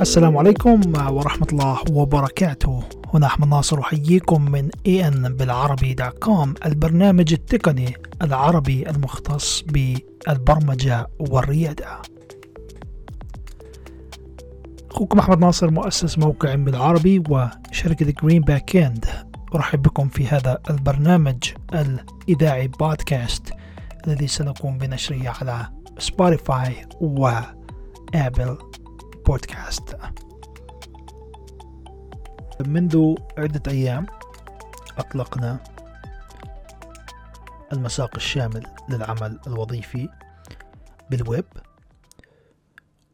[0.00, 2.82] السلام عليكم ورحمة الله وبركاته.
[3.14, 12.02] هنا أحمد ناصر أحييكم من ان بالعربي dot com البرنامج التقني العربي المختص بالبرمجة والريادة.
[14.90, 19.06] أخوكم أحمد ناصر مؤسس موقع بالعربي وشركة Green Backend
[19.54, 23.52] أرحب بكم في هذا البرنامج الإذاعي بودكاست
[24.06, 25.66] الذي سنقوم بنشره على
[25.98, 28.58] Spotify و Apple
[29.26, 29.96] Podcast.
[32.66, 34.06] منذ عدة أيام
[34.98, 35.64] أطلقنا
[37.72, 40.08] المساق الشامل للعمل الوظيفي
[41.10, 41.44] بالويب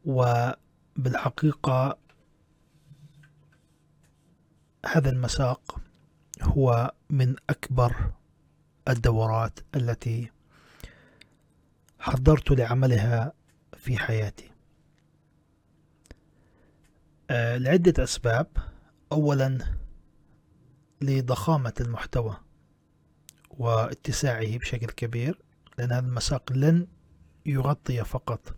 [0.05, 1.97] وبالحقيقة
[4.85, 5.79] هذا المساق
[6.41, 7.95] هو من أكبر
[8.87, 10.31] الدورات التي
[11.99, 13.33] حضرت لعملها
[13.77, 14.48] في حياتي.
[17.29, 18.47] آه، لعدة أسباب.
[19.11, 19.57] أولا
[21.01, 22.37] لضخامة المحتوى
[23.49, 25.39] واتساعه بشكل كبير
[25.77, 26.87] لأن هذا المساق لن
[27.45, 28.55] يغطي فقط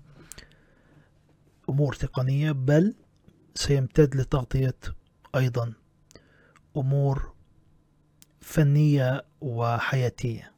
[1.69, 2.95] أمور تقنية بل
[3.55, 4.77] سيمتد لتغطية
[5.35, 5.73] أيضا
[6.77, 7.33] أمور
[8.41, 10.51] فنية وحياتية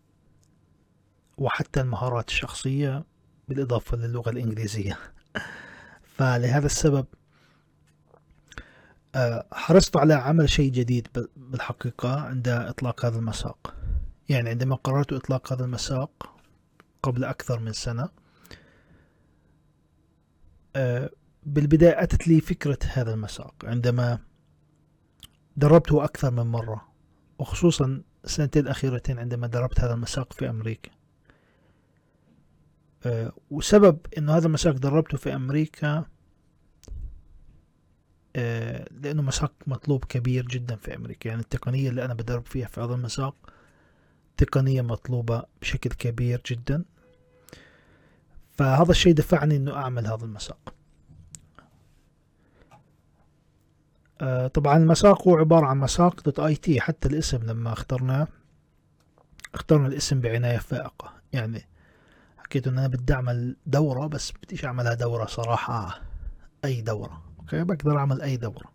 [1.37, 3.05] وحتى المهارات الشخصية
[3.47, 4.99] بالإضافة للغة الإنجليزية.
[6.17, 7.05] فلهذا السبب
[9.51, 13.75] حرصت على عمل شيء جديد بالحقيقة عند إطلاق هذا المساق.
[14.29, 16.35] يعني عندما قررت إطلاق هذا المساق
[17.03, 18.09] قبل أكثر من سنة
[20.75, 21.09] آه،
[21.43, 23.53] بالبداية أتت لي فكرة هذا المساق.
[23.63, 24.19] عندما
[25.57, 26.87] دربته أكثر من مرة
[27.39, 30.91] وخصوصا السنتين الأخيرتين عندما دربت هذا المساق في أمريكا.
[33.05, 36.05] آه، وسبب أنه هذا المساق دربته في أمريكا آه،
[38.35, 41.29] لأنه مساق مطلوب كبير جدا في أمريكا.
[41.29, 43.35] يعني التقنية اللي أنا بدرب فيها في هذا المساق
[44.37, 46.85] تقنية مطلوبة بشكل كبير جدا.
[48.51, 50.73] فهذا الشيء دفعني أنه أعمل هذا المساق.
[54.21, 56.81] آه، طبعا المساق هو عبارة عن مساق dot IT.
[56.81, 58.27] حتى الاسم لما اخترناه
[59.53, 61.13] اخترنا الاسم بعناية فائقة.
[61.33, 61.67] يعني
[62.37, 66.01] حكيت إن أنا بدي أعمل دورة بس بديش أعملها دورة صراحة
[66.65, 67.32] أي دورة.
[67.43, 68.71] أوكي؟ بقدر أعمل أي دورة.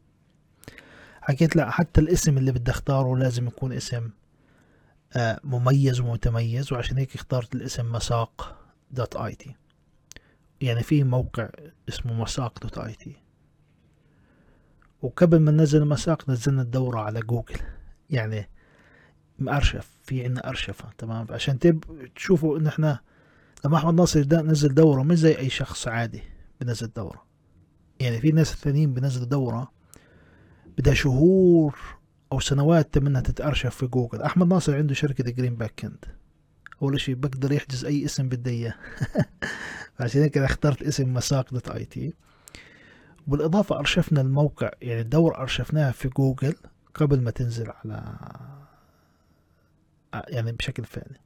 [1.21, 4.11] حكيت لا حتى الاسم اللي بدي أختاره لازم يكون اسم
[5.17, 8.57] آه، مميز ومتميز وعشان هيك اخترت الاسم مساق
[8.91, 9.55] dot IT.
[10.61, 11.49] يعني في موقع
[11.89, 13.17] اسمه مساق dot IT.
[15.03, 17.61] وقبل ما ننزل المساق نزلنا الدورة على جوجل.
[18.11, 18.49] يعني
[19.39, 21.85] مأرشف في عنا أرشفة تمام؟ عشان تب
[22.15, 23.01] تشوفوا إن إحنا
[23.65, 26.23] لما أحمد ناصر ده نزل دورة مش زي أي شخص عادي
[26.61, 27.28] بنزل دورة.
[28.01, 29.71] يعني في ناس ثانيين بنزلوا دورة
[30.79, 31.79] بدها شهور
[32.33, 34.23] أو سنوات منها تتأرشف في جوجل.
[34.23, 36.05] أحمد ناصر عنده شركة Green Backend
[36.83, 38.75] أول شيء بقدر يحجز أي اسم بدي إياه.
[40.01, 42.15] عشان هيك اخترت اسم مساق dot IT.
[43.27, 46.55] وبالإضافة أرشفنا الموقع يعني الدورة أرشفناها في جوجل
[46.95, 48.19] قبل ما تنزل على
[50.15, 51.21] يعني بشكل فعلي.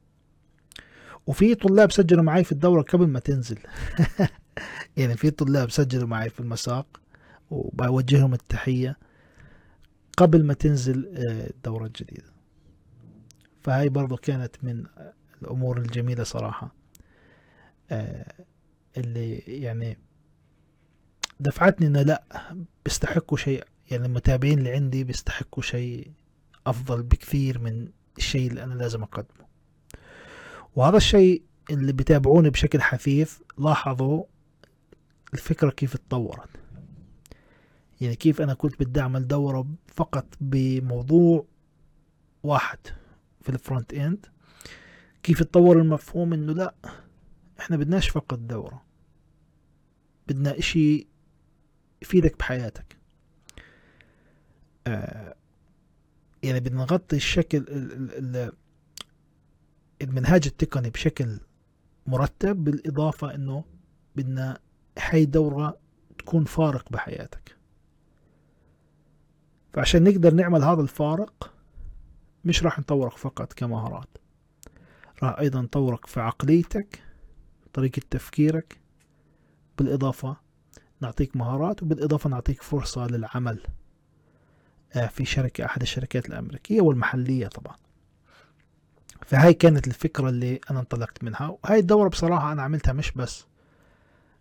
[1.26, 3.58] وفي طلاب سجلوا معي في الدورة قبل ما تنزل.
[4.96, 7.00] يعني في طلاب سجلوا معي في المساق
[7.50, 8.98] وبوجه لهم التحية
[10.16, 12.32] قبل ما تنزل آه، الدورة الجديدة
[13.62, 14.84] فهاي برضو كانت من
[15.42, 16.74] الأمور الجميلة صراحة
[17.90, 18.34] آه،
[18.96, 19.98] اللي يعني
[21.40, 22.24] دفعتني انه لا
[22.84, 23.64] بيستحقوا شيء.
[23.90, 26.10] يعني المتابعين اللي عندي بيستحقوا شيء
[26.66, 27.88] أفضل بكثير من
[28.18, 29.46] الشيء اللي أنا لازم أقدمه.
[30.76, 34.24] وهذا الشيء اللي بيتابعوني بشكل حثيث لاحظوا
[35.34, 36.48] الفكرة كيف اتطورت.
[38.00, 41.46] يعني كيف أنا كنت بدي أعمل دورة فقط بموضوع
[42.42, 42.78] واحد
[43.40, 44.26] في ال frontend
[45.22, 46.74] كيف اتطور المفهوم إنه لا
[47.60, 48.82] إحنا بدناش فقط دورة.
[50.28, 51.06] بدنا إشي
[52.02, 52.96] يفيدك بحياتك.
[54.86, 55.34] آه
[56.42, 57.64] يعني بدنا نغطي الشكل
[60.02, 61.40] المنهاج التقني بشكل
[62.06, 63.64] مرتب بالإضافة أنه
[64.16, 64.58] بدنا
[64.98, 65.78] هاي دورة
[66.18, 67.56] تكون فارق بحياتك.
[69.72, 71.52] فعشان نقدر نعمل هذا الفارق
[72.44, 74.18] مش راح نطورك فقط كمهارات.
[75.22, 77.02] راح أيضا نطورك في عقليتك
[77.72, 78.80] طريقة تفكيرك
[79.78, 80.36] بالإضافة
[81.00, 83.62] نعطيك مهارات وبالإضافة نعطيك فرصة للعمل
[84.96, 87.76] آه، في شركة أحد الشركات الأمريكية والمحلية طبعا.
[89.26, 93.46] فهاي كانت الفكرة اللي أنا انطلقت منها وهاي الدورة بصراحة أنا عملتها مش بس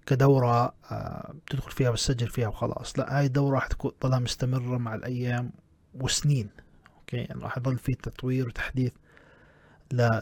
[0.05, 2.99] كدورة آه، تدخل فيها بتسجل فيها وخلاص.
[2.99, 5.51] لا هاي الدورة راح تضلها مستمرة مع الأيام
[5.93, 6.49] وسنين
[6.97, 8.91] أوكي؟ يعني راح يضل في تطوير وتحديث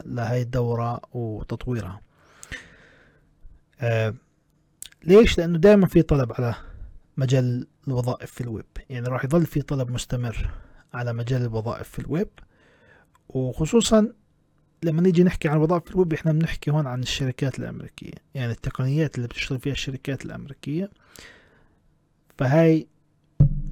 [0.06, 2.00] لهاي الدورة وتطويرها.
[3.80, 4.14] آه
[5.04, 6.54] ليش؟ لأنه دائما في طلب على
[7.16, 8.66] مجال الوظائف في الويب.
[8.90, 10.50] يعني راح يظل في طلب مستمر
[10.94, 12.28] على مجال الوظائف في الويب
[13.28, 14.12] وخصوصا
[14.82, 18.14] لما نيجي نحكي عن وظائف الويب إحنا بنحكي هون عن الشركات الأمريكية.
[18.34, 20.90] يعني التقنيات اللي بتشتغل فيها الشركات الأمريكية.
[22.38, 22.86] فهاي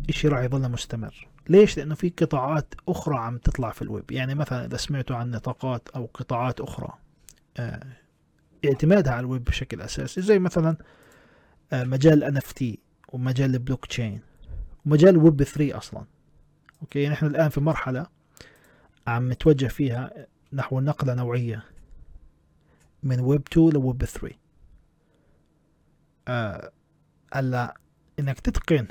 [0.09, 1.29] إشي راح يظل مستمر.
[1.49, 4.11] ليش؟ لأنه في قطاعات أخرى عم تطلع في الويب.
[4.11, 6.93] يعني مثلا إذا سمعتوا عن نطاقات أو قطاعات أخرى
[7.57, 7.87] آه
[8.65, 10.21] اعتمادها على الويب بشكل أساسي.
[10.21, 10.77] زي مثلا
[11.73, 12.65] آه مجال ال NFT
[13.09, 14.21] ومجال البلوك تشين
[14.87, 16.05] ومجال الويب 3 أصلا.
[16.83, 18.07] أوكي؟ نحن الآن في مرحلة
[19.07, 21.65] عم نتوجه فيها نحو نقلة نوعية
[23.03, 24.35] من ويب 2 لويب 3
[26.29, 26.73] آه
[27.35, 27.77] هلا
[28.19, 28.89] إنك تتقن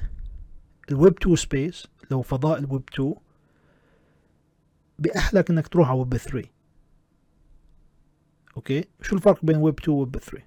[0.91, 3.15] الويب 2 space لو فضاء الويب 2
[4.99, 6.49] بأهلك إنك تروح على ويب 3
[8.57, 10.43] أوكي؟ شو الفرق بين ويب 2 وويب 3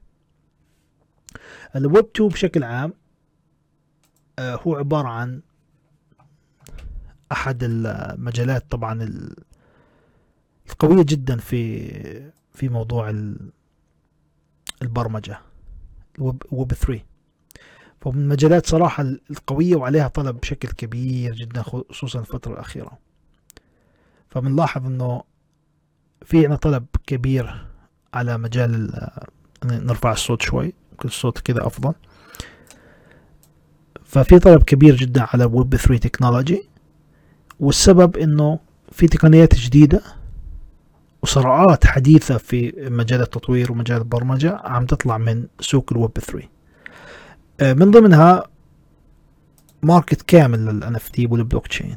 [1.77, 2.95] الويب 2 بشكل عام
[4.39, 5.43] آه هو عبارة عن
[7.33, 9.03] أحد المجالات طبعا
[10.73, 13.15] القوية جدا في في موضوع
[14.83, 15.41] البرمجة
[16.19, 17.03] ويب 3
[18.01, 22.99] فمن المجالات صراحة القوية وعليها طلب بشكل كبير جدا خصوصا الفترة الأخيرة.
[24.31, 25.23] فبنلاحظ إنه
[26.25, 27.67] في عنا طلب كبير
[28.15, 28.93] على مجال
[29.65, 31.93] نرفع الصوت شوي يمكن الصوت كذا أفضل.
[34.05, 36.69] ففي طلب كبير جدا على ويب 3 technology
[37.61, 38.59] والسبب إنه
[38.93, 40.03] في تقنيات جديدة
[41.23, 46.49] وصرعات حديثة في مجال التطوير ومجال البرمجة عم تطلع من سوق الويب 3
[47.61, 48.45] آه، من ضمنها
[49.83, 51.97] market كامل لل NFT والبلوك تشين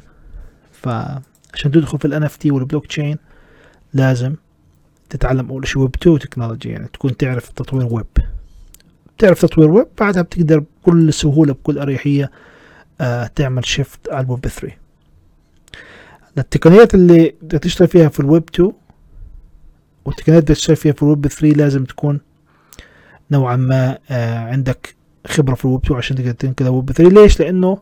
[0.72, 3.18] فعشان تدخل في ال NFT والبلوك تشين
[3.92, 4.34] لازم
[5.10, 8.06] تتعلم أول شيء ويب 2 technology يعني تكون تعرف تطوير ويب.
[9.18, 12.30] تعرف تطوير ويب بعدها بتقدر بكل سهولة بكل أريحية
[13.00, 14.76] آه تعمل shift على الويب 3
[16.38, 18.72] التقنيات اللي تشتغل فيها في الويب 2
[20.04, 22.20] والتقنيات تشتغل فيها في الويب 3 لازم تكون
[23.30, 24.94] نوعا ما آه عندك
[25.26, 27.78] خبرة في الويب 2 عشان تقدر تنقل ويب 3 ليش؟ لأنه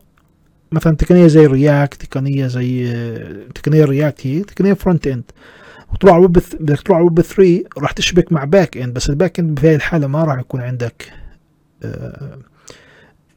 [0.71, 5.23] مثلا تقنية زي ال React تقنية زي آه، تقنية ال React هي تقنية frontend
[6.03, 10.07] على ويب بدك على ويب 3 راح تشبك مع backend بس ال backend بهذه الحالة
[10.07, 11.11] ما راح يكون عندك
[11.83, 12.39] آه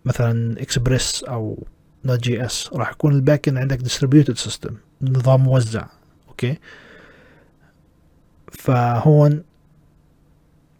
[0.04, 1.66] مثلا اكسبريس أو
[2.04, 5.86] Node.js راح يكون ال backend عندك distributed system نظام موزع
[6.28, 6.58] أوكي؟
[8.52, 9.42] فهون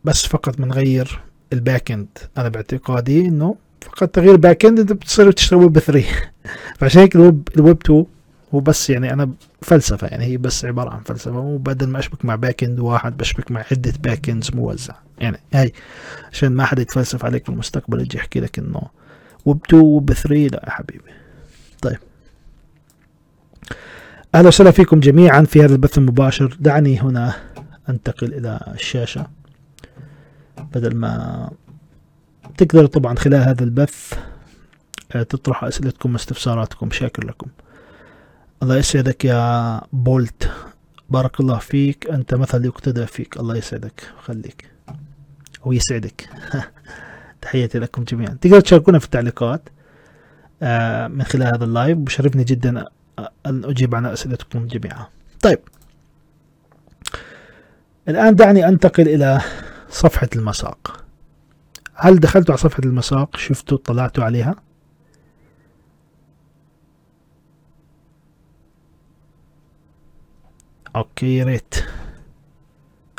[0.05, 1.21] بس فقط بنغير
[1.53, 6.07] ال backend أنا باعتقادي إنه فقط تغيير backend أنت بتصير تشتغل ويب 3
[6.79, 8.07] فعشان هيك الويب الويب 2
[8.55, 9.31] هو بس يعني أنا
[9.63, 11.39] فلسفه يعني هي بس عبارة عن فلسفة.
[11.39, 15.73] وبدل ما أشبك مع backend واحد بشبك مع عدة backends موزع يعني هاي
[16.33, 18.83] عشان ما حدا يتفلسف عليك في المستقبل يجي يحكي لك إنه
[19.45, 21.11] ويب 2 ويب 3 لا يا حبيبي.
[21.83, 21.99] طيب.
[24.35, 26.57] أهلا وسهلا فيكم جميعا في هذا البث المباشر.
[26.61, 27.35] دعني هنا
[27.89, 29.27] أنتقل إلى الشاشة.
[30.75, 31.51] بدل ما
[32.59, 34.13] تقدروا طبعا خلال هذا البث
[35.13, 36.91] آه، تطرحوا أسئلتكم واستفساراتكم.
[36.91, 37.49] شاكر لكم.
[38.63, 40.51] الله يسعدك يا بولت.
[41.11, 42.11] بارك الله فيك.
[42.11, 43.37] أنت مثل يقتدى فيك.
[43.37, 44.03] الله يسعدك.
[44.25, 44.71] خليك.
[45.67, 46.29] أو يسعدك.
[47.43, 48.39] تحياتي لكم جميعا.
[48.41, 49.69] تقدروا تشاركونا في التعليقات
[50.63, 51.99] آه، من خلال هذا ال live.
[51.99, 52.85] بشرفني جدا
[53.47, 55.07] أن أجيب عن أسئلتكم جميعا.
[55.43, 55.59] طيب.
[58.09, 59.41] الآن دعني أنتقل إلى
[59.89, 61.05] صفحة المساق.
[61.95, 64.55] هل دخلتوا على صفحة المساق؟ شفتوا طلعتوا عليها؟
[70.97, 71.75] أوكي يا ريت.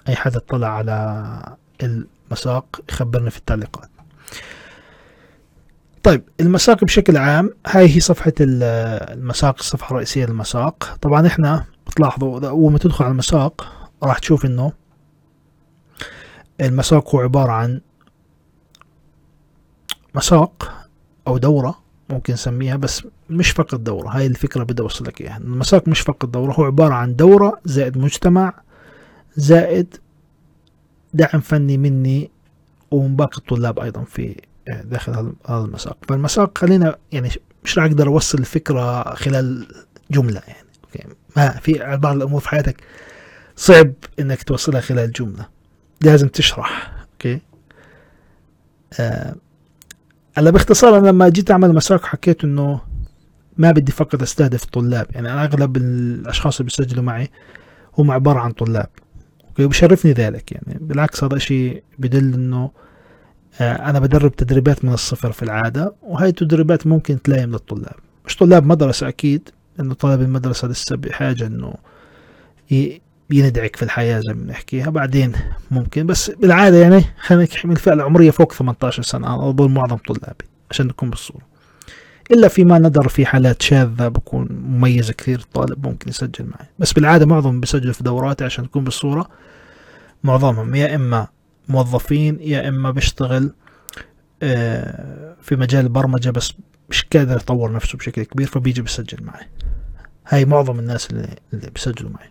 [0.08, 3.90] أي حدا اطلع على المساق يخبرني في التعليقات.
[6.04, 10.98] طيب المساق بشكل عام هاي هي صفحة المساق الصفحة الرئيسية للمساق.
[11.02, 14.74] طبعا إحنا بتلاحظوا اول ما تدخل على المساق راح تشوف إنه
[16.62, 17.82] المساق هو عبارة عن
[20.16, 20.88] مساق
[21.28, 25.38] أو دورة ممكن نسميها بس مش فقط دورة هاي الفكرة بدي أوصلك إياها.
[25.38, 28.54] المساق مش فقط دورة هو عبارة عن دورة زائد مجتمع
[29.36, 29.96] زائد
[31.14, 32.32] دعم فني مني
[32.92, 34.36] ومن باقي الطلاب أيضا في
[34.68, 35.98] داخل هذا المساق.
[36.10, 37.30] فالمساق خلينا يعني
[37.64, 39.68] مش راح أقدر أوصل الفكرة خلال
[40.12, 42.84] جملة يعني أوكي؟ ما في بعض الأمور في حياتك
[43.58, 45.46] صعب إنك توصلها خلال جملة.
[46.02, 47.40] لازم تشرح أوكي؟
[49.00, 49.36] آه
[50.38, 52.82] هلا باختصار أنا لما جيت أعمل مساق حكيت إنه
[53.58, 55.08] ما بدي فقط أستهدف الطلاب.
[55.12, 57.30] يعني أنا أغلب الأشخاص اللي بيسجلوا معي
[57.98, 58.90] هم عبارة عن طلاب
[59.60, 60.52] وبشرفني ذلك.
[60.52, 62.72] يعني بالعكس هذا شيء بدل إنه
[63.62, 67.96] آه، أنا بدرب تدريبات من الصفر في العادة وهي التدريبات ممكن تلائم للطلاب
[68.26, 69.50] مش طلاب مدرسة أكيد
[69.80, 71.74] إنه طالب المدرسة لسه بحاجة إنه
[73.32, 75.32] يندعك في الحياة زي ما بنحكيها بعدين
[75.72, 79.28] ممكن بس بالعادة يعني خلينا نحكي من الفئه العمريه فوق 18 سنة.
[79.28, 81.42] أنا أظن معظم طلابي عشان نكون بالصورة.
[82.32, 86.68] إلا فيما ندر في حالات شاذة بكون مميزه كثير الطالب ممكن يسجل معي.
[86.80, 89.30] بس بالعادة معظم بيسجلوا في دوراتي عشان نكون بالصورة.
[90.24, 91.28] معظمهم يا إما
[91.70, 93.54] موظفين يا إما بيشتغل
[94.44, 96.54] آه، في مجال البرمجة بس
[96.90, 99.48] مش قادر يطور نفسه بشكل كبير فبيجي بيسجل معي.
[100.28, 102.30] هاي معظم الناس اللي, اللي بيسجلوا معي.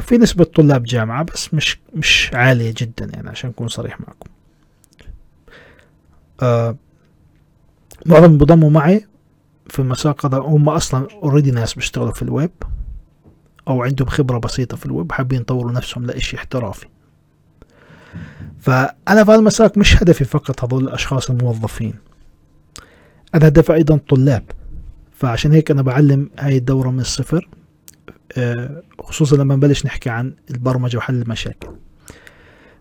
[0.00, 4.30] في نسبة طلاب جامعة بس مش مش عالية جدا يعني عشان أكون صريح معكم.
[6.42, 6.76] آه،
[8.06, 9.06] معظم بضموا معي
[9.66, 10.38] في المساق هذا.
[10.38, 12.50] هم أصلا already ناس بيشتغلوا في الويب
[13.68, 16.86] أو عندهم خبرة بسيطة في الويب حابين يطوروا نفسهم لإشي احترافي.
[18.60, 21.94] فأنا في المساق مش هدفي فقط هذول الأشخاص الموظفين.
[23.34, 24.44] أنا هدفي أيضا طلاب.
[25.12, 27.48] فعشان هيك أنا بعلم هاي الدورة من الصفر.
[27.48, 27.65] آه،
[29.00, 31.68] خصوصا لما نبلش نحكي عن البرمجة وحل المشاكل.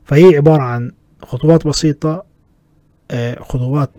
[0.05, 0.91] فهي عبارة عن
[1.23, 2.25] خطوات بسيطة
[3.11, 3.91] آه، خطوات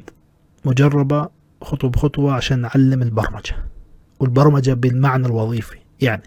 [0.64, 1.28] مجربة
[1.62, 3.56] خطوة بخطوة عشان نعلم البرمجة
[4.20, 5.76] والبرمجة بالمعنى الوظيفي.
[6.00, 6.22] يعني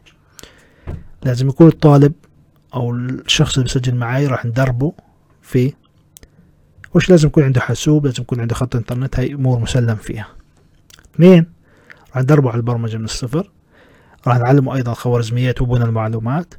[1.23, 2.13] لازم يكون الطالب
[2.73, 4.93] أو الشخص اللي بيسجل معي راح ندربه
[5.41, 5.73] فيه
[6.93, 10.27] وش لازم يكون عنده حاسوب لازم يكون عنده خط إنترنت هاي أمور مسلم فيها.
[11.15, 11.45] اثنين
[12.09, 13.51] راح ندربه على البرمجة من الصفر.
[14.29, 16.53] راح نعلمه أيضا خوارزميات وبنى المعلومات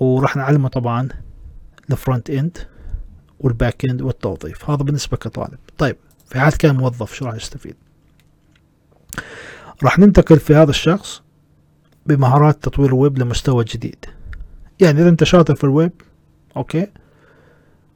[0.00, 1.08] وراح نعلمه طبعا
[1.90, 2.58] ال front end
[3.40, 4.70] وال back end والتوظيف.
[4.70, 5.58] هذا بالنسبة كطالب.
[5.78, 7.76] طيب في حال كان موظف شو راح يستفيد؟
[9.82, 11.22] راح ننتقل في هذا الشخص
[12.06, 14.04] بمهارات تطوير الويب لمستوى جديد.
[14.80, 15.92] يعني إذا أنت شاطر في الويب
[16.56, 16.86] أوكي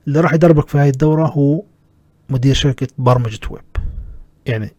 [0.06, 1.62] اللي راح يدربك في هاي الدورة هو
[2.30, 3.62] مدير شركة برمجة ويب.
[4.46, 4.74] يعني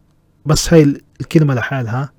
[0.46, 2.12] بس هاي الكلمة لحالها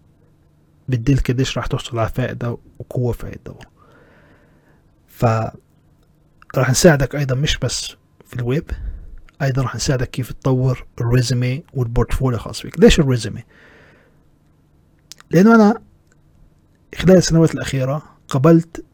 [0.94, 3.66] بتدلك قديش راح توصل على فائدة وقوة في الدورة
[5.08, 5.26] ف
[6.56, 7.96] راح نساعدك أيضا مش بس
[8.26, 8.72] في الويب
[9.42, 13.44] أيضا راح نساعدك كيف تطور ال resume وال portfolio الخاص فيك ليش ال resume؟
[15.32, 15.82] لأنه أنا
[16.96, 18.86] خلال السنوات الأخيرة قبلت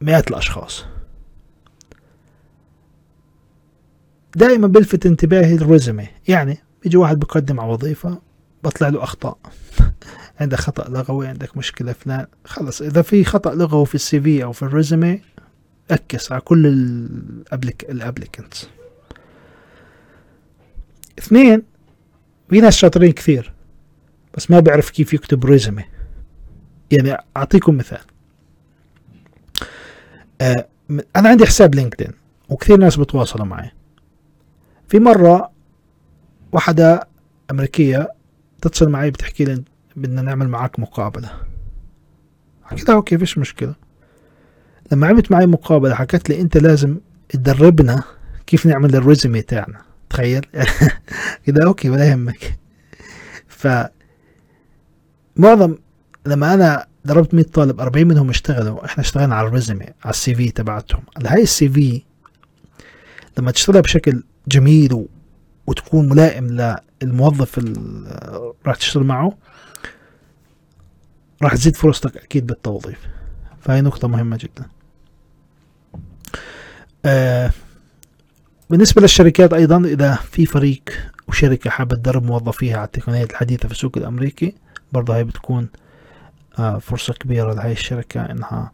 [0.00, 0.84] مئات الأشخاص.
[4.36, 8.22] دائما بلفت انتباهي ال resume يعني بيجي واحد بقدم على وظيفة
[8.64, 9.38] بطلع له أخطاء.
[10.40, 12.26] عندك خطأ لغوي عندك مشكلة فلان.
[12.44, 15.20] خلص إذا في خطأ لغوي في ال CV أو في ال resume
[15.90, 18.68] X على كل ال applic ال applicants.
[21.18, 21.62] اثنين
[22.50, 23.52] في ناس شاطرين كثير
[24.34, 25.84] بس ما بيعرف كيف يكتب resume
[26.90, 28.02] يعني أعطيكم مثال.
[30.40, 30.68] آه
[31.16, 32.12] أنا عندي حساب LinkedIn
[32.48, 33.70] وكثير ناس بتواصلوا معي.
[34.88, 35.50] في مرة
[36.52, 37.08] واحدة
[37.50, 38.12] أمريكية
[38.62, 39.62] تتصل معي بتحكي لي
[39.96, 41.30] بدنا نعمل معك مقابلة.
[42.64, 43.74] حكيت لها okay فيش مشكلة.
[44.92, 46.96] لما عملت معي مقابلة حكت لي أنت لازم
[47.28, 48.02] تدربنا
[48.46, 49.80] كيف نعمل ال resume تاعنا.
[50.10, 50.46] تخيل؟
[51.46, 52.58] كده okay ولا يهمك.
[53.48, 53.68] ف
[55.36, 55.74] معظم
[56.26, 60.34] لما أنا دربت 100 طالب 40 منهم اشتغلوا إحنا اشتغلنا على ال resume على ال
[60.34, 61.02] CV تبعتهم.
[61.26, 62.02] هاي ال CV
[63.38, 65.08] لما تشتغلها بشكل جميل و...
[65.66, 69.32] وتكون ملائم للموظف اللي راح تشتغل معه
[71.44, 73.08] راح تزيد فرصتك أكيد بالتوظيف.
[73.60, 74.66] فهي نقطة مهمة جدا.
[77.04, 77.50] آه
[78.70, 80.82] بالنسبة للشركات أيضا إذا في فريق
[81.28, 84.54] وشركة حابة تدرب موظفيها على التقنيات الحديثة في السوق الأمريكي
[84.92, 85.68] برضه هي بتكون
[86.58, 88.72] آه فرصة كبيرة لهي الشركة إنها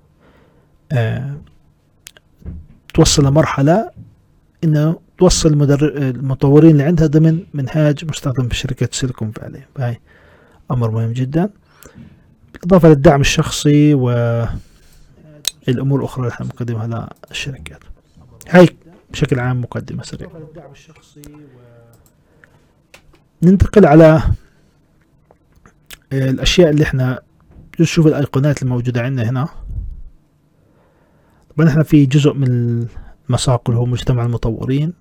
[0.93, 1.37] آه
[2.95, 3.91] توصل لمرحلة
[4.65, 9.63] إنه توصل المطورين اللي عندها ضمن منهاج مستخدم في شركة سيليكون فالي.
[9.77, 9.97] فهي
[10.71, 11.51] أمر مهم جدا.
[12.63, 14.49] بالإضافة للدعم الشخصي والأمور
[15.99, 17.81] الأخرى اللي إحنا بنقدمها للشركات
[18.49, 18.69] هاي
[19.11, 20.31] بشكل عام مقدمة سريعة.
[23.43, 24.23] ننتقل على
[26.13, 27.21] الأشياء اللي إحنا
[27.81, 29.49] نشوف الأيقونات الموجودة عندنا هنا.
[31.57, 32.87] طبعا إحنا في جزء من
[33.29, 34.93] المساق اللي هو مجتمع المطورين.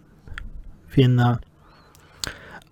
[0.89, 1.39] في عنا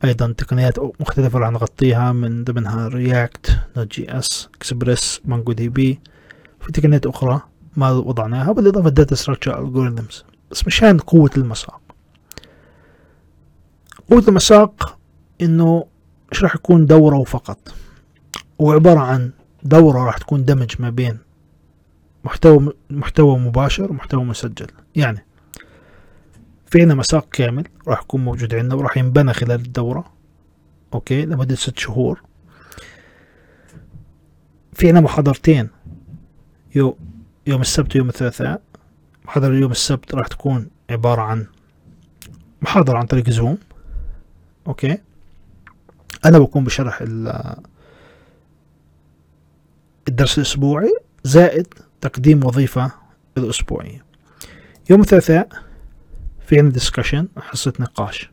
[0.04, 6.00] أيضا تقنيات مختلفة راح نغطيها من ضمنها React Node JS Express MongoDB
[6.62, 7.42] في تقنيات أخرى
[7.77, 11.82] ما وضعناها بالإضافة data structure algorithms بس مشان قوة المساق.
[14.12, 14.98] قوة المساق
[15.42, 15.86] إنه
[16.32, 17.74] مش راح يكون دورة فقط؟
[18.62, 19.32] هو عبارة عن
[19.63, 21.18] دورة راح تكون دمج ما بين
[22.24, 24.68] محتوى محتوى مباشر ومحتوى مسجل.
[24.96, 25.25] يعني
[26.68, 30.14] في عنا مساق كامل راح يكون موجود عندنا وراح ينبنى خلال الدورة.
[30.94, 32.22] okay؟ لمدة ست شهور.
[34.74, 35.70] في عنا محاضرتين.
[36.76, 36.98] يو
[37.48, 38.62] يوم السبت ويوم الثلاثاء.
[39.26, 41.48] محاضرة يوم السبت راح تكون عبارة عن
[42.62, 43.58] محاضرة عن طريق Zoom
[44.68, 44.98] okay؟
[46.26, 47.04] أنا بكون بشرح
[50.08, 50.94] الدرس الأسبوعي
[51.24, 51.68] زائد
[52.02, 52.92] تقديم وظيفة
[53.38, 54.06] الأسبوعية.
[54.90, 55.67] يوم الثلاثاء
[56.48, 58.30] في عندنا discussion حصة نقاش.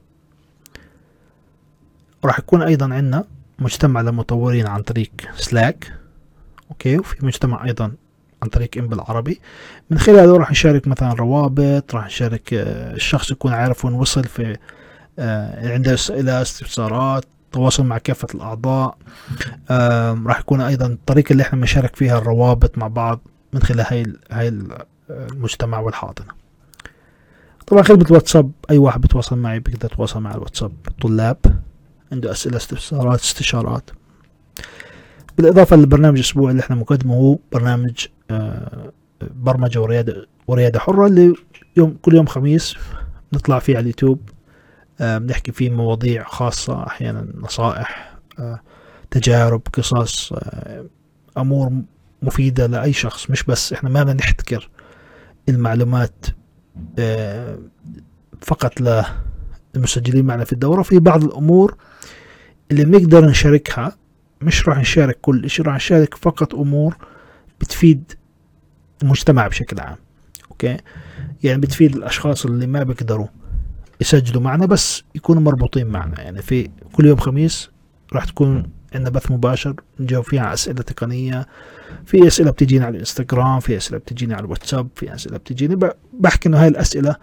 [2.25, 3.25] راح يكون أيضا عندنا
[3.59, 5.93] مجتمع للمطورين عن طريق Slack
[6.71, 7.93] okay وفي مجتمع أيضا
[8.43, 9.41] عن طريق ام بالعربي.
[9.91, 14.57] من خلاله راح نشارك مثلا روابط راح نشارك آه، الشخص يكون عارف وين وصل في
[15.19, 18.97] آه، عنده أسئلة استفسارات تواصل مع كافة الأعضاء.
[20.27, 23.21] راح يكون أيضا الطريقة اللي إحنا بنشارك فيها الروابط مع بعض
[23.53, 24.69] من خلال هاي هاي
[25.11, 26.44] المجتمع والحاضنة.
[27.67, 31.39] طبعا خدمة الواتساب أي واحد بيتواصل معي بيقدر يتواصل مع الواتساب طلاب
[32.13, 33.91] عنده أسئلة استفسارات استشارات.
[35.39, 41.35] بالإضافة للبرنامج الأسبوعي اللي إحنا مقدمه هو برنامج آه، برمجة وريادة وريادة حرة اللي
[41.77, 42.75] يوم كل يوم خميس
[43.33, 44.31] نطلع فيه على اليوتيوب
[45.01, 48.61] آه، بنحكي فيه مواضيع خاصة أحيانا نصائح آه،
[49.11, 50.33] تجارب قصص
[51.39, 51.73] أمور
[52.23, 53.31] مفيدة لأي شخص.
[53.31, 54.71] مش بس إحنا ما بدنا نحتكر
[55.49, 56.27] المعلومات
[58.41, 59.05] فقط
[59.75, 60.83] للمسجلين معنا في الدورة.
[60.83, 61.77] في بعض الأمور
[62.71, 63.97] اللي بنقدر نشاركها
[64.43, 66.97] مش راح نشارك كل شيء راح نشارك فقط أمور
[67.61, 68.13] بتفيد
[69.03, 69.97] المجتمع بشكل عام.
[70.51, 70.77] okay؟
[71.43, 73.27] يعني بتفيد الأشخاص اللي ما بيقدروا
[74.01, 76.21] يسجلوا معنا بس يكونوا مربوطين معنا.
[76.21, 77.71] يعني في كل يوم خميس
[78.13, 81.47] راح تكون عندنا بث مباشر نجاوب فيها على أسئلة تقنية
[82.07, 85.79] في أسئلة بتجينا على الإنستغرام في أسئلة بتجينا على الواتساب في أسئلة بتجيني
[86.13, 87.17] بحكي إنه هاي الأسئلة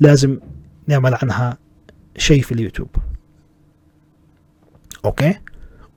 [0.00, 0.38] لازم
[0.86, 1.58] نعمل عنها
[2.16, 2.88] شيء في اليوتيوب.
[5.04, 5.34] okay؟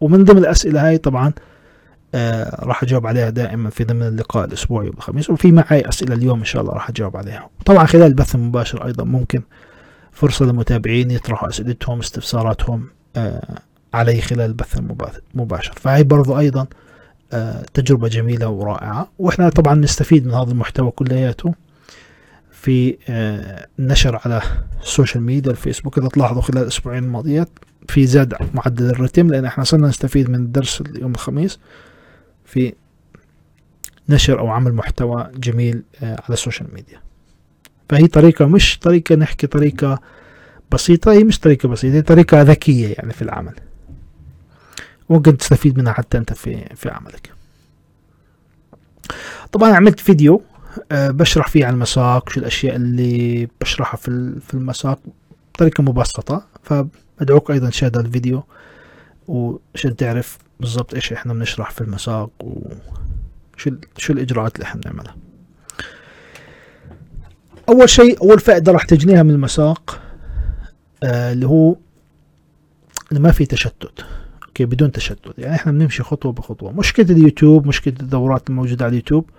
[0.02, 1.34] ومن ضمن الأسئلة هاي طبعا
[2.16, 6.40] آه راح أجاوب عليها دائما في ضمن اللقاء الأسبوعي يوم الخميس وفي معي أسئلة اليوم
[6.40, 7.50] إن شاء الله راح أجاوب عليها.
[7.66, 9.42] طبعا خلال البث المباشر أيضا ممكن
[10.12, 13.60] فرصة للمتابعين يطرحوا أسئلتهم استفساراتهم آه
[13.94, 14.78] علي خلال البث
[15.36, 16.68] المباشر فهي برضو أيضا
[17.34, 19.12] آه تجربة جميلة ورائعة.
[19.20, 21.54] وإحنا طبعا نستفيد من هذا المحتوى كلياته
[22.52, 24.42] في آه النشر على
[24.82, 25.98] ال social media الفيسبوك.
[25.98, 27.50] إذا تلاحظوا خلال الأسبوعين الماضيات
[27.90, 31.60] في زاد معدل الرتم لأن إحنا صرنا نستفيد من الدرس يوم الخميس
[32.46, 32.74] في
[34.10, 37.00] نشر أو عمل محتوى جميل آه، على السوشيال ميديا
[37.90, 40.00] فهي طريقة مش طريقة نحكي طريقة
[40.72, 43.54] بسيطة هي مش طريقة بسيطة هي طريقة ذكية يعني في العمل.
[45.10, 47.34] ممكن تستفيد منها حتى أنت في في عملك.
[49.52, 50.42] طبعا عملت فيديو
[50.92, 55.00] آه، بشرح فيه عن المساق شو الأشياء اللي بشرحها في في المساق
[55.54, 56.48] بطريقة مبسطة.
[56.64, 58.44] فأدعوك أيضا تشاهد الفيديو
[59.28, 65.16] وعشان تعرف بالضبط إيش إحنا بنشرح في المساق وشو شو الإجراءات اللي إحنا بنعملها.
[67.70, 70.02] أول شيء أول فائدة راح تجنيها من المساق
[71.04, 71.76] آه اللي هو
[73.12, 74.06] إنه ما في تشتت.
[74.62, 76.72] okay بدون تشتت يعني إحنا بنمشي خطوة بخطوة.
[76.72, 79.30] مشكلة اليوتيوب مشكلة الدورات الموجودة على اليوتيوب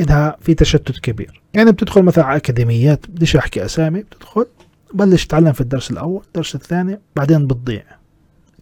[0.00, 1.42] انها في تشتت كبير.
[1.54, 4.46] يعني بتدخل مثلا على أكاديميات بديش أحكي أسامي بتدخل
[4.94, 7.82] بلش تتعلم في الدرس الأول الدرس الثاني بعدين بتضيع.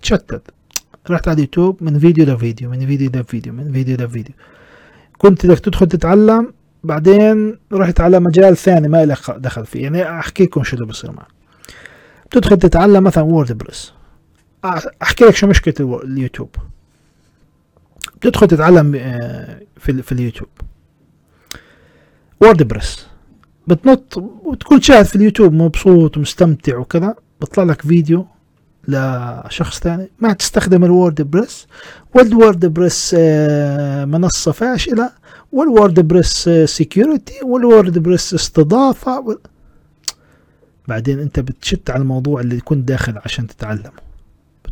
[0.03, 0.43] تشتت.
[1.11, 4.35] رحت على اليوتيوب من فيديو لفيديو من فيديو لفيديو من فيديو لفيديو.
[5.19, 6.53] كنت بدك تدخل تتعلم
[6.85, 9.83] بعدين رحت على مجال ثاني ما لك دخل فيه.
[9.83, 11.27] يعني احكي لكم شو اللي بصير معك
[12.31, 13.93] تدخل تتعلم مثلا WordPress.
[14.65, 16.49] أحكي لك شو مشكلة اليوتيوب.
[18.21, 20.49] تدخل تتعلم آه، في, في اليوتيوب.
[22.41, 23.07] WordPress
[23.67, 27.15] بتنط وتكون شاهد في اليوتيوب مبسوط ومستمتع وكذا.
[27.41, 28.27] بيطلع لك فيديو
[28.89, 31.67] لشخص ثاني ما تستخدم ال WordPress
[32.15, 35.11] وال WordPress آه، منصة فاشلة.
[35.53, 39.39] وال WordPress security وال WordPress استضافة
[40.89, 44.12] بعدين انت بتشتت على الموضوع اللي كنت داخل عشان تتعلمه.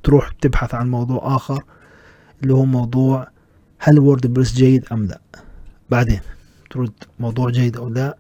[0.03, 1.65] بتروح تبحث عن موضوع آخر
[2.43, 3.29] اللي هو موضوع
[3.79, 5.21] هل WordPress جيد أم لا.
[5.91, 6.21] بعدين
[6.71, 8.17] ترد موضوع جيد أو لا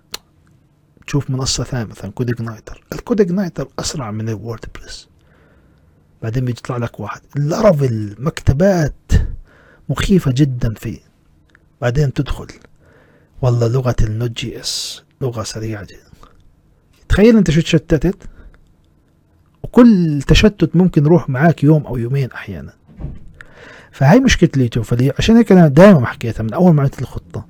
[1.07, 5.09] تشوف منصة ثانية مثلا CodeIgniter ال CodeIgniter أسرع من ال WordPress
[6.23, 7.21] بعدين بيطلع لك واحد.
[7.37, 9.13] Laravel مكتبات
[9.89, 10.99] مخيفة جدا فيه.
[11.81, 12.47] بعدين تدخل.
[13.43, 16.31] والله لغة ال Node.js لغة سريعة جدا.
[17.09, 18.30] تخيل أنت شو تشتتت؟
[19.71, 22.73] وكل تشتت ممكن يروح معاك يوم أو يومين أحيانا.
[23.93, 25.13] فهي مشكلة اليوتيوب فدي.
[25.19, 27.47] عشان هيك أنا دائما حكيتها من أول ما عملت الخطة.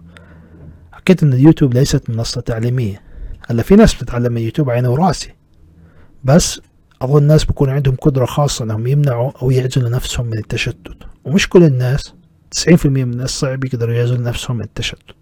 [0.93, 3.03] حكيت إن اليوتيوب ليست منصة تعليمية.
[3.49, 5.35] هلأ في ناس بتتعلم من اليوتيوب عيني وراسي.
[6.25, 6.61] بس
[7.03, 10.97] أظن الناس بكون عندهم قدرة خاصة إنهم يمنعوا أو يعزلوا نفسهم من التشتت.
[11.25, 12.15] ومش كل الناس
[12.51, 15.15] 90% من الناس صعب يقدروا يعزلوا نفسهم من التشتت.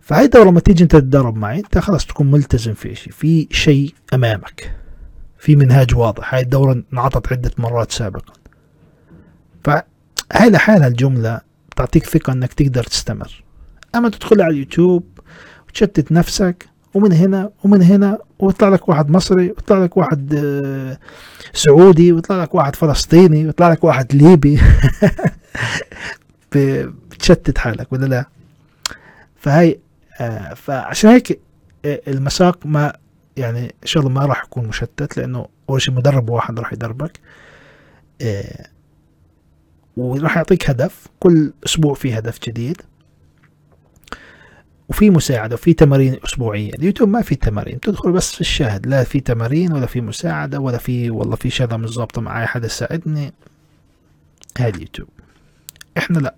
[0.00, 3.94] فهي الدورة لما تيجي أنت تتدرب معي أنت خلاص تكون ملتزم في شيء في شيء
[4.14, 4.79] أمامك.
[5.40, 6.34] في منهاج واضح.
[6.34, 8.32] هاي الدورة انعطت عدة مرات سابقا.
[9.64, 11.40] فهاي لحالها الجملة
[11.76, 13.44] تعطيك ثقة إنك تقدر تستمر.
[13.94, 15.04] أما تدخل على اليوتيوب
[15.68, 20.98] وتشتت نفسك ومن هنا ومن هنا ويطلع لك واحد مصري ويطلع لك واحد آه،
[21.52, 24.60] سعودي ويطلع لك واحد فلسطيني ويطلع لك واحد ليبي.
[26.52, 28.24] بتشتت حالك ولا لا؟
[29.36, 29.78] فهي
[30.20, 31.40] آه، فعشان هيك
[31.84, 32.92] آه، المساق ما
[33.36, 37.20] يعني إن شاء الله ما راح يكون مشتت لأنه أول شيء مدرب واحد راح يدربك
[39.96, 42.82] وراح يعطيك هدف كل أسبوع في هدف جديد
[44.88, 46.74] وفي مساعدة وفي تمارين أسبوعية.
[46.74, 50.78] اليوتيوب ما في تمارين تدخل بس في الشاهد لا في تمارين ولا في مساعدة ولا
[50.78, 53.32] في والله في شغلة مش ظابطة معي حدا يساعدني.
[54.58, 55.08] هاي اليوتيوب.
[55.98, 56.34] إحنا لا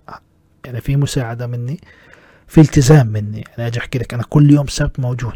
[0.65, 1.79] يعني في مساعدة مني
[2.47, 3.43] في التزام مني.
[3.49, 5.33] يعني أجي أحكي لك أنا كل يوم سبت موجود.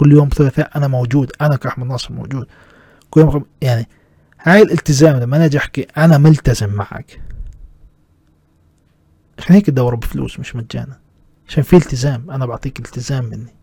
[0.00, 2.46] كل يوم ثلاثاء أنا موجود أنا كأحمد ناصر موجود.
[3.10, 3.88] كل يوم يعني
[4.40, 7.20] هاي الالتزام لما أنا أجي أحكي أنا ملتزم معك.
[9.38, 10.98] عشان هيك الدورة بفلوس مش مجانا.
[11.48, 13.54] عشان في التزام أنا بعطيك التزام مني.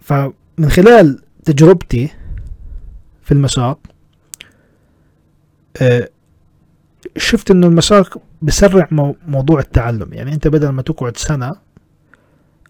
[0.00, 2.10] فمن خلال تجربتي
[3.22, 3.78] في المساق
[5.82, 6.08] آه،
[7.16, 8.88] شفت إنه المساق بسرع
[9.26, 10.12] موضوع التعلم.
[10.12, 11.52] يعني أنت بدل ما تقعد سنة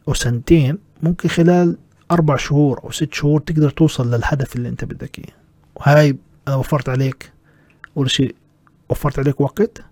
[0.08, 1.78] أو سنتين ممكن خلال
[2.10, 5.36] أربع شهور أو ست شهور تقدر توصل للهدف اللي أنت بدك إياه.
[5.74, 6.16] وهاي
[6.48, 7.32] أنا وفرت عليك
[7.96, 8.34] أول شيء
[8.88, 9.82] وفرت عليك وقت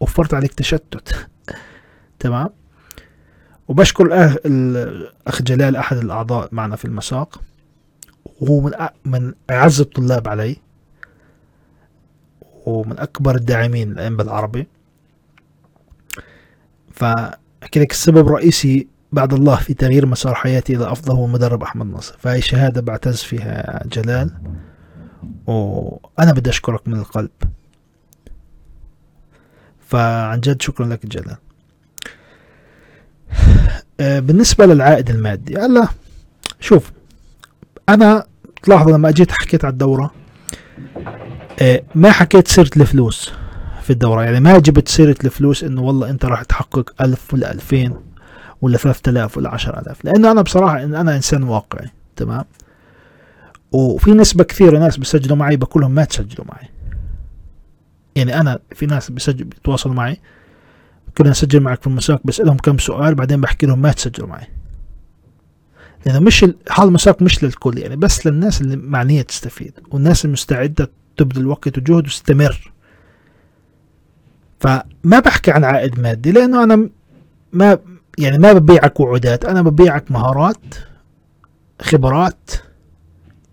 [0.00, 1.28] وفرت عليك تشتت.
[2.20, 2.48] تمام؟
[3.68, 7.40] وبشكر الأخ جلال أحد الأعضاء معنا في المساق.
[8.40, 8.72] وهو من
[9.04, 10.56] من أعز الطلاب علي.
[12.66, 14.66] ومن أكبر الداعمين للعلم بالعربي
[16.92, 21.86] فأحكي لك السبب الرئيسي بعد الله في تغيير مسار حياتي إلى أفضل هو المدرب أحمد
[21.86, 22.16] ناصر.
[22.18, 24.30] فهي شهادة بعتز فيها جلال.
[25.46, 27.30] وأنا بدي أشكرك من القلب.
[29.88, 31.36] فعن جد شكرا لك جلال.
[34.00, 35.88] آه، بالنسبة للعائد المادي هلا
[36.60, 36.92] شوف
[37.88, 38.26] أنا
[38.62, 40.10] تلاحظ لما أجيت حكيت على الدورة
[41.62, 43.32] آه، ما حكيت سيرة الفلوس
[43.82, 44.22] في الدورة.
[44.22, 47.96] يعني ما جبت سيرة الفلوس إنه والله أنت راح تحقق ألف ولا ألفين
[48.60, 50.04] ولا ثلاثة آلاف ولا عشر آلاف.
[50.04, 52.44] لأنه أنا بصراحة إن أنا إنسان واقعي تمام؟
[53.72, 56.68] وفي نسبة كثيرة ناس بيسجلوا معي بقول لهم ما تسجلوا معي.
[58.16, 60.20] يعني أنا في ناس بيسجل بيتواصلوا معي
[61.18, 64.46] كنا نسجل معك في المساق بسألهم كم سؤال بعدين بحكي لهم ما تسجلوا معي.
[66.06, 71.46] لأنه مش هذا المساق مش للكل يعني بس للناس اللي معنية تستفيد والناس المستعدة تبذل
[71.46, 72.72] وقت وجهد وتستمر.
[74.60, 76.88] فما بحكي عن عائد مادي لأنه أنا
[77.52, 77.78] ما
[78.18, 80.74] يعني ما ببيعك وعودات أنا ببيعك مهارات
[81.82, 82.50] خبرات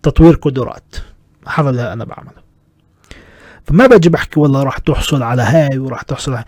[0.02, 0.94] تطوير قدرات.
[1.48, 2.44] هذا اللي أنا بعمله.
[3.64, 6.44] فما بجي بحكي والله راح تحصل على هاي وراح تحصل على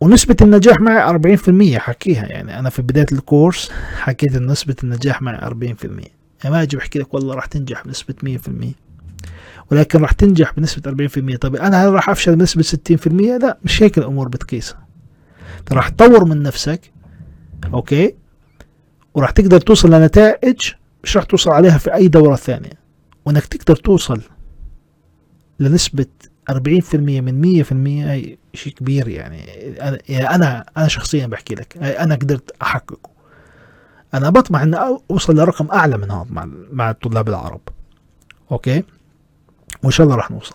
[0.00, 2.26] ونسبة النجاح معي 40% حكيها.
[2.26, 6.12] يعني أنا في بداية الكورس حكيت إن نسبة النجاح معي 40%
[6.44, 8.38] يعني ما أجي بحكي لك والله راح تنجح بنسبة 100%
[9.70, 13.06] ولكن راح تنجح بنسبة 40% طيب أنا هل راح أفشل بنسبة 60%
[13.42, 14.81] لا مش هيك الأمور بتقيسها
[15.72, 16.92] راح تطور من نفسك
[17.74, 18.14] أوكي؟
[19.14, 20.60] وراح تقدر توصل لنتائج
[21.04, 22.82] مش راح توصل عليها في أي دورة ثانية.
[23.24, 24.20] وإنك تقدر توصل
[25.60, 26.06] لنسبة
[26.50, 26.54] 40%
[26.94, 27.72] من 100%
[28.08, 29.42] هي شيء كبير يعني.
[29.88, 33.10] أنا يعني أنا أنا شخصيا بحكي لك أنا قدرت أحققه.
[34.14, 34.74] أنا بطمح ان
[35.10, 37.60] أوصل لرقم أعلى من هذا مع مع الطلاب العرب.
[38.52, 38.84] أوكي؟
[39.82, 40.54] وإن شاء الله راح نوصل.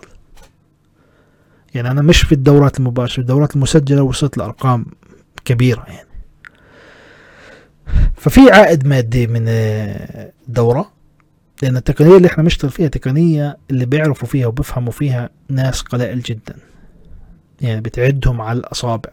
[1.75, 4.85] يعني أنا مش في الدورات المباشرة الدورات المسجلة وصلت لأرقام
[5.45, 6.07] كبيرة يعني.
[8.15, 10.91] ففي عائد مادي من الدوره
[11.63, 16.55] لأن التقنية اللي إحنا بنشتغل فيها تقنية اللي بيعرفوا فيها وبيفهموا فيها ناس قلائل جدا.
[17.61, 19.09] يعني بتعدهم على الأصابع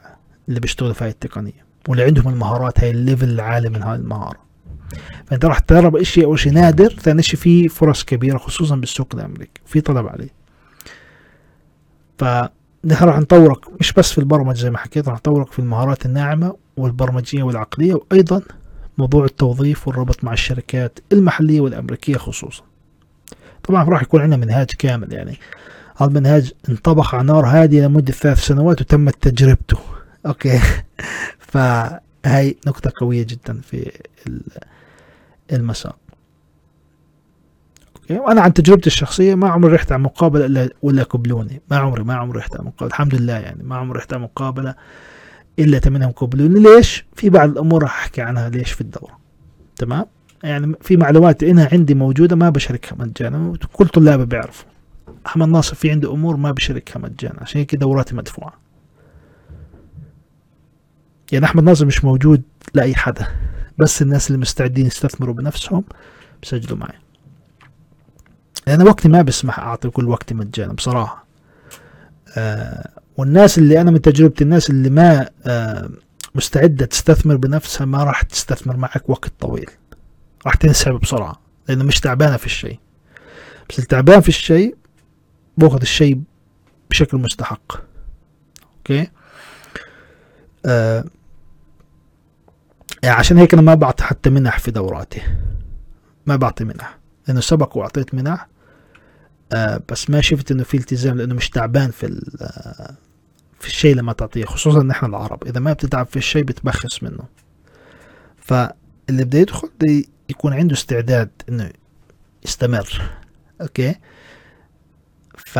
[0.48, 4.44] اللي بيشتغلوا في هاي التقنية واللي عندهم المهارات هاي ال level العالي من هاي المهارة.
[5.26, 9.60] فأنت راح تجرب إشي اول شي نادر ثاني شي في فرص كبيرة خصوصا بالسوق الأمريكي.
[9.66, 10.43] في طلب عليه.
[12.18, 16.56] فنحن راح نطورك مش بس في البرمجة زي ما حكيت راح نطورك في المهارات الناعمة
[16.76, 18.42] والبرمجية والعقلية وأيضا
[18.98, 22.62] موضوع التوظيف والربط مع الشركات المحلية والأمريكية خصوصا.
[23.62, 25.36] طبعا راح يكون عندنا منهاج كامل يعني.
[25.96, 29.78] هذا المنهاج انطبخ على نار هادية لمدة ثلاث سنوات وتمت تجربته.
[30.26, 30.60] okay.
[31.52, 33.90] فهي نقطة قوية جدا في
[35.52, 35.96] المساق
[38.10, 42.04] okay وأنا عن تجربتي الشخصية ما عمري رحت على مقابلة الا ولا قبلوني ما عمري
[42.04, 42.88] ما عمري رحت على مقابلة.
[42.88, 44.74] الحمد لله يعني ما عمري رحت على مقابلة
[45.58, 49.18] إلا تمنهم قبلوني ليش؟ في بعض الأمور راح أحكي عنها ليش في الدورة.
[49.76, 50.06] تمام؟
[50.42, 53.52] يعني في معلومات إنها عندي موجودة ما بشاركها مجانا.
[53.72, 54.66] كل طلابي بيعرفوا.
[55.26, 57.40] أحمد ناصر في عنده أمور ما بشاركها مجانا.
[57.40, 58.52] عشان هيك دوراتي مدفوعة.
[61.32, 62.42] يعني أحمد ناصر مش موجود
[62.74, 63.26] لأي حدا.
[63.78, 65.84] بس الناس اللي مستعدين يستثمروا بنفسهم
[66.42, 67.03] بسجلوا معي.
[68.66, 71.24] لأن وقتي ما بسمح أعطي كل وقتي مجانا بصراحة.
[72.36, 75.90] آه والناس اللي أنا من تجربتي الناس اللي ما آه
[76.34, 79.70] مستعدة تستثمر بنفسها ما راح تستثمر معك وقت طويل.
[80.46, 82.78] راح تنسحب بسرعة لأنه مش تعبانة في الشيء.
[83.70, 84.76] بس التعبان في الشيء
[85.58, 86.20] باخذ الشيء
[86.90, 87.80] بشكل مستحق.
[88.76, 89.10] أوكي؟
[90.66, 91.04] آه
[93.02, 95.22] يعني عشان هيك أنا ما بعطي حتى منح في دوراتي.
[96.26, 96.98] ما بعطي منح.
[97.28, 98.48] لأنه سبق وأعطيت منح.
[99.52, 102.06] آه بس ما شفت إنه في التزام لأنه مش تعبان في
[102.40, 102.94] آه
[103.60, 105.44] في الشيء لما تعطيه خصوصا نحن العرب.
[105.46, 107.24] إذا ما بتتعب في الشيء بتبخس منه.
[108.36, 111.70] فاللي بده يدخل بده يكون عنده استعداد إنه
[112.44, 113.02] يستمر.
[113.60, 113.94] أوكي؟
[115.36, 115.58] ف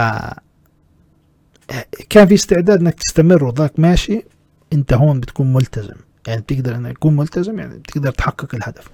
[2.11, 4.25] كان في استعداد إنك تستمر وذاك ماشي
[4.73, 5.97] أنت هون بتكون ملتزم.
[6.27, 8.89] يعني بتقدر إنك تكون ملتزم يعني بتقدر تحقق الهدف.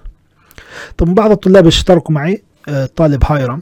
[0.97, 3.61] طب بعض الطلاب اشتركوا معي آه، طالب هايرم.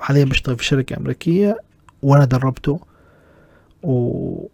[0.00, 1.60] حاليا بيشتغل في شركة أمريكية
[2.02, 2.80] وأنا دربته
[3.82, 4.46] و...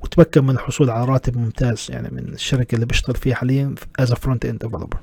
[0.00, 4.14] وتمكن من الحصول على راتب ممتاز يعني من الشركة اللي بيشتغل فيها حاليا as a
[4.14, 4.98] front end developer.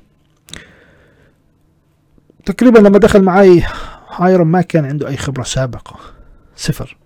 [2.44, 3.62] تقريبا لما دخل معي
[4.16, 5.96] هايرم ما كان عنده أي خبرة سابقة
[6.56, 6.96] صفر.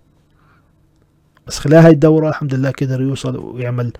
[1.47, 3.93] بس خلال هاي الدورة الحمد لله قدر يوصل ويعمل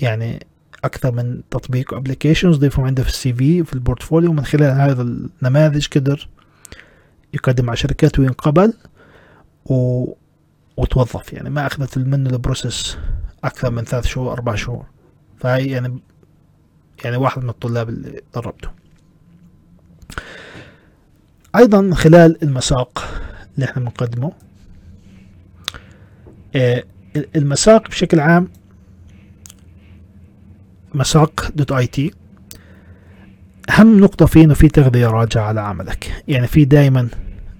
[0.00, 0.46] يعني
[0.84, 4.80] أكثر من تطبيق و applications ضيفهم عنده في ال CV في ال portfolio من خلال
[4.80, 6.28] هذا النماذج قدر
[7.34, 8.74] يقدم على شركات وينقبل
[9.66, 10.06] و...
[10.76, 11.32] وتوظف.
[11.32, 12.96] يعني ما أخذت منه ال process
[13.44, 14.86] أكثر من ثلاث شهور أربع شهور.
[15.38, 16.00] فهي يعني
[17.04, 18.68] يعني واحد من الطلاب اللي دربته.
[21.56, 23.04] أيضا خلال المساق
[23.54, 24.32] اللي إحنا بنقدمه
[26.56, 26.84] آه،
[27.36, 28.48] المساق بشكل عام
[30.94, 32.14] مساق دوت آي تي.
[33.70, 36.22] أهم نقطة فيه إنه في تغذية راجعة على عملك.
[36.28, 37.08] يعني في دايما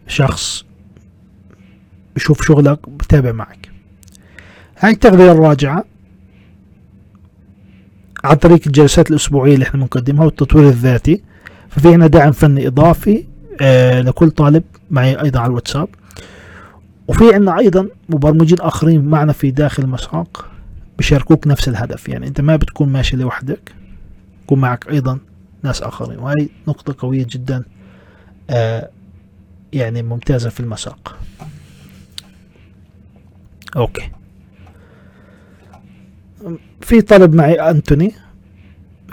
[0.07, 0.65] شخص
[2.17, 3.71] بشوف شغلك بتابع معك.
[4.79, 5.85] هاي التغذية الراجعة
[8.25, 11.23] عن طريق الجلسات الأسبوعية اللي إحنا بنقدمها والتطوير الذاتي.
[11.69, 13.25] ففي عنا دعم فني إضافي
[13.61, 15.89] آه لكل طالب معي أيضا على الواتساب.
[17.09, 20.49] وفي عنا أيضا مبرمجين آخرين معنا في داخل المساق
[20.99, 22.09] بيشاركوك نفس الهدف.
[22.09, 23.73] يعني أنت ما بتكون ماشي لوحدك
[24.45, 25.19] يكون معك أيضا
[25.63, 26.19] ناس آخرين.
[26.19, 27.65] وهي نقطة قوية جدا
[28.51, 28.91] آه
[29.73, 31.19] يعني ممتازة في المساق.
[33.77, 34.11] أوكي.
[36.81, 38.13] في طالب معي أنتوني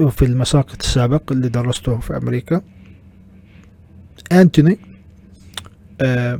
[0.09, 2.61] في المساق السابق اللي درسته في أمريكا.
[4.31, 4.79] أنتوني
[6.01, 6.39] آه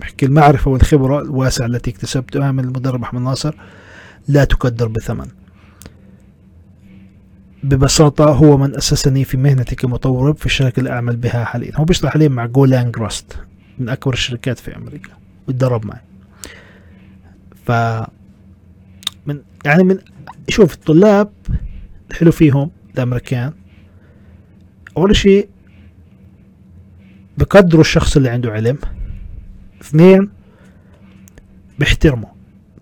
[0.00, 3.54] بحكي المعرفة والخبرة الواسعة التي اكتسبتها من المدرب أحمد ناصر
[4.28, 5.28] لا تقدر بثمن.
[7.62, 11.72] ببساطة هو من أسسني في مهنتي كمطور في الشركة اللي أعمل بها حاليا.
[11.76, 13.38] هو بيشتغل حاليا مع جولانج راست
[13.78, 15.10] من أكبر الشركات في أمريكا
[15.48, 16.00] ويتدرب معي.
[17.66, 17.72] ف
[19.26, 19.98] من يعني من
[20.48, 21.32] شوف الطلاب
[22.10, 23.52] الحلو فيهم الأمريكان
[24.96, 25.48] أول شيء
[27.38, 28.78] بقدروا الشخص اللي عنده علم.
[29.82, 30.30] اثنين
[31.78, 32.28] بيحترموا.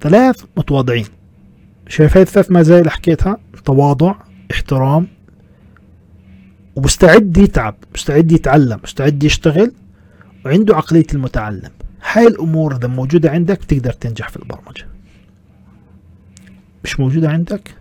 [0.01, 1.07] ثلاث متواضعين.
[1.89, 4.15] شايف هاي الثلاث مزايا اللي حكيتها؟ تواضع.
[4.51, 5.07] احترام
[6.77, 9.73] ومستعد يتعب مستعد يتعلم مستعد يشتغل
[10.45, 11.71] وعنده عقلية المتعلم.
[12.13, 14.87] هاي الأمور إذا موجودة عندك تقدر تنجح في البرمجة.
[16.85, 17.75] مش موجودة عندك؟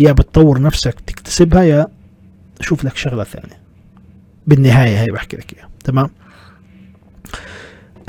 [0.00, 1.86] يا بتطور نفسك تكتسبها يا
[2.60, 3.60] شوف لك شغلة ثانية.
[4.46, 5.68] بالنهاية هاي بحكي لك إياها.
[5.84, 6.10] تمام؟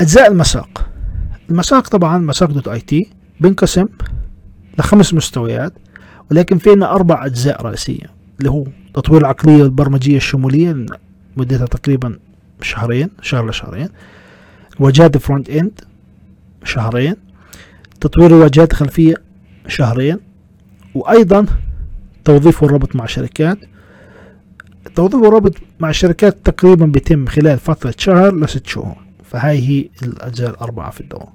[0.00, 0.90] أجزاء المساق.
[1.50, 3.86] المساق طبعا مساق دوت آي تي بينقسم
[4.78, 5.72] لخمس مستويات.
[6.32, 8.06] ولكن في لنا أربع أجزاء رئيسية
[8.38, 8.64] اللي هو
[8.94, 10.86] تطوير العقلية والبرمجية الشمولية
[11.36, 12.18] مدتها تقريبا
[12.62, 13.88] شهرين شهر لشهرين.
[14.80, 15.80] واجهات فرونت إند
[16.64, 17.16] شهرين.
[18.00, 19.14] تطوير الواجهات الخلفية
[19.68, 20.18] شهرين.
[20.94, 21.46] وأيضا
[22.24, 23.58] توظيف والربط مع شركات.
[24.86, 30.90] التوظيف والربط مع الشركات تقريبا بيتم خلال فترة شهر لست شهور فهاي هي الأجزاء الأربعة
[30.90, 31.32] في الدورة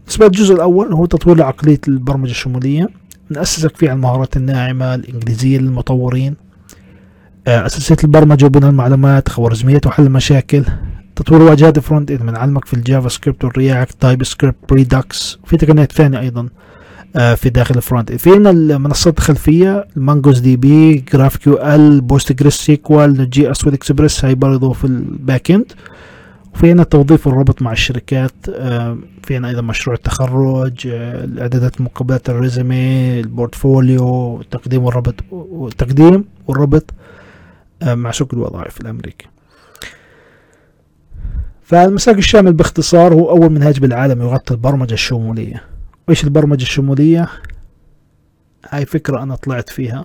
[0.00, 2.88] بالنسبة للجزء الأول هو تطوير عقلية البرمجة الشمولية.
[3.30, 6.34] نأسسك فيه على المهارات الناعمة الإنجليزية للمطورين.
[7.46, 10.64] آه، أساسيات البرمجة وبناء المعلومات خوارزميات وحل المشاكل
[11.16, 15.92] تطوير واجهات front end بنعلمك في ال JavaScript وال React TypeScript بـ Redux وفي تقنيات
[15.92, 16.48] ثانية أيضا
[17.16, 22.00] آه، في داخل ال front في عندنا المنصات الخلفية المانجوز دي بي جراف كيو إل
[22.00, 25.72] بوست جريس سيكوال جي اس إكسبريس هاي برضه في ال back end.
[26.56, 32.30] وفي هنا توظيف والربط مع الشركات آه، في هنا أيضا مشروع التخرج آه، الإعدادات مقابلات
[32.30, 36.90] ال resume ال portfolio التقديم والربط والتقديم والربط
[37.82, 39.26] مع سوق الوظائف الامريكي
[41.62, 45.64] فالمساق الشامل باختصار هو أول منهج بالعالم يغطي البرمجة الشمولية.
[46.08, 47.28] وإيش البرمجة الشمولية؟
[48.68, 50.04] هاي فكرة أنا طلعت فيها.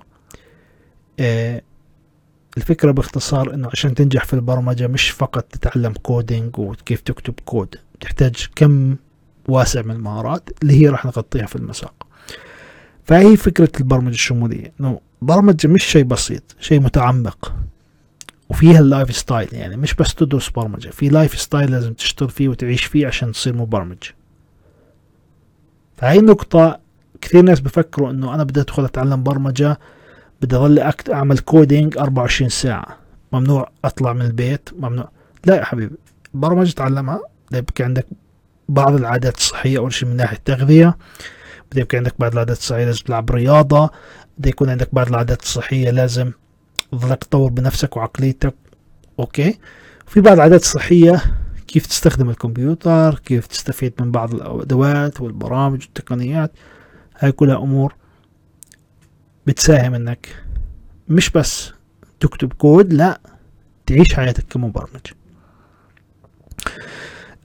[1.19, 1.61] آه
[2.57, 8.47] الفكرة باختصار إنه عشان تنجح في البرمجة مش فقط تتعلم coding وكيف تكتب كود تحتاج
[8.55, 8.95] كم
[9.47, 12.07] واسع من المهارات اللي هي راح نغطيها في المساق.
[13.03, 17.53] فهي فكرة البرمجة الشمولية إنه برمجة مش شيء بسيط شيء متعمق.
[18.49, 23.07] وفيها ال lifestyle يعني مش بس تدرس برمجة في lifestyle لازم تشتغل فيه وتعيش فيه
[23.07, 24.03] عشان تصير مبرمج.
[25.97, 26.79] فهي النقطة
[27.21, 29.79] كثير ناس بفكروا إنه أنا بدي أدخل أتعلم برمجة
[30.41, 32.97] بدي اضل أعمل coding 24 ساعة.
[33.32, 35.10] ممنوع أطلع من البيت ممنوع.
[35.45, 35.95] لا يا حبيبي
[36.34, 38.06] برمجة تعلمها بده يبقى عندك
[38.69, 40.97] بعض العادات الصحية أول شيء من ناحية التغذية.
[41.71, 43.89] بده يبقى عندك بعض العادات الصحية لازم تلعب رياضة.
[44.38, 46.32] بده يكون عندك بعض العادات الصحية لازم
[46.91, 48.56] تظلك تطور بنفسك وعقليتك.
[49.19, 49.58] okay؟
[50.08, 51.21] في بعض العادات الصحية
[51.67, 56.51] كيف تستخدم الكمبيوتر كيف تستفيد من بعض الأدوات والبرامج والتقنيات.
[57.19, 57.95] هاي كلها أمور
[59.47, 60.43] بتساهم إنك
[61.10, 61.73] مش بس
[62.19, 63.21] تكتب كود لا
[63.86, 65.01] تعيش حياتك كمبرمج.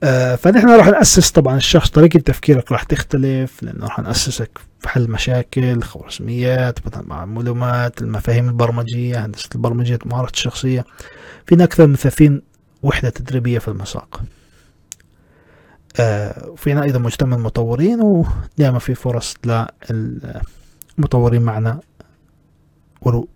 [0.03, 5.11] آه فنحن راح نأسس طبعا الشخص طريقة تفكيرك راح تختلف لأنه راح نأسسك في حل
[5.11, 10.85] مشاكل خوارزميات معلومات المفاهيم البرمجية هندسة البرمجية مهارات الشخصية.
[11.45, 12.41] فينا أكثر من 30
[12.83, 14.21] وحدة تدريبية في المساق.
[15.99, 19.35] آه وفينا أيضا مجتمع المطورين ودائما في فرص
[19.89, 21.79] للمطورين معنا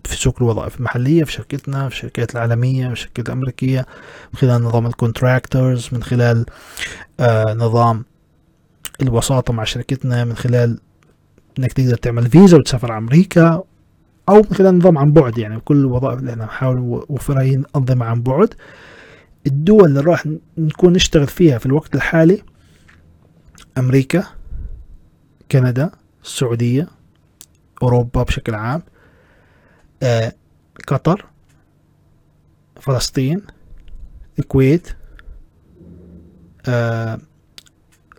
[0.04, 3.86] في سوق الوظائف المحلية في شركتنا في الشركات العالمية في الشركات الأمريكية
[4.34, 6.46] من خلال نظام الكونتراكتورز من خلال
[7.20, 8.06] آه نظام
[9.02, 10.80] الوساطة مع شركتنا من خلال
[11.60, 13.64] إنك تقدر تعمل فيزا وتسافر أمريكا
[14.30, 15.60] أو من خلال نظام عن بعد يعني.
[15.60, 16.78] كل الوظائف اللي إحنا نحاول
[17.10, 18.54] نوفرها هي انظمه عن بعد.
[19.48, 20.26] الدول اللي راح
[20.58, 22.42] نكون نشتغل فيها في الوقت الحالي
[23.78, 24.24] أمريكا
[25.52, 25.92] كندا
[26.24, 26.88] السعودية
[27.84, 28.84] أوروبا بشكل عام.
[30.04, 30.34] آه،
[30.88, 31.26] قطر
[32.82, 33.42] فلسطين
[34.40, 34.96] الكويت
[36.68, 37.20] آه،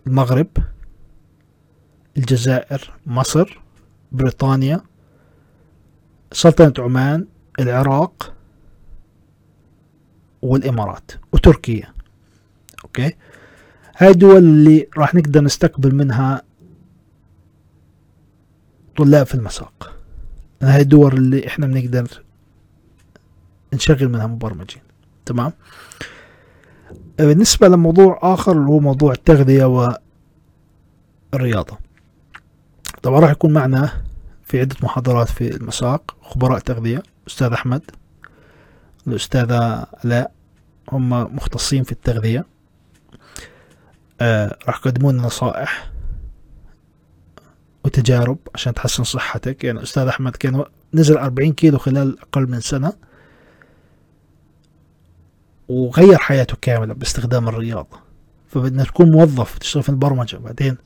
[0.07, 0.47] المغرب
[2.17, 3.59] الجزائر مصر
[4.11, 4.81] بريطانيا
[6.31, 7.27] سلطنة عمان
[7.59, 8.33] العراق
[10.41, 11.93] والإمارات وتركيا.
[12.83, 13.15] أوكي؟
[13.97, 16.41] هاي الدول اللي راح نقدر نستقبل منها
[18.97, 19.92] طلاب في المساق.
[20.67, 22.23] هاي الدول اللي إحنا بنقدر
[23.73, 24.81] نشغل منها مبرمجين.
[25.25, 25.53] تمام؟
[27.17, 29.95] بالنسبة لموضوع آخر اللي هو موضوع التغذية
[31.33, 31.77] والرياضة.
[33.01, 33.89] طبعا راح يكون معنا
[34.43, 37.81] في عدة محاضرات في المساق خبراء تغذية أستاذ أحمد
[39.07, 40.31] الأستاذة لا
[40.91, 42.45] هم مختصين في التغذية.
[44.21, 45.91] آه راح يقدمون نصائح
[47.83, 49.63] وتجارب عشان تحسن صحتك.
[49.63, 52.93] يعني أستاذ أحمد كان نزل أربعين كيلو خلال أقل من سنة
[55.69, 57.99] وغير حياته كاملة باستخدام الرياضة.
[58.47, 60.37] فبدنا تكون موظف تشتغل في البرمجة.
[60.37, 60.77] بعدين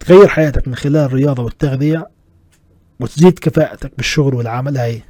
[0.00, 2.10] تغير حياتك من خلال الرياضة والتغذية
[3.00, 4.78] وتزيد كفاءتك بالشغل والعمل.
[4.78, 5.02] هاي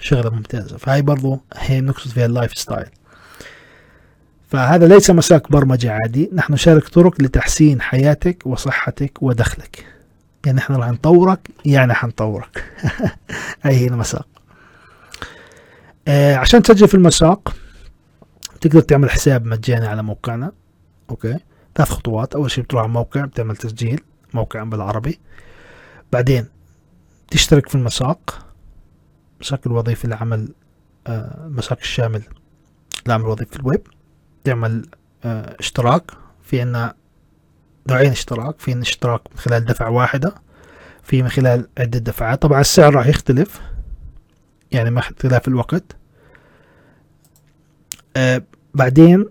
[0.00, 0.76] شغلة ممتازة.
[0.76, 2.88] فهاي برضو هي نقصد فيها ال lifestyle
[4.54, 6.30] فهذا ليس مساق برمجة عادي.
[6.32, 9.86] نحن نشارك طرق لتحسين حياتك وصحتك ودخلك.
[10.46, 12.64] يعني نحن راح نطورك يعني حنطورك
[13.62, 14.26] هاي هي المساق.
[16.08, 17.54] آه عشان تسجل في المساق
[18.60, 20.52] تقدر تعمل حساب مجاني على موقعنا.
[21.10, 21.38] أوكي؟
[21.74, 22.34] ثلاث خطوات.
[22.34, 24.00] أول شيء بتروح على الموقع بتعمل تسجيل
[24.34, 25.20] موقع بالعربي.
[26.12, 26.46] بعدين
[27.30, 28.46] تشترك في المساق.
[29.40, 30.48] مساك الوظيفي لعمل
[31.06, 32.22] آه مساك الشامل
[33.06, 33.93] لعمل وظيفة الويب.
[34.44, 34.86] تعمل
[35.24, 36.10] آه اشتراك
[36.42, 36.94] في عنا
[37.88, 40.34] نوعين اشتراك في اشتراك من خلال دفعة واحدة
[41.02, 42.42] في من خلال عدة دفعات.
[42.42, 43.60] طبعا السعر راح يختلف
[44.72, 45.96] يعني مع اختلاف الوقت.
[48.16, 48.42] آه
[48.74, 49.26] بعدين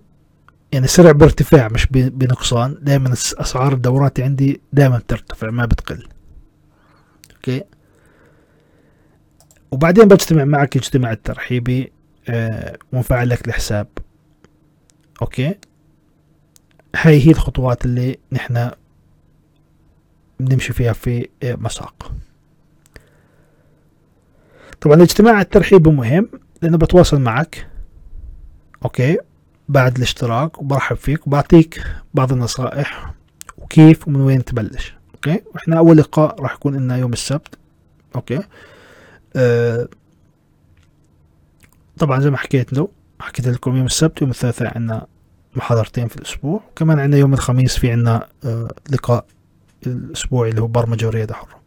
[0.71, 2.77] يعني السعر بارتفاع مش بنقصان.
[2.81, 6.07] دائما أسعار الدورات عندي دائما ترتفع ما بتقل.
[7.35, 7.63] أوكي؟
[9.71, 11.91] وبعدين بجتمع معك اجتماع الترحيبي
[12.29, 13.87] آه ونفعل لك الحساب.
[15.21, 15.55] أوكي؟
[16.95, 18.71] هاي هي الخطوات اللي نحن
[20.39, 22.11] بنمشي فيها في مساق.
[24.81, 26.29] طبعا الاجتماع الترحيبي مهم
[26.61, 27.69] لأنه بتواصل معك.
[28.85, 29.17] أوكي؟
[29.69, 31.83] بعد الاشتراك وبرحب فيك وبعطيك
[32.13, 33.13] بعض النصائح
[33.57, 34.95] وكيف ومن وين تبلش.
[35.15, 37.57] أوكي؟ وإحنا أول لقاء راح يكون لنا يوم السبت.
[38.15, 38.39] أوكي؟
[39.35, 39.87] أه
[41.97, 42.89] طبعا زي ما حكيت له
[43.23, 45.07] حكيت لكم يوم السبت يوم الثلاثاء عندنا
[45.55, 49.25] محاضرتين في الأسبوع وكمان عندنا يوم الخميس في عندنا أه لقاء
[49.87, 51.63] الأسبوعي اللي هو برمجة ورياضه حره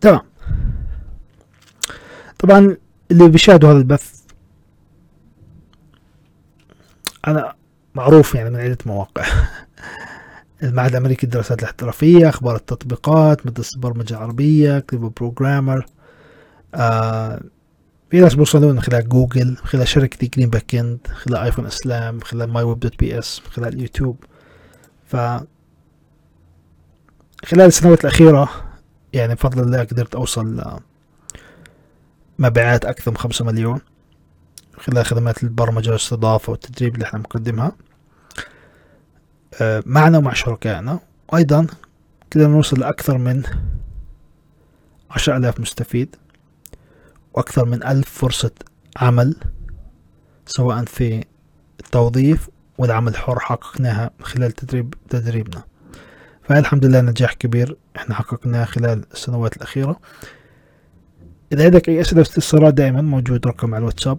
[0.00, 0.20] تمام.
[2.38, 2.76] طبعا
[3.10, 4.20] اللي بيشاهدوا هذا البث
[7.26, 7.54] أنا
[7.94, 9.24] معروف يعني من عدة مواقع.
[10.62, 15.86] المعهد الأمريكي للدراسات الاحترافية أخبار التطبيقات مدرسة البرمجة العربية كليبو programmer
[16.74, 17.40] آه
[18.10, 22.14] في ناس بيوصلون من خلال جوجل من خلال شركة Green Backend من خلال iPhone Islam
[22.14, 24.24] من خلال ماي ويب دوت بي إس من خلال يوتيوب.
[25.06, 25.16] ف
[27.44, 28.48] خلال السنوات الأخيرة
[29.12, 30.78] يعني بفضل الله قدرت أوصل
[32.38, 33.80] مبيعات أكثر من خمسة مليون
[34.78, 37.72] خلال خدمات البرمجة والاستضافة والتدريب اللي إحنا مقدمها
[39.60, 40.98] آه، معنا ومع شركائنا.
[41.32, 41.66] وأيضا
[42.32, 43.42] قدرنا نوصل لأكثر من
[45.10, 46.16] عشر ألاف مستفيد.
[47.34, 48.50] وأكثر من ألف فرصة
[48.96, 49.36] عمل
[50.46, 51.24] سواء في
[51.80, 55.64] التوظيف والعمل الحر حققناها خلال تدريب تدريبنا.
[56.42, 60.00] فالحمد لله نجاح كبير إحنا حققناه خلال السنوات الأخيرة.
[61.52, 64.18] إذا عندك أي أسئلة استفسارات دائما موجود رقم على الواتساب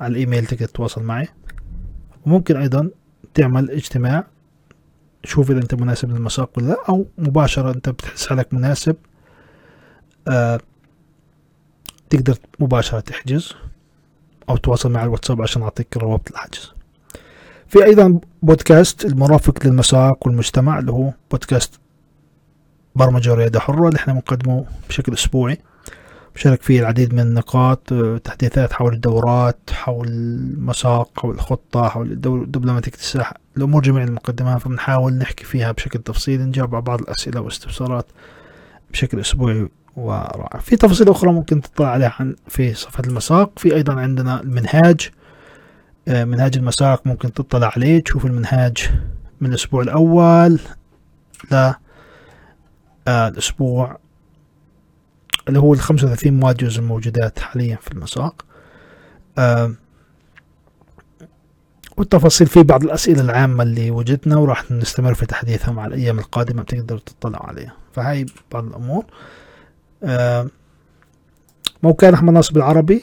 [0.00, 1.28] على الإيميل تقدر تتواصل معي.
[2.26, 2.90] وممكن أيضا
[3.34, 4.26] تعمل اجتماع
[5.24, 8.96] شوف إذا أنت مناسب للمساق ولا لأ أو مباشرة أنت بتحس حالك مناسب.
[10.28, 10.60] آه
[12.12, 13.52] تقدر مباشرة تحجز
[14.48, 16.72] أو تواصل مع الواتساب عشان أعطيك روابط الحجز.
[17.68, 21.80] في أيضا بودكاست المرافق للمساق والمجتمع اللي هو بودكاست
[22.94, 25.58] برمجة وريادة حرة اللي إحنا بنقدمه بشكل أسبوعي.
[26.34, 32.92] بشارك فيه العديد من النقاط آه، تحديثات حول الدورات حول المساق حول الخطة حول دبلوماتية
[32.92, 38.06] الساحة الأمور جميع المقدمة فبنحاول نحكي فيها بشكل تفصيلي نجاوب على بعض الأسئلة والاستفسارات
[38.92, 40.60] بشكل أسبوعي ورائع.
[40.60, 43.58] في تفاصيل أخرى ممكن تطلع عليها عن في صفحة المساق.
[43.58, 45.10] في أيضا عندنا المنهاج.
[46.08, 48.02] آه، منهاج المساق ممكن تطلع عليه.
[48.02, 48.90] تشوف المنهاج
[49.40, 50.60] من الأسبوع الأول
[51.50, 51.72] ل
[53.08, 53.98] آه، الأسبوع
[55.48, 58.44] اللي هو الخمسة وثلاثين مواد الموجودات حاليا في المساق.
[59.38, 59.74] آه
[61.96, 67.00] والتفاصيل في بعض الأسئلة العامة اللي وجدنا وراح نستمر في تحديثها مع الأيام القادمة بتقدروا
[67.00, 67.72] تطلعوا عليها.
[67.92, 69.04] فهاي بعض الأمور.
[71.82, 73.02] موقعنا أحمد ناصر بالعربي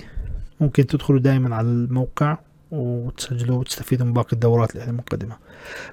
[0.60, 2.38] ممكن تدخلوا دائما على الموقع
[2.72, 5.38] وتسجلوا وتستفيدوا من باقي الدورات اللي إحنا مقدمة.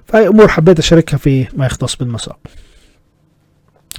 [0.05, 2.39] فهي أمور حبيت أشاركها في ما يختص بالمساق.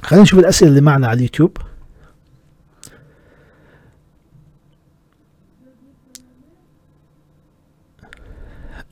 [0.03, 1.57] خلينا نشوف الأسئلة اللي معنا على اليوتيوب.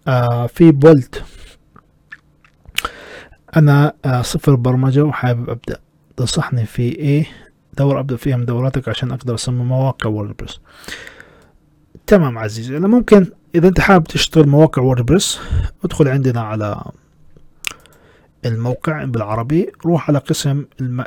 [0.07, 1.23] آه في بولت.
[3.55, 5.79] أنا آه صفر برمجة وحابب أبدأ.
[6.17, 7.25] تنصحني في إيه؟
[7.77, 10.59] دورة أبدأ فيها من دوراتك عشان أقدر أصمم مواقع WordPress.
[12.07, 13.25] تمام عزيزي أنا ممكن
[13.55, 15.39] إذا أنت حابب تشتغل مواقع WordPress
[15.83, 16.81] ادخل عندنا على
[18.45, 20.65] الموقع بالعربي روح على قسم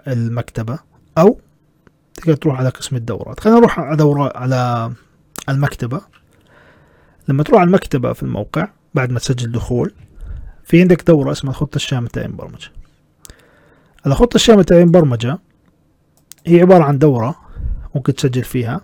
[0.09, 0.79] المكتبة
[1.19, 1.41] أو
[2.15, 3.41] تقدر تروح على قسم الدورات.
[3.41, 4.93] خلينا نروح على دورة على
[5.49, 6.01] المكتبة.
[7.29, 9.93] لما تروح على المكتبة في الموقع بعد ما تسجل دخول
[10.65, 12.69] في عندك دورة اسمها الخطة الشاملة تعليم برمجة.
[14.07, 15.39] الخطة الشاملة تعليم برمجة
[16.47, 17.37] هي عبارة عن دورة
[17.95, 18.81] ممكن تسجل فيها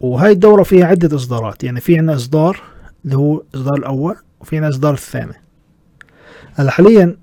[0.00, 2.62] وهاي الدورة فيها عدة إصدارات يعني في عنا إصدار
[3.04, 5.34] اللي هو الإصدار الأول وفي عنا إصدار الثاني.
[6.54, 7.16] هلا حاليا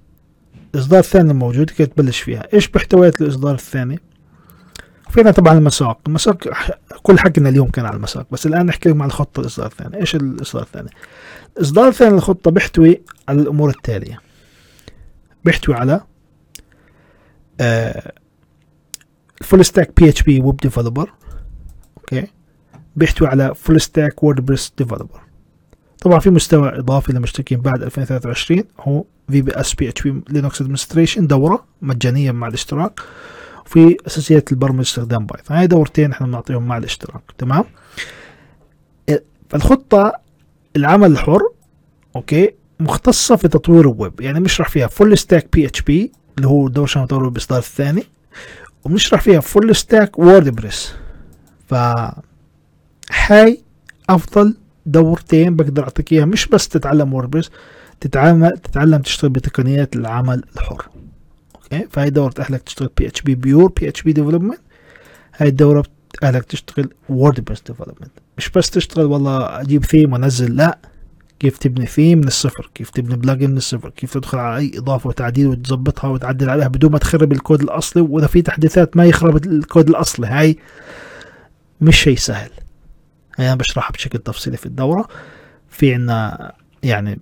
[0.75, 3.99] الإصدار الثاني الموجود كي تبلش فيها؟ إيش محتويات الإصدار الثاني؟
[5.09, 5.99] فينا طبعا المساق.
[6.07, 6.37] المساق
[7.03, 9.97] كل حقنا اليوم كان على المساق بس الآن نحكي عن الخطة الإصدار الثاني.
[9.97, 10.89] إيش الإصدار الثاني؟
[11.57, 14.19] الإصدار الثاني للخطة بيحتوي على الأمور التالية.
[15.45, 16.01] بيحتوي على
[19.41, 21.13] full stack PHP web developer
[21.97, 22.27] أوكي
[22.95, 25.21] بيحتوي على full stack WordPress developer
[26.01, 30.61] طبعا في مستوى إضافي للمشتركين بعد 2023 هو في بي اس بي اتش بي لينكس
[30.61, 32.99] ادمنستريشن دورة مجانية مع الاشتراك.
[33.65, 35.57] وفي أساسيات البرمجة استخدام Python.
[35.57, 37.21] هاي دورتين إحنا بنعطيهم مع الاشتراك.
[37.37, 37.63] تمام؟
[39.49, 40.13] فالخطه
[40.75, 41.41] العمل الحر
[42.15, 44.21] أوكي مختصة في تطوير الويب.
[44.21, 48.03] يعني بنشرح فيها full stack PHP اللي هو دور عشان تطور الاصدار الثاني.
[48.83, 50.93] وبنشرح فيها full stack WordPress
[51.67, 51.73] ف
[53.27, 53.61] هاي
[54.09, 54.55] أفضل
[54.85, 56.25] دورتين بقدر أعطيك إياها.
[56.25, 57.49] مش بس تتعلم WordPress
[57.99, 60.85] تتعلم تتعلم تشتغل بتقنيات العمل الحر.
[61.55, 64.59] أوكي؟ فهي دورة أهلك تشتغل بي اتش بي بيور بي اتش بي ديفلوبمنت
[65.37, 65.83] هاي الدورة
[66.23, 70.77] أهلك تشتغل WordPress development مش بس تشتغل والله أجيب ثيم وأنزل لا.
[71.39, 75.07] كيف تبني ثيم من الصفر كيف تبني plugin من الصفر كيف تدخل على أي إضافة
[75.07, 79.89] وتعديل وتظبطها وتعدل عليها بدون ما تخرب الكود الأصلي وإذا في تحديثات ما يخرب الكود
[79.89, 80.27] الأصلي.
[80.27, 80.57] هاي
[81.81, 82.51] مش شيء سهل.
[83.37, 85.07] هاي أنا بشرحها بشكل تفصيلي في الدورة.
[85.69, 86.51] في عنا
[86.83, 87.19] يعني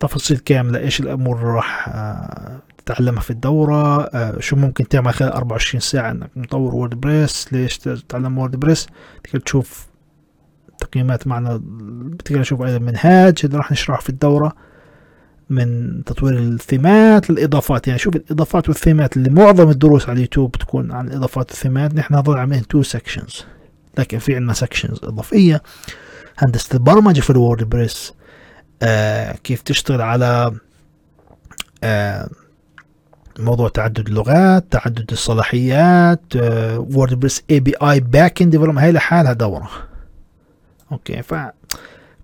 [0.00, 5.80] تفاصيل كاملة إيش الأمور راح آه، تتعلمها في الدورة آه، شو ممكن تعمل خلال 24
[5.80, 8.86] ساعة إنك مطور WordPress ليش تتعلم WordPress
[9.24, 9.86] تقدر تشوف
[10.80, 11.60] تقييمات معنا.
[11.62, 14.52] بتقدر تشوف أيضا منهاج اللي راح نشرحه في الدورة
[15.50, 17.86] من تطوير الثيمات للإضافات.
[17.86, 21.94] يعني شوف الإضافات والثيمات اللي معظم الدروس على اليوتيوب بتكون عن الإضافات والثيمات.
[21.94, 23.44] نحن هذول عاملين two sections
[23.98, 25.62] لكن في عندنا sections إضافية.
[26.38, 28.12] هندسة البرمجة في ال WordPress
[28.82, 30.52] آه كيف تشتغل على
[31.84, 32.28] آه
[33.38, 36.20] موضوع تعدد اللغات تعدد الصلاحيات.
[36.76, 39.68] WordPress API backend هي لحالها دورة.
[40.92, 41.34] أوكي ف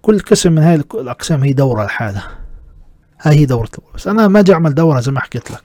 [0.02, 2.28] كل قسم من هاي الأقسام هي دورة لحالها.
[3.20, 5.62] هاي هي دورة بس أنا ما أجي أعمل دورة زي ما حكيت لك.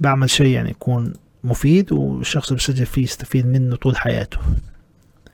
[0.00, 1.12] بعمل شيء يعني يكون
[1.44, 4.38] مفيد والشخص اللي بيسجل فيه يستفيد منه طول حياته.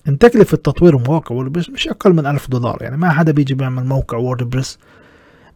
[0.09, 2.79] إن تكلفة تطوير مواقع WordPress مش أقل من ألف دولار.
[2.81, 4.79] يعني ما حدا بيجي بيعمل موقع WordPress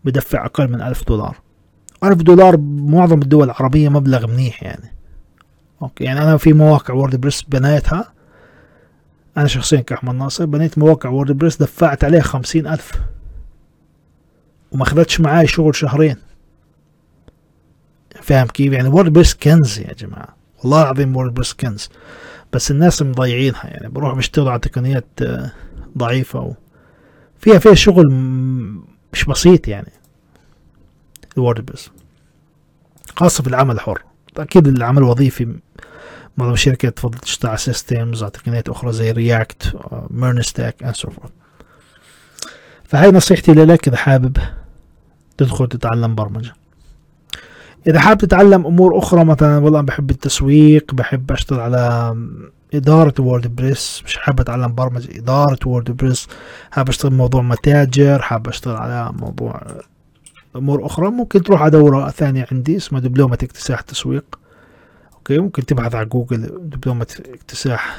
[0.05, 1.37] بدفع أقل من ألف دولار.
[2.05, 4.93] ألف دولار بمعظم الدول العربية مبلغ منيح يعني.
[5.83, 8.16] أوكي يعني أنا في مواقع WordPress بنيتها
[9.37, 12.93] أنا شخصيا كأحمد ناصر بنيت مواقع WordPress دفعت عليها خمسين ألف.
[14.73, 16.17] وما أخذتش معاي شغل شهرين.
[18.23, 20.37] فاهم كيف؟ يعني WordPress كنز يا جماعة.
[20.59, 21.89] والله العظيم WordPress كنز.
[22.53, 23.89] بس الناس مضيعينها يعني.
[23.89, 25.53] بروح بيشتغلوا على تقنيات آه،
[25.99, 26.53] ضعيفة و
[27.39, 28.05] فيها فيها شغل
[29.13, 29.93] مش بسيط يعني.
[31.37, 31.91] ال WordPress
[33.17, 34.03] خاصة في العمل الحر
[34.37, 35.57] أكيد العمل الوظيفي
[36.37, 39.77] معظم الشركات تفضل تشتغل systems على تقنيات أخرى زي React
[40.11, 41.31] MERN stack and so forth
[42.85, 44.37] فهاي نصيحتي لك إذا حابب
[45.39, 46.53] تدخل تتعلم برمجة.
[47.87, 52.17] إذا حابب تتعلم أمور أخرى مثلا والله بحب التسويق بحب أشتغل على
[52.75, 56.29] إدارة WordPress مش حابب أتعلم برمجة إدارة WordPress
[56.71, 59.63] حابب أشتغل موضوع متاجر حابب أشتغل على موضوع
[60.57, 61.11] أمور أخرى.
[61.11, 64.39] ممكن تروح على دورة ثانية عندي اسمها دبلومة اكتساح تسويق.
[65.27, 67.97] أوكي ممكن تبحث على جوجل دبلومة اكتساح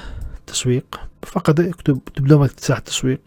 [0.48, 1.00] تسويق.
[1.24, 3.20] فقط اكتب دبلومة اكتساح تسويق.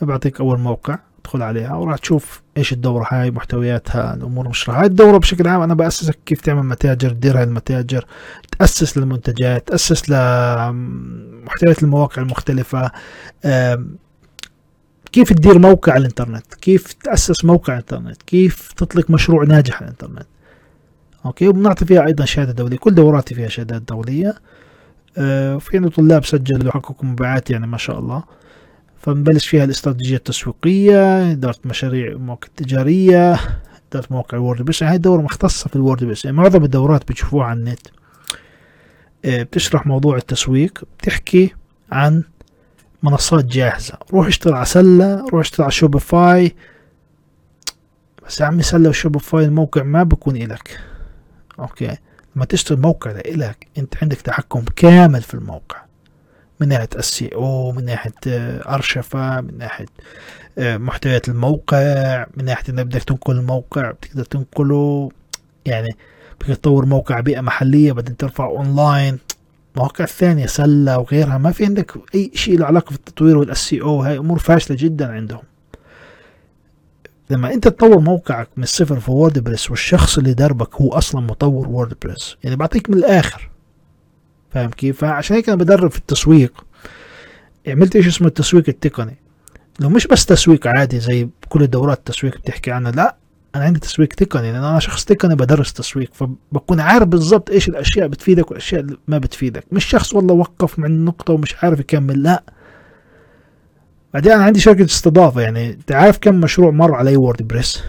[0.00, 5.18] بعطيك أول موقع ادخل عليها وراح تشوف إيش الدورة هاي محتوياتها الأمور مشروحة هاي الدورة
[5.18, 8.04] بشكل عام أنا بأسسك كيف تعمل متاجر تدير هاي المتاجر
[8.58, 12.90] تأسس للمنتجات تأسس لمحتويات المواقع المختلفة.
[15.12, 20.26] كيف تدير موقع على الإنترنت؟ كيف تأسس موقع انترنت كيف تطلق مشروع ناجح على الإنترنت؟
[21.26, 22.76] أوكي؟ وبنعطي فيها أيضا شهادة دولية.
[22.76, 24.34] كل دوراتي فيها شهادات دولية.
[25.18, 28.22] آه، في طلاب سجلوا وحققوا مبيعات يعني ما شاء الله.
[28.98, 33.32] فنبلش فيها الاستراتيجية التسويقية إدارة مشاريع مواقع تجارية
[33.90, 37.58] إدارة مواقع WordPress يعني هاي دورة مختصة في ال WordPress يعني معظم الدورات بتشوفوها على
[37.58, 37.86] النت.
[39.24, 41.54] آه، بتشرح موضوع التسويق بتحكي
[41.92, 42.22] عن
[43.02, 43.94] منصات جاهزة.
[44.12, 46.54] روح اشتغل على سلة روح اشتغل على Shopify.
[48.26, 50.80] بس يا عمي سلة و Shopify الموقع ما بكون إلك.
[51.60, 51.96] أوكي.
[52.36, 55.76] لما تشتغل موقع لإلك أنت عندك تحكم كامل في الموقع.
[56.60, 59.86] من ناحية ال SEO من ناحية آه، أرشفة من ناحية
[60.58, 65.08] آه، محتويات الموقع من ناحية إنك بدك تنقل الموقع بتقدر تنقله.
[65.66, 65.88] يعني
[66.40, 69.18] بدك تطور موقع بيئة محلية بعدين ترفع أونلاين.
[69.76, 71.38] مواقع ثانية سلة وغيرها.
[71.38, 74.02] ما في عندك أي شيء له علاقة في التطوير وال SEO.
[74.02, 75.42] هاي أمور فاشلة جدا عندهم.
[77.30, 82.36] لما انت تطور موقعك من الصفر في WordPress والشخص اللي دربك هو أصلا مطور WordPress
[82.44, 83.50] يعني بعطيك من الآخر.
[84.50, 86.64] فاهم كيف؟ فعشان هيك أنا بدرب في التسويق.
[87.68, 89.16] عملت إيش اسمه؟ التسويق التقني.
[89.80, 93.16] لو مش بس تسويق عادي زي كل الدورات التسويق بتحكي عنها لا
[93.54, 98.06] أنا عندي تسويق تقني لأن أنا شخص تقني بدرس تسويق فبكون عارف بالضبط إيش الأشياء
[98.06, 99.64] بتفيدك والاشياء اللي ما بتفيدك.
[99.72, 102.42] مش شخص والله وقف من نقطة ومش عارف يكمل لا.
[104.14, 107.82] بعدين أنا عندي شركة استضافة يعني تعرف كم مشروع مر علي وورد بريس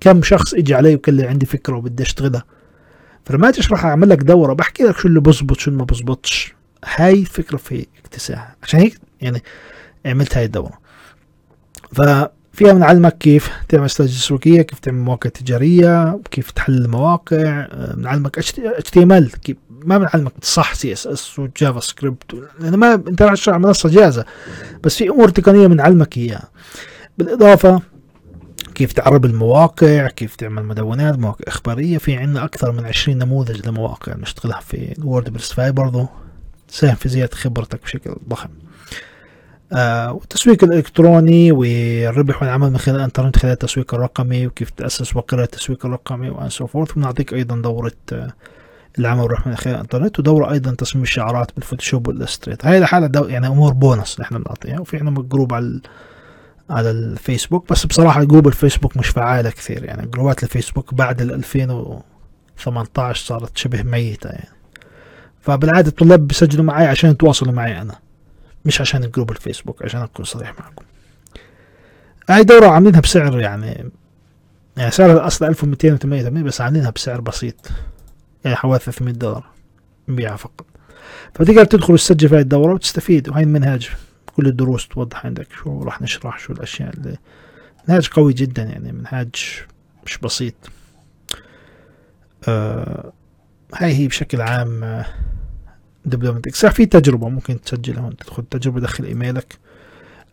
[0.00, 2.44] كم شخص اجى علي وقال لي عندي فكرة وبدي أشتغلها.
[3.24, 6.54] فلما أشرح أعمل لك دورة بحكي لك شو اللي بزبط شو اللي ما بزبطش.
[6.84, 8.56] هاي فكرة في اكتساح.
[8.62, 9.42] عشان هيك يعني
[10.06, 10.78] عملت هاي الدورة.
[11.92, 17.66] ففيها بنعلمك كيف تعمل استراتيجية تسويقيه كيف تعمل مواقع تجارية كيف تحلل المواقع.
[17.94, 19.30] بنعلمك HTML
[19.86, 24.24] ما بنعلمك صح CSS و JavaScript لأن ما أنت راح تشتغل على منصة جاهزة.
[24.84, 26.48] بس في أمور تقنية بنعلمك إياها.
[27.18, 27.80] بالإضافة
[28.74, 31.98] كيف تعرب المواقع كيف تعمل مدونات مواقع إخبارية.
[31.98, 36.06] في عندنا أكثر من 20 نموذج لمواقع نشتغلها في WordPress فهي برضو.
[36.68, 38.48] تساهم في زيادة خبرتك بشكل ضخم.
[39.72, 45.86] آه والتسويق الإلكتروني والربح والعمل من خلال الإنترنت خلال التسويق الرقمي وكيف تأسس وكالة التسويق
[45.86, 46.96] الرقمي and so forth.
[46.96, 48.32] ونعطيك أيضا دورة آه
[48.98, 53.28] العمل والربح من خلال الإنترنت ودورة أيضا تصميم الشعارات بال Photoshop وال Illustrator هاي لحالها
[53.28, 55.80] يعني أمور بونص نحن بنعطيها وفي عندنا group على
[56.70, 59.84] على الفيسبوك بس بصراحة group الفيسبوك مش فعالة كثير.
[59.84, 64.56] يعني جروبات الفيسبوك بعد ال 2018 صارت شبه ميتة يعني.
[65.40, 67.94] فبالعادة الطلاب بيسجلوا معي عشان يتواصلوا معي أنا
[68.64, 70.84] مش عشان group الفيسبوك عشان أكون صريح معكم.
[72.30, 73.90] هاي دورة عاملينها بسعر يعني
[74.76, 77.68] يعني سعر الأصل 1288 بس عاملينها بسعر بسيط.
[78.46, 79.46] يعني حوالي 300 دولار
[80.08, 80.66] نبيعها فقط.
[81.34, 83.90] فتقدر تدخل تسجل في هاي الدورة وتستفيد وهاي المنهاج
[84.36, 87.16] كل الدروس توضح عندك شو راح نشرح شو الأشياء اللي
[87.88, 89.34] منهاج قوي جدا يعني منهاج
[90.06, 90.54] مش بسيط.
[92.48, 93.12] آه
[93.74, 95.04] هاي هي بشكل عام
[96.04, 99.58] دبلومة اكتساح في تجربة ممكن تسجلها هون تدخل تجربة دخل إيميلك.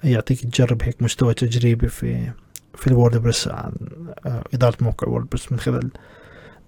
[0.03, 2.32] يعطيك تجرب هيك مستوى تجريبي في
[2.76, 3.74] في ال WordPress عن
[4.26, 5.89] آه إدارة موقع WordPress من خلال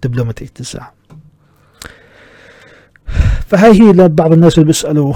[0.02, 0.90] دبلومة اكتساح
[3.46, 5.14] فهاي هي لبعض الناس اللي بيسألوا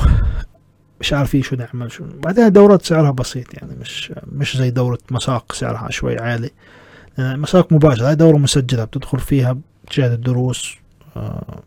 [1.01, 5.53] مش عارفين شو نعمل شو بعدين دورات سعرها بسيط يعني مش مش زي دورة مساق
[5.53, 6.51] سعرها شوي عالي.
[7.19, 10.77] مساق مباشر هاي دورة مسجلة بتدخل فيها بتشاهد الدروس
[11.17, 11.63] آه،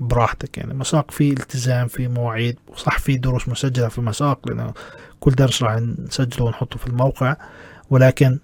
[0.00, 0.74] براحتك يعني.
[0.74, 4.72] مساق في التزام في مواعيد وصح في دروس مسجلة في مساق لأنه
[5.20, 7.36] كل درس راح نسجله ونحطه في الموقع.
[7.90, 8.38] ولكن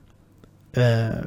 [0.74, 1.24] آه،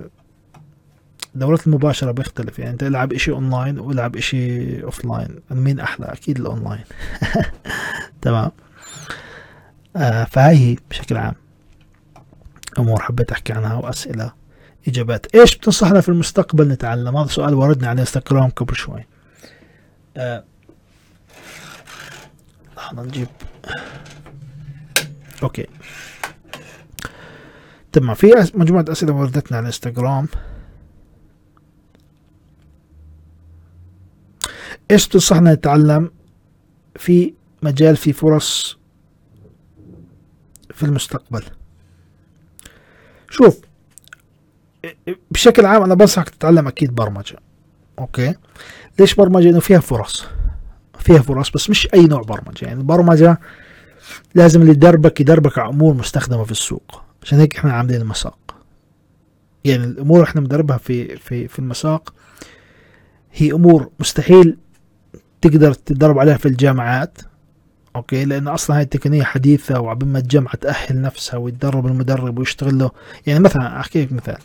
[1.40, 6.84] دورات المباشرة بيختلف يعني أنت إلعب إشي أونلاين وإلعب إشي offline مين أحلى؟ أكيد الأونلاين.
[8.22, 8.52] تمام.
[9.96, 11.34] آه فهاي هي بشكل عام
[12.80, 14.34] أمور حبيت أحكي عنها وأسئلة
[14.88, 15.36] إجابات.
[15.36, 19.06] إيش بتنصحنا في المستقبل نتعلم؟ هذا سؤال وردنا على إنستغرام قبل شوي.
[20.18, 20.44] آه
[22.78, 23.28] لحظة نجيب.
[25.44, 25.68] أوكي.
[27.92, 30.28] تمام في مجموعة أسئلة وردتنا على الانستغرام
[34.92, 36.12] إيش تنصحنا نتعلم
[36.96, 37.34] في
[37.64, 38.78] مجال في فرص
[40.74, 41.44] في المستقبل؟
[43.30, 43.60] شوف
[45.32, 47.38] بشكل عام أنا بنصحك تتعلم أكيد برمجة
[48.00, 48.36] أوكي؟
[49.00, 50.26] ليش برمجة؟ لأنه فيها فرص
[51.00, 52.66] فيها فرص بس مش أي نوع برمجة.
[52.66, 53.40] يعني البرمجة
[54.36, 57.02] لازم اللي يدربك يدربك على أمور مستخدمة في السوق.
[57.24, 58.56] عشان هيك إحنا عاملين المساق.
[59.66, 62.14] يعني الأمور إحنا بندربها في في في المساق
[63.32, 64.58] هي أمور مستحيل
[65.42, 67.18] تقدر تدرب عليها في الجامعات
[67.96, 72.92] أوكي؟ لأن أصلا هاي التقنية حديثة وعبين ما الجامعة تأهل نفسها ويتدرب المدرب ويشتغل له.
[73.28, 74.38] يعني مثلا أحكي لك مثال.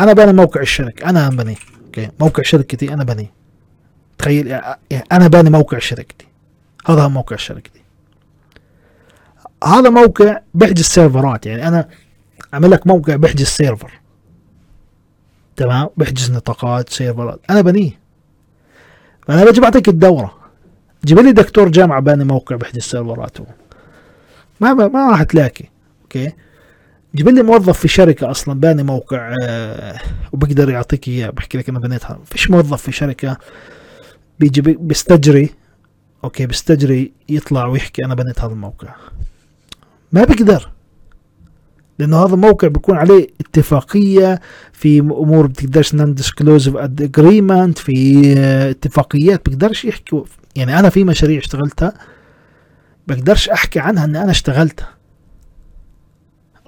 [0.00, 3.30] أنا بني موقع الشركة أنا بني أوكي؟ موقع شركتي أنا بني.
[4.18, 6.26] تخيل يعني أنا باني موقع شركتي.
[6.86, 7.80] هذا هو موقع شركتي.
[9.64, 11.46] هذا موقع بحجز سيرفرات.
[11.46, 11.88] يعني أنا
[12.54, 14.00] أعمل لك موقع بحجز server.
[15.56, 17.40] تمام؟ بحجز نطاقات سيرفرات.
[17.50, 18.05] أنا بنيه.
[19.26, 20.34] فانا بعطيك الدورة.
[21.04, 23.38] جيب لي دكتور جامعة باني موقع بحجز سيرفرات
[24.60, 25.64] ما ما راح تلاقي.
[26.02, 26.32] أوكي؟
[27.14, 30.00] جيب لي موظف في شركة أصلا باني موقع آه
[30.32, 31.30] وبقدر يعطيك إياه.
[31.30, 32.18] بحكي لك أنا بنيتها.
[32.24, 33.38] فيش موظف في شركة
[34.40, 35.50] بيجي بيستجري
[36.24, 38.94] أوكي بيستجري يطلع ويحكي أنا بنيت هذا الموقع.
[40.12, 40.70] ما بقدر.
[41.98, 43.28] لأنه هذا الموقع بيكون عليه
[43.58, 44.40] اتفاقية
[44.72, 50.22] في أمور بتقدرش non-disclosure agreement في آه، اتفاقيات بقدرش يحكي
[50.56, 51.94] يعني أنا في مشاريع اشتغلتها
[53.06, 54.88] بقدرش أحكي عنها ان أنا اشتغلتها.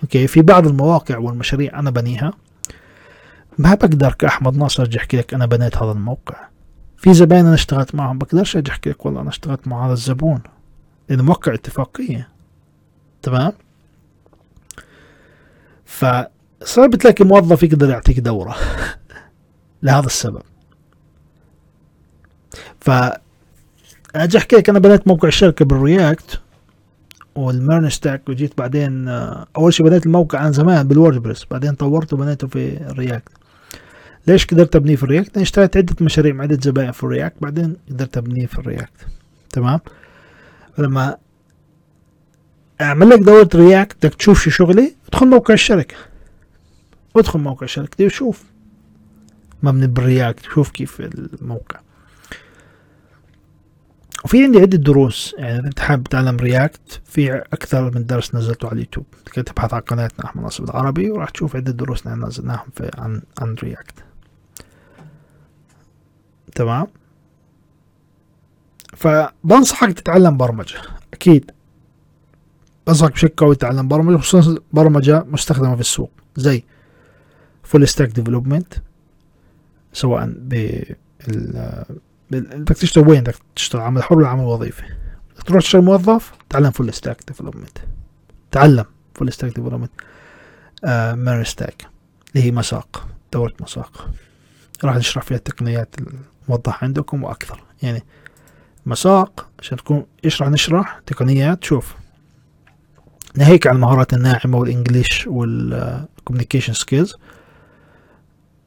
[0.02, 2.32] أوكي في بعض المواقع والمشاريع أنا بنيها.
[3.58, 6.48] ما بقدر كأحمد ناصر أجي أحكي لك أنا بنيت هذا الموقع.
[6.96, 10.40] في زباين أنا اشتغلت معهم بقدرش أجي أحكي لك والله أنا اشتغلت مع هذا الزبون.
[11.08, 12.28] لأنه موقع اتفاقية.
[13.22, 13.52] تمام؟
[16.60, 18.56] فصعب تلاقي موظف يقدر يعطيك دورة
[19.82, 20.42] لهذا السبب
[22.80, 22.90] ف
[24.14, 26.40] أجي أحكي لك أنا بنيت موقع الشركة بال React
[27.34, 31.72] وال MERN stack وجيت بعدين آه، أول شيء بنيت الموقع عن زمان بال WordPress بعدين
[31.72, 33.32] طورته وبنيته في ال React
[34.26, 37.09] ليش قدرت أبنيه في ال React؟ لأن اشتريت عدة مشاريع مع عدة زبائن في ال
[37.09, 39.06] React بعدين قدرت أبنيه في ال React
[39.50, 39.80] تمام؟
[40.76, 41.16] فلما
[42.80, 45.96] أعمل لك دورة React بدك تشوف شو شغلي ادخل موقع الشركة
[47.16, 48.44] ادخل موقع الشركة دي وشوف.
[49.62, 51.80] مبني بال React شوف كيف الموقع.
[54.24, 58.74] وفي عندي عدة دروس يعني أنت حابب تتعلم React في أكثر من درس نزلته على
[58.74, 59.06] اليوتيوب.
[59.34, 64.04] تبحث عن قناتنا أحمد ناصر العربي وراح تشوف عدة دروس نزلناهم في عن عن React.
[66.54, 66.86] تمام؟
[68.96, 70.78] فبنصحك تتعلم برمجة.
[71.14, 71.50] أكيد.
[72.86, 76.10] بنصحك بشكل قوي تتعلم برمجة خصوصا برمجة مستخدمة في السوق.
[76.36, 76.64] زي
[77.68, 78.74] full stack development
[79.92, 80.96] سواء بال
[82.30, 84.82] بدك تشتغل وين؟ بدك تشتغل عمل حر ولا عمل وظيفي؟
[85.46, 87.78] تروح تشتغل موظف تعلم full stack development
[88.50, 89.90] تعلم full stack development
[91.14, 91.86] MERN stack
[92.34, 94.10] اللي هي مساق دورة مساق.
[94.84, 95.94] راح نشرح فيها التقنيات
[96.44, 97.62] الموضحة عندكم وأكثر.
[97.82, 98.02] يعني
[98.86, 101.94] مساق عشان تكون إيش راح نشرح تقنيات شوف
[103.34, 107.14] ناهيك عن المهارات الناعمة وال English وال communication skills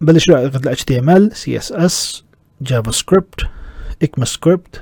[0.02, 2.22] بلش ال HTML CSS
[2.70, 3.46] JavaScript
[4.04, 4.80] ECMAScript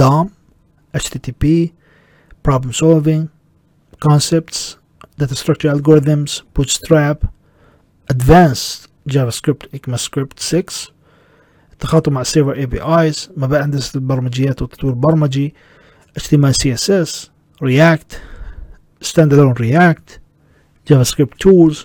[0.00, 0.26] DOM
[0.96, 1.72] HTTP
[2.48, 3.22] problem solving
[4.06, 4.76] concepts
[5.18, 7.18] data structure algorithms bootstrap
[8.08, 10.92] advanced JavaScript ECMAScript 6
[11.72, 15.54] التخاطب مع السيرفر اي بي ايز مبادئ هندسة البرمجيات والتطوير البرمجي
[16.18, 17.28] HTML CSS
[17.64, 18.14] React
[19.04, 20.18] standalone React
[20.90, 21.76] JavaScript tools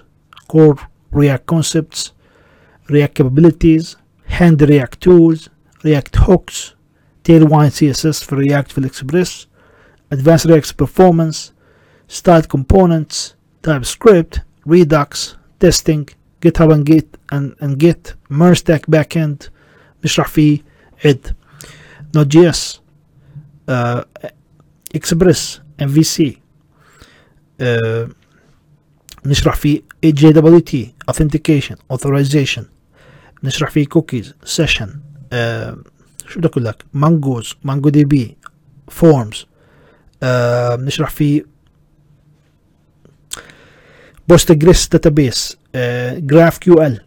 [0.53, 0.77] core
[1.15, 2.14] React concepts
[2.88, 5.48] React capabilities hand React tools
[5.84, 6.74] React hooks
[7.24, 9.46] Tailwind CSS for React for Express
[10.10, 11.52] Advanced React performance
[12.08, 16.08] styled components TypeScript Redux testing
[16.40, 19.50] GitHub and Git and, and Git merge stack backend
[20.04, 20.58] نشرح فيه
[21.04, 21.36] عد
[22.14, 22.80] نوت جي اس
[24.94, 26.38] اكسبريس ام في سي
[29.26, 32.62] نشرح فيه اي جي دبليو تي authentication authorization
[33.45, 34.87] نشرح فيه cookies session
[36.27, 38.37] شو بدي أقول لك؟ Mongoose MongoDB
[38.87, 39.45] forms
[40.83, 41.45] نشرح فيه
[44.27, 45.57] Postgres database
[46.17, 47.01] GraphQL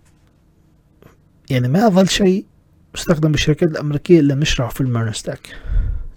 [1.51, 2.47] يعني ما ظل شيء
[2.95, 5.57] مستخدم بالشركات الأمريكية اللي نشرحه في ال MERN stack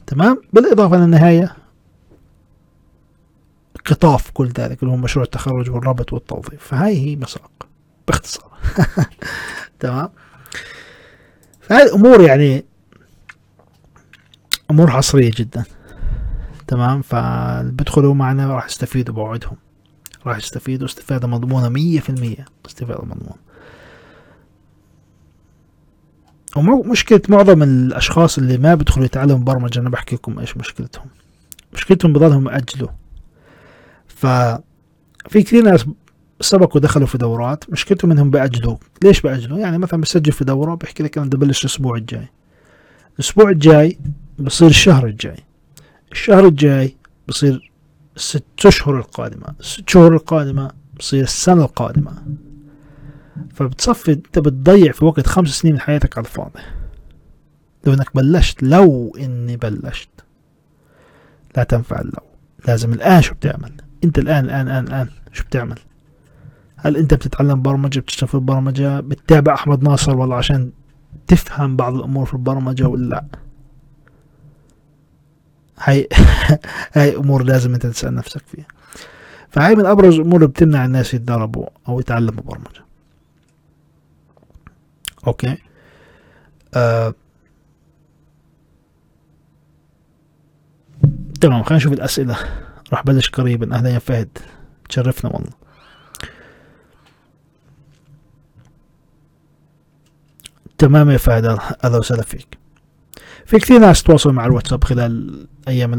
[0.08, 1.56] تمام؟ بالإضافة للنهاية
[3.86, 6.64] قطاف كل ذلك اللي هو مشروع التخرج والربط والتوظيف.
[6.64, 7.68] فهاي هي مساق.
[8.08, 8.52] باختصار.
[9.82, 10.10] تمام؟
[11.62, 12.66] فهذه أمور يعني
[14.72, 15.64] أمور حصرية جدا
[16.68, 19.58] تمام؟ فبدخلوا معنا راح يستفيدوا بوعدهم.
[20.26, 23.36] راح يستفيدوا استفادة مضمونة مية في المية استفادة مضمونة.
[26.56, 31.06] ومشكلة معظم الأشخاص اللي ما بيدخلوا يتعلموا برمجة أنا بحكي لكم إيش مشكلتهم.
[31.74, 32.90] مشكلتهم بضلهم يأجلوا
[34.08, 35.86] ففي كثير ناس
[36.42, 38.78] سبقوا دخلوا في دورات مشكلتهم إنهم بأجلوا.
[39.04, 42.28] ليش بأجلوا؟ يعني مثلا بسجل في دورة بيحكي لك أنا بدي ابلش الأسبوع الجاي.
[43.14, 44.00] الأسبوع الجاي
[44.40, 45.38] بصير الشهر الجاي.
[46.12, 46.96] الشهر الجاي
[47.28, 47.72] بصير
[48.16, 49.56] ست أشهر القادمة.
[49.60, 52.24] الست شهور القادمة بصير السنة القادمة.
[53.54, 56.60] فبتصفي أنت بتضيع في وقت خمس سنين من حياتك على الفاضي.
[57.86, 60.10] لو إنك بلشت لو إني بلشت
[61.58, 62.24] لا تنفع اللو.
[62.68, 63.72] لازم الآن شو بتعمل؟
[64.04, 65.80] أنت الآن الآن الآن الآن شو بتعمل؟
[66.84, 70.72] هل انت بتتعلم برمجة بتشتغل في البرمجة بتتابع أحمد ناصر والله عشان
[71.28, 73.26] تفهم بعض الأمور في البرمجة ولا لا؟
[75.80, 76.08] هاي
[76.94, 78.66] هاي أمور لازم أنت تسأل نفسك فيها.
[79.50, 82.86] فهاي من أبرز الأمور اللي بتمنع الناس يتدربوا أو يتعلموا برمجة.
[85.28, 85.58] أوكي؟
[86.74, 87.14] آه.
[91.42, 92.38] تمام خلينا نشوف الأسئلة.
[92.94, 93.76] راح بلش قريبا.
[93.76, 94.38] أهلا يا فهد.
[94.90, 95.61] تشرفنا والله.
[100.82, 101.46] تمام يا فهد
[101.84, 102.58] أهلا وسهلا فيك.
[103.46, 105.94] في كثير ناس تواصلوا مع الواتساب خلال الأيام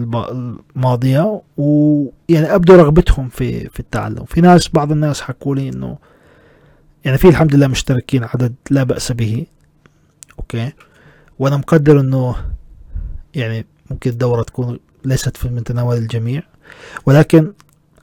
[0.75, 4.25] الماضية ويعني أبدوا رغبتهم في في التعلم.
[4.25, 5.99] في ناس بعض الناس حكوا لي إنه
[7.05, 9.47] يعني في الحمد لله مشتركين عدد لا بأس به.
[10.39, 10.73] أوكي؟
[11.39, 12.37] وأنا مقدر إنه
[13.35, 16.43] يعني ممكن الدورة تكون ليست في من تناول الجميع.
[17.07, 17.53] ولكن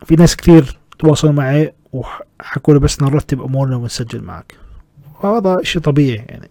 [0.05, 4.55] في ناس كثير تواصلوا معي وحكوا لي بس نرتب أمورنا ونسجل معك.
[5.23, 6.49] وهذا شيء طبيعي يعني.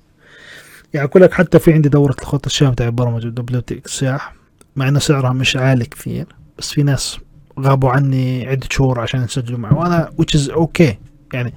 [0.95, 4.35] يعني أقول لك حتى في عندي دورة الخطة الشاملة تاع البرمجة دبليو تي اكساح
[4.77, 6.27] مع إنه سعرها مش عالي كثير
[6.59, 7.19] بس في ناس
[7.61, 10.95] غابوا عني عدة شهور عشان يسجلوا معي وأنا which is okay.
[11.35, 11.55] يعني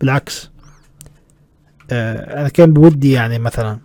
[0.00, 0.50] بالعكس
[1.90, 3.78] آه أنا كان بودي يعني مثلا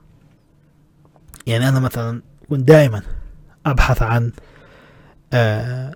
[1.48, 3.02] يعني أنا مثلا كنت دائما
[3.66, 4.32] أبحث عن
[5.34, 5.96] آه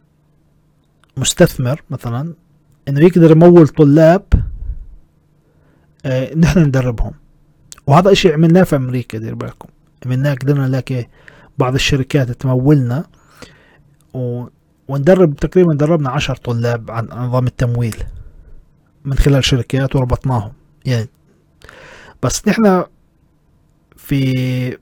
[1.17, 2.33] مستثمر مثلا
[2.88, 4.23] إنه يقدر يمول طلاب
[6.05, 7.13] آه نحن ندربهم.
[7.88, 9.69] وهذا إشي عملناه في أمريكا دير بالكم.
[10.05, 11.07] عملناه قدرنا نلاقي
[11.57, 13.05] بعض الشركات تمولنا.
[14.13, 14.45] و...
[14.88, 18.03] وندرب تقريبا دربنا عشر طلاب عن نظام التمويل
[19.05, 20.51] من خلال شركات وربطناهم.
[20.85, 21.09] يعني
[22.23, 22.83] بس نحن
[23.97, 24.77] في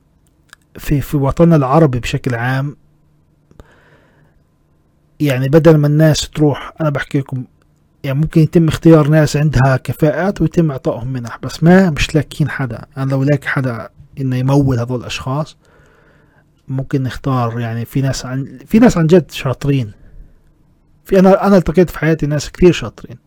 [0.76, 2.78] في في وطننا العربي بشكل عام
[5.20, 7.46] يعني بدل ما الناس تروح أنا بحكي لكم
[8.06, 12.86] يعني ممكن يتم اختيار ناس عندها كفاءات ويتم إعطائهم منح بس ما مش لاقيين حدا.
[12.98, 13.90] أنا لو لاقي حدا
[14.20, 15.58] إنه يمول هذول الأشخاص
[16.68, 19.92] ممكن نختار يعني في ناس عن في ناس عن جد شاطرين.
[21.06, 23.18] في أنا أنا التقيت في حياتي ناس كثير شاطرين.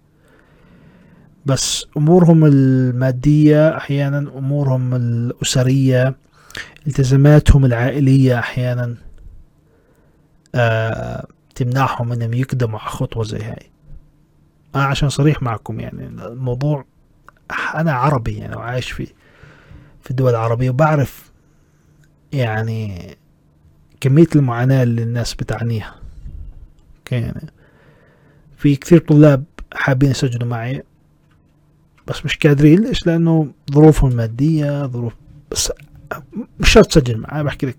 [1.46, 6.14] بس أمورهم المادية أحيانا أمورهم الأسرية
[6.86, 8.94] التزاماتهم العائلية أحيانا
[10.54, 13.70] آه تمنعهم إنهم يقدموا على خطوة زي هاي.
[14.74, 16.84] أنا عشان صريح معكم يعني الموضوع
[17.74, 19.06] أنا عربي يعني وعايش في
[20.02, 21.32] في الدول العربية وبعرف
[22.32, 23.08] يعني
[24.00, 25.94] كمية المعاناة اللي الناس بتعانيها
[26.98, 27.52] أوكي يعني
[28.56, 29.44] في كثير طلاب
[29.74, 30.82] حابين يسجلوا معي
[32.06, 32.80] بس مش قادرين.
[32.80, 35.12] ليش؟ لأنه ظروفهم المادية ظروف
[35.50, 35.72] بس
[36.60, 37.76] مش شرط تسجل معي بحكي لك.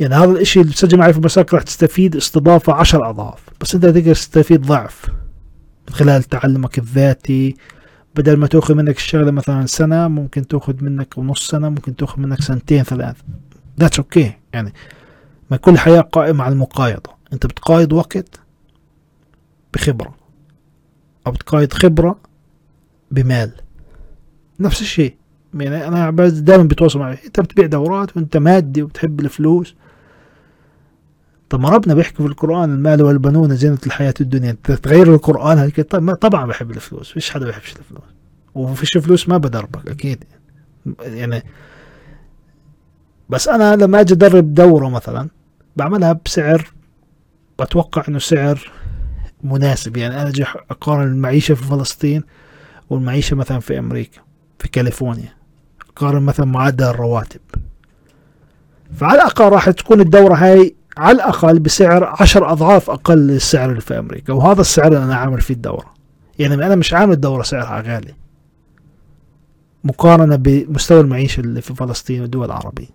[0.00, 3.84] يعني هذا الإشي اللي تسجل معي في مساك راح تستفيد استضافة عشر أضعاف بس أنت
[3.86, 5.06] تقدر تستفيد ضعف.
[5.90, 7.56] خلال تعلمك الذاتي.
[8.14, 12.40] بدل ما تأخذ منك الشغلة مثلا سنة ممكن تأخذ منك نص سنة ممكن تأخذ منك
[12.40, 13.16] سنتين ثلاث.
[13.80, 14.32] that's okay okay.
[14.52, 14.72] يعني
[15.50, 17.10] ما كل حياة قائمة على المقايضة.
[17.32, 18.40] أنت بتقايض وقت
[19.74, 20.14] بخبرة
[21.26, 22.18] أو بتقايض خبرة
[23.10, 23.52] بمال.
[24.60, 25.14] نفس الشيء.
[25.54, 27.18] يعني أنا دائما بتواصل معي.
[27.26, 29.74] أنت بتبيع دورات وأنت مادي وبتحب الفلوس.
[31.50, 34.56] طب ما ربنا بيحكي في القرآن المال والبنون زينة الحياة الدنيا.
[34.82, 37.10] تغير القرآن طيب طبعا بحب الفلوس.
[37.10, 38.04] فيش حدا بيحبش الفلوس
[38.54, 40.24] وفيش فلوس ما بدربك أكيد.
[41.00, 41.42] يعني
[43.28, 45.28] بس أنا لما أجي أدرب دورة مثلا
[45.76, 46.70] بعملها بسعر
[47.60, 48.70] بتوقع إنه سعر
[49.44, 49.96] مناسب.
[49.96, 52.22] يعني أنا أجي أقارن المعيشة في فلسطين
[52.90, 54.20] والمعيشة مثلا في أمريكا
[54.58, 55.34] في كاليفورنيا.
[55.90, 57.40] أقارن مثلا معدل الرواتب.
[58.96, 63.98] فعلى الأقل راح تكون الدورة هاي على الأقل بسعر عشر أضعاف أقل السعر اللي في
[63.98, 65.94] أمريكا وهذا السعر اللي أنا عامل فيه الدورة.
[66.38, 68.14] يعني أنا مش عامل الدورة سعرها غالي
[69.84, 72.86] مقارنة بمستوى المعيشة اللي في فلسطين والدول العربية.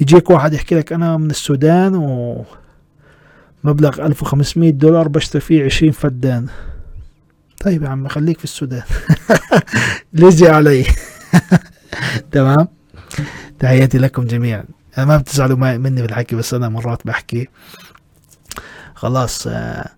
[0.00, 2.44] يجيك واحد يحكي لك أنا من السودان و
[3.64, 6.46] مبلغ 1500 دولار بشتري فيه 20 فدان.
[7.64, 8.82] طيب يا عم خليك في السودان.
[10.12, 10.84] لجي علي؟
[12.32, 12.68] تمام؟
[13.58, 14.64] تحياتي لكم جميعا.
[14.98, 17.48] ما بتزعلوا مني بالحكي بس أنا مرات بحكي.
[18.94, 19.90] خلاص آه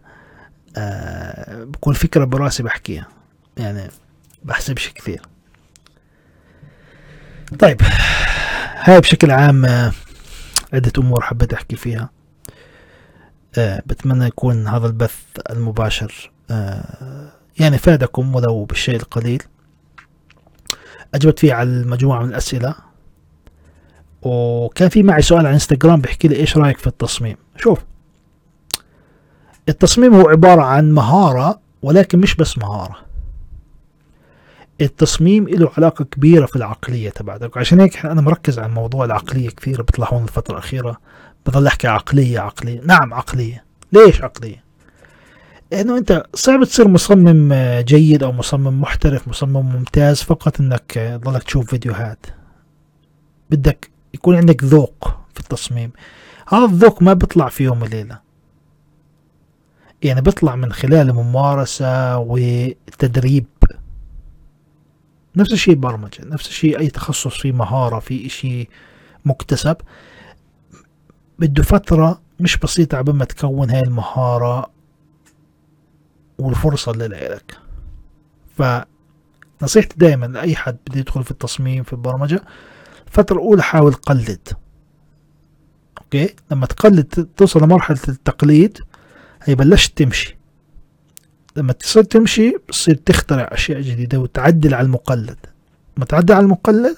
[0.76, 3.08] آه بكون فكرة براسي بحكيها.
[3.56, 3.90] يعني
[4.42, 5.22] بحسبش كثير.
[7.58, 7.80] طيب
[8.76, 9.92] هاي بشكل عام آه
[10.72, 12.10] عدة أمور حبيت أحكي فيها.
[13.58, 16.30] بتمنى يكون هذا البث المباشر
[17.58, 19.42] يعني فادكم ولو بالشيء القليل.
[21.14, 22.74] أجبت فيه على المجموعة من الأسئلة.
[24.24, 27.84] وكان في معي سؤال على إنستغرام بيحكي لي إيش رأيك في التصميم؟ شوف.
[29.68, 32.96] التصميم هو عبارة عن مهارة ولكن مش بس مهارة.
[34.80, 37.58] التصميم له علاقة كبيرة في العقلية تبعتك.
[37.58, 39.82] عشان هيك أنا مركز على موضوع العقلية كثير.
[39.82, 40.96] بتلاحظون الفترة الأخيرة
[41.46, 42.80] بضل أحكي عقلية عقلية.
[42.80, 43.64] نعم عقلية.
[43.92, 44.64] ليش عقلية؟
[45.72, 51.70] لأنه أنت صعب تصير مصمم جيد أو مصمم محترف مصمم ممتاز فقط أنك ضلك تشوف
[51.70, 52.26] فيديوهات.
[53.50, 55.90] بدك يكون عندك ذوق في التصميم.
[56.48, 58.20] هذا الذوق ما بيطلع في يوم وليلة.
[60.02, 63.46] يعني بيطلع من خلال الممارسة والتدريب
[65.36, 68.68] نفس الشيء برمجة نفس الشيء أي تخصص في مهارة في إشي
[69.24, 69.76] مكتسب.
[71.38, 74.70] بده فترة مش بسيطة عبال ما تكون هاي المهارة
[76.38, 77.58] والفرصة اللي لك
[79.60, 82.42] فنصيحتي دائما لأي حد بده يدخل في التصميم في البرمجة
[83.18, 84.48] الفترة الأولى حاول قلد
[85.98, 88.78] أوكي؟ لما تقلد توصل لمرحلة التقليد
[89.42, 90.36] هي بلشت تمشي.
[91.56, 95.36] لما تصير تمشي بتصير تخترع أشياء جديدة وتعدل على المقلد.
[95.96, 96.96] لما تعدل على المقلد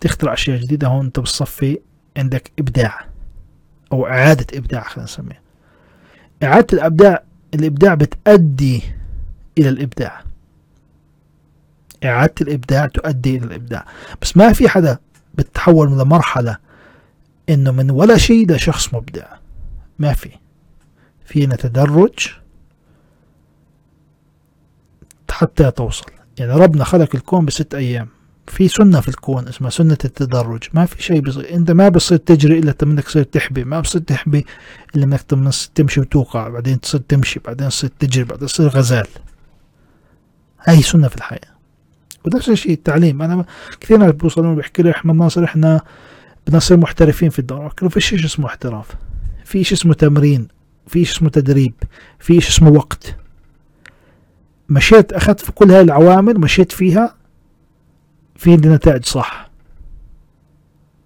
[0.00, 0.88] تخترع أشياء جديدة.
[0.88, 1.78] هون أنت بتصفي
[2.16, 3.06] عندك إبداع
[3.92, 5.40] أو إعادة إبداع خلينا نسميه.
[6.42, 7.22] إعادة الإبداع
[7.54, 8.82] الإبداع بتؤدي
[9.58, 10.24] إلى الإبداع.
[12.04, 13.86] إعادة الإبداع تؤدي إلى الإبداع.
[14.22, 14.98] بس ما في حدا
[15.34, 16.56] بتحول لمرحلة
[17.48, 19.26] إنه من ولا شيء لشخص مبدع.
[19.98, 20.30] ما في.
[21.24, 22.28] فينا تدرج
[25.30, 26.06] حتى توصل.
[26.38, 28.08] يعني ربنا خلق الكون بست أيام.
[28.46, 30.62] في سنة في الكون اسمها سنة التدرج.
[30.72, 33.64] ما في شيء بصير أنت ما بصير تجري إلا إنك تصير تحبي.
[33.64, 34.46] ما بصير تحبي
[34.96, 35.22] إلا إنك
[35.74, 37.40] تمشي وتوقع بعدين تصير تمشي.
[37.40, 38.24] بعدين تصير تجري.
[38.24, 39.06] بعدين تصير غزال.
[40.64, 41.59] هاي سنة في الحياة.
[42.26, 43.22] ونفس الشيء التعليم.
[43.22, 43.44] أنا
[43.80, 45.80] كثير ناس بيوصلون بيحكي لي أحمد ناصر إحنا
[46.46, 48.94] بدنا نصير محترفين في الدورة قلت له في شيء اسمه احتراف
[49.44, 50.48] في شيء اسمه تمرين
[50.86, 51.74] في شيء اسمه تدريب
[52.18, 53.16] في شيء اسمه وقت.
[54.68, 57.14] مشيت أخذت في كل هاي العوامل مشيت فيها
[58.36, 59.50] في نتائج صح.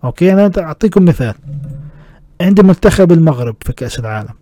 [0.04, 1.34] okay أنا أعطيكم مثال.
[2.40, 4.34] عندي منتخب المغرب في كأس العالم.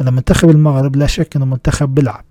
[0.00, 2.24] أنا منتخب المغرب لا شك إنه منتخب بيلعب.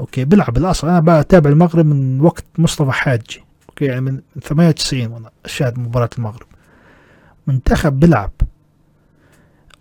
[0.00, 0.88] okay بيلعب الأصل.
[0.88, 3.44] أنا بتابع المغرب من وقت مصطفى حاجي.
[3.68, 6.46] okay يعني من 98 وأنا أشاهد مباراة المغرب.
[7.46, 8.32] منتخب بيلعب.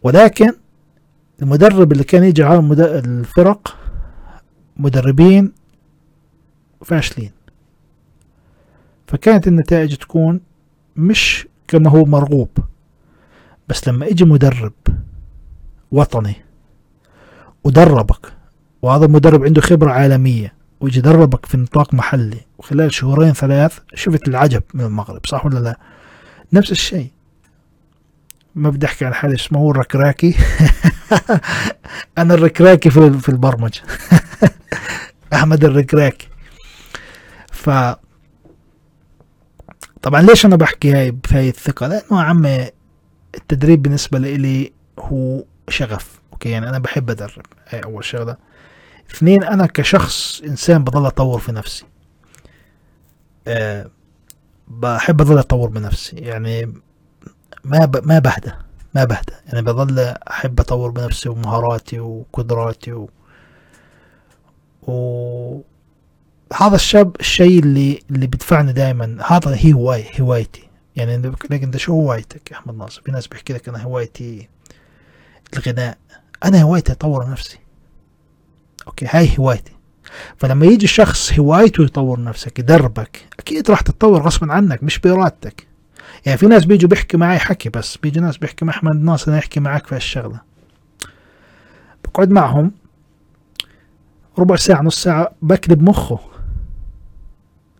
[0.03, 0.53] ولكن
[1.41, 3.77] المدرب اللي كان يجي على الفرق
[4.77, 5.51] مدربين
[6.85, 7.31] فاشلين.
[9.07, 10.41] فكانت النتائج تكون
[10.95, 12.49] مش كما هو مرغوب.
[13.69, 14.73] بس لما يجي مدرب
[15.91, 16.35] وطني
[17.63, 18.38] ودربك
[18.81, 22.39] وهذا المدرب عنده خبرة عالمية ويجي يدربك في نطاق محلي.
[22.57, 25.79] وخلال شهورين ثلاث شفت العجب من المغرب صح ولا لا؟
[26.53, 27.11] نفس الشيء.
[28.55, 30.35] ما بدي أحكي عن حالي اسمه الركراكي.
[32.17, 33.81] أنا الركراكي في البرمجة
[35.33, 36.27] أحمد الركراكي.
[37.51, 37.69] ف
[40.01, 42.65] طبعا ليش أنا بحكي هاي بهاي الثقة؟ لأنه عم
[43.35, 46.19] التدريب بالنسبة لي هو شغف.
[46.33, 47.45] أوكي يعني أنا بحب أدرب.
[47.69, 48.48] هاي أول شغلة.
[49.11, 51.85] اثنين أنا كشخص إنسان بضل أطور في نفسي.
[53.47, 53.89] أه
[54.67, 56.73] بحب اضل أطور بنفسي يعني
[57.63, 58.07] ما ب...
[58.07, 58.51] ما بهدى
[58.95, 59.33] ما بهدى.
[59.45, 59.99] يعني بضل
[60.29, 63.09] أحب أطور بنفسي ومهاراتي وقدراتي و...
[64.87, 65.61] و...
[66.53, 70.69] هذا الشاب الشيء اللي اللي بدفعني دائما هذا هي هواي هوايتي.
[70.95, 71.17] يعني
[71.51, 74.49] لك انت شو هوايتك يا أحمد ناصر؟ في ناس بيحكي لك أنا هوايتي
[75.53, 75.97] الغناء.
[76.43, 77.59] أنا هوايتي أطور نفسي.
[78.89, 79.71] أوكي هاي هوايتي.
[80.37, 85.67] فلما يجي شخص هوايته يطور نفسك يدربك أكيد راح تتطور غصبا عنك مش بإرادتك.
[86.25, 89.59] يعني في ناس بيجوا بيحكي معي حكي بس بيجي ناس بيحكي مع أحمد ناصر يحكي
[89.59, 90.39] معك في هالشغلة.
[92.03, 92.71] بقعد معهم
[94.39, 96.19] ربع ساعة نص ساعة بكذب مخه.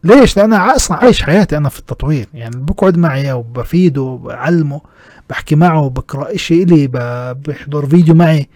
[0.03, 2.27] ليش؟ لأن أنا أصلا عايش حياتي أنا في التطوير.
[2.33, 4.81] يعني بقعد معي وبفيده بعلمه
[5.29, 6.87] بحكي معه بقرأ إشي إلي
[7.33, 8.49] بحضر فيديو معي.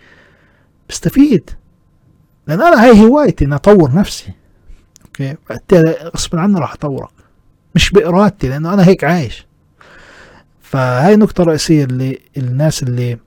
[0.89, 1.49] بستفيد.
[2.47, 4.33] لأن أنا هاي هوايتي إني أطور نفسي.
[5.05, 5.35] okay؟
[6.15, 7.09] غصبا عني راح أطورك.
[7.75, 9.47] مش بإرادتي لأنه أنا هيك عايش.
[10.61, 13.17] فهاي نقطة رئيسية اللي الناس اللي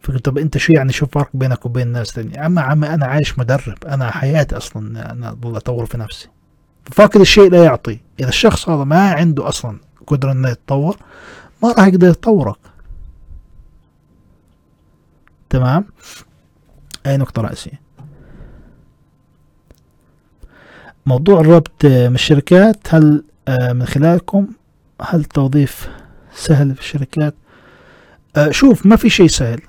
[0.00, 3.38] فكرة طب أنت شو يعني شو فرق بينك وبين الناس تانية؟ أما عمي أنا عايش
[3.38, 3.84] مدرب.
[3.86, 6.28] أنا حياتي أصلا أنا اضل أطور في نفسي.
[6.92, 8.00] فاقد الشيء لا يعطي.
[8.20, 10.96] إذا الشخص هذا ما عنده أصلا قدرة إنه يتطور
[11.62, 12.58] ما راح يقدر يتطورك.
[15.50, 15.84] تمام؟
[17.06, 17.81] اي نقطة رئيسية.
[21.06, 24.46] موضوع الربط من الشركات هل آه، من خلالكم
[25.02, 25.88] هل توظيف
[26.34, 27.34] سهل في الشركات؟
[28.36, 29.60] آه، شوف ما في شيء سهل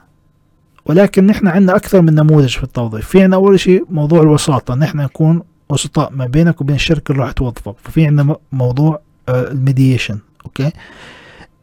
[0.86, 3.08] ولكن نحن عندنا أكثر من نموذج في التوظيف.
[3.08, 7.32] في عندنا أول شيء موضوع الوساطة نحن نكون وسطاء ما بينك وبين الشركة اللي راح
[7.32, 10.72] توظفك ففي عندنا موضوع آه، ال mediation okay؟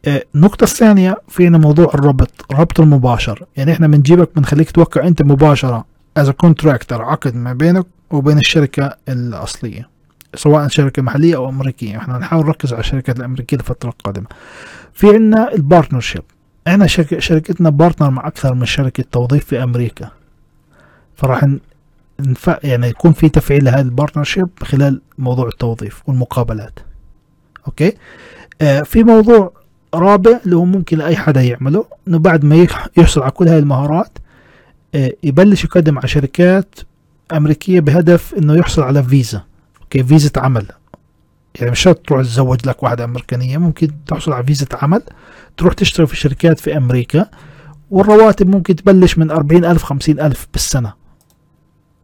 [0.05, 3.45] آه، النقطة الثانية في عندنا موضوع الربط الربط المباشر.
[3.57, 5.85] يعني إحنا بنجيبك بنخليك توقع أنت مباشرة
[6.17, 9.89] as contractor عقد ما بينك وبين الشركة الأصلية
[10.35, 11.97] سواء شركة محلية أو أمريكية.
[11.97, 14.27] إحنا نحاول نركز على الشركات الأمريكية الفترة القادمة.
[14.93, 16.23] في عندنا ال partnership
[16.67, 20.09] إحنا شركتنا partner مع أكثر من شركة توظيف في أمريكا.
[21.15, 21.47] فراح
[22.19, 22.55] نف...
[22.63, 26.79] يعني يكون في تفعيل لهذا ال partnership خلال موضوع التوظيف والمقابلات.
[27.67, 27.93] okay؟
[28.61, 29.53] آه في موضوع
[29.93, 31.85] رابع اللي هو ممكن لاي حدا يعمله.
[32.07, 34.17] إنه بعد ما يحصل على كل هاي المهارات
[35.23, 36.75] يبلش يقدم على شركات
[37.33, 39.43] أمريكية بهدف إنه يحصل على فيزا.
[39.81, 40.65] okay فيزا عمل.
[41.55, 45.01] يعني مش شرط تروح تتزوج لك واحدة أمريكانية ممكن تحصل على فيزا عمل.
[45.57, 47.29] تروح تشتغل في شركات في أمريكا
[47.91, 50.93] والرواتب ممكن تبلش من أربعين ألف خمسين ألف بالسنة.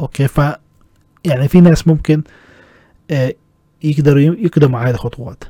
[0.01, 0.41] okay ف
[1.25, 2.23] يعني في ناس ممكن
[3.11, 3.33] آه،
[3.83, 5.43] يقدروا يقدموا على هذه الخطوات.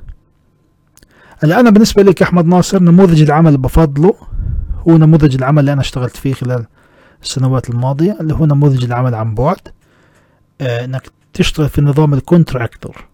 [1.43, 4.15] هلا أنا بالنسبة لي كأحمد ناصر نموذج العمل اللي بفضله
[4.89, 6.65] هو نموذج العمل اللي أنا اشتغلت فيه خلال
[7.23, 9.59] السنوات الماضية اللي هو نموذج العمل عن بعد
[10.61, 13.05] آه إنك تشتغل في نظام ال contractor.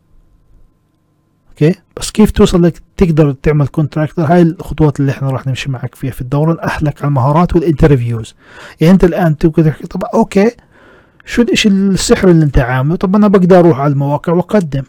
[1.50, 5.96] okay؟ بس كيف توصل لك تقدر تعمل contractor؟ هاي الخطوات اللي إحنا راح نمشي معك
[5.96, 8.36] فيها في الدورة الأحلك على المهارات وال interviews
[8.82, 9.06] يعني أنت
[9.42, 10.52] تقدر تحكي طب أوكي
[11.26, 14.84] شو إيش السحر اللي أنت عامله؟ طب أنا بقدر أروح على المواقع وأقدم.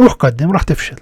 [0.00, 0.96] روح قدم راح تفشل.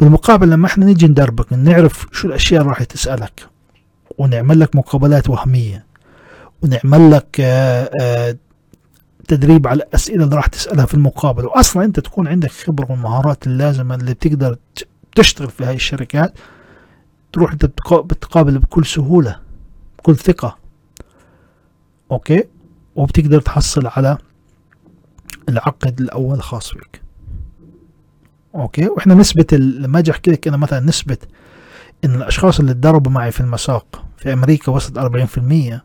[0.00, 3.51] بالمقابل لما إحنا نيجي ندربك نعرف شو الأشياء اللي راح تسألك.
[4.18, 5.86] ونعمل لك مقابلات وهمية.
[6.62, 8.36] ونعمل لك آآ آآ
[9.28, 11.48] تدريب على الأسئلة اللي راح تسألها في المقابلة.
[11.48, 14.56] وأصلا أنت تكون عندك خبرة والمهارات اللازمة اللي بتقدر
[15.14, 16.34] تشتغل في هاي الشركات.
[17.32, 19.40] تروح أنت بتقابل بكل سهولة
[19.98, 20.58] بكل ثقة.
[22.10, 22.44] أوكي؟
[22.96, 24.18] وبتقدر تحصل على
[25.48, 27.02] العقد الأول الخاص بك.
[28.54, 31.18] أوكي؟ وإحنا نسبة لما أجي أحكي لك أنا مثلا نسبة
[32.04, 35.80] إن الأشخاص اللي تدربوا معي في المساق في أمريكا وصلت 40%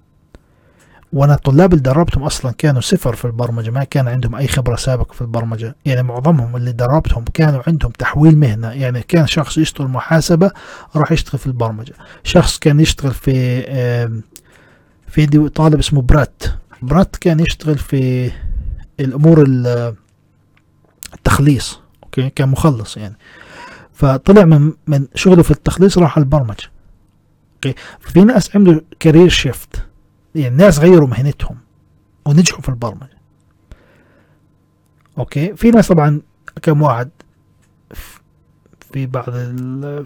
[1.13, 5.13] وأنا الطلاب اللي دربتهم أصلا كانوا صفر في البرمجة ما كان عندهم أي خبرة سابقة
[5.13, 5.75] في البرمجة.
[5.85, 8.71] يعني معظمهم اللي دربتهم كانوا عندهم تحويل مهنة.
[8.71, 10.51] يعني كان شخص يشتغل محاسبة
[10.95, 11.93] راح يشتغل في البرمجة.
[12.23, 13.61] شخص كان يشتغل في
[15.07, 16.43] في طالب اسمه برات.
[16.81, 18.31] برات كان يشتغل في
[18.99, 19.45] الأمور
[21.13, 23.17] التخليص أوكي؟ كان مخلص يعني.
[23.97, 26.71] فطلع من من شغله في التخليص راح البرمجة.
[27.55, 29.85] أوكي؟ في ناس عملوا career shift
[30.35, 31.57] يعني الناس غيروا مهنتهم
[32.25, 33.17] ونجحوا في البرمجة.
[35.17, 36.21] أوكي؟ في ناس طبعا
[36.61, 37.09] كم واحد
[38.91, 40.05] في بعض ال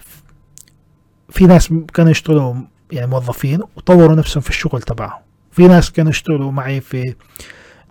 [1.29, 2.55] في ناس كانوا يشتغلوا
[2.91, 5.21] يعني موظفين وطوروا نفسهم في الشغل تبعهم.
[5.51, 7.15] في ناس كانوا يشتغلوا معي في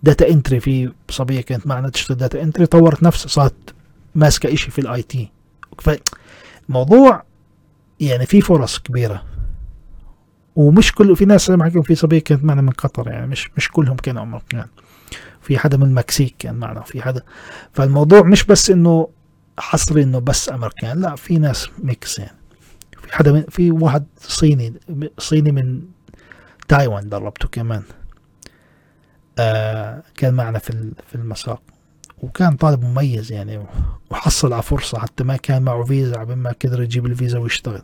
[0.03, 3.75] data entry في صبية كانت معنا تشتغل data entry طورت نفسها صارت
[4.15, 5.40] ماسكة إشي في ال IT
[5.79, 7.23] فالموضوع
[8.01, 9.25] يعني في فرص كبيرة.
[10.57, 13.97] ومش كل في ناس معكم في صبية كانت معنا من قطر يعني مش مش كلهم
[13.97, 14.67] كانوا أمريكان.
[15.41, 17.23] في حدا من المكسيك كان معنا في حدا.
[17.73, 19.09] فالموضوع مش بس إنه
[19.59, 22.37] حصري إنه بس أمريكان لا في ناس mix يعني
[23.03, 24.75] في حدا من في واحد صيني
[25.19, 25.83] صيني من
[26.69, 27.83] تايوان دربته كمان.
[29.39, 31.63] آه كان معنا في في المساق.
[32.23, 33.67] وكان طالب مميز يعني
[34.11, 37.83] وحصل على فرصة حتى ما كان معه فيزا عبين ما قدر يجيب الفيزا ويشتغل.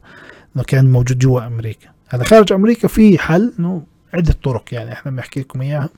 [0.56, 1.88] إنه كان موجود جوا أمريكا.
[2.08, 3.82] هذا خارج أمريكا في حل إنه
[4.14, 5.88] عدة طرق يعني إحنا بنحكي لكم إياها.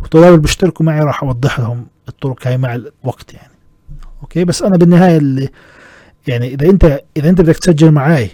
[0.00, 3.52] والطلاب اللي بيشتركوا معي راح أوضح لهم الطرق هاي مع الوقت يعني.
[4.22, 5.48] أوكي؟ بس أنا بالنهاية اللي
[6.26, 8.30] يعني إذا أنت إذا أنت بدك تسجل معي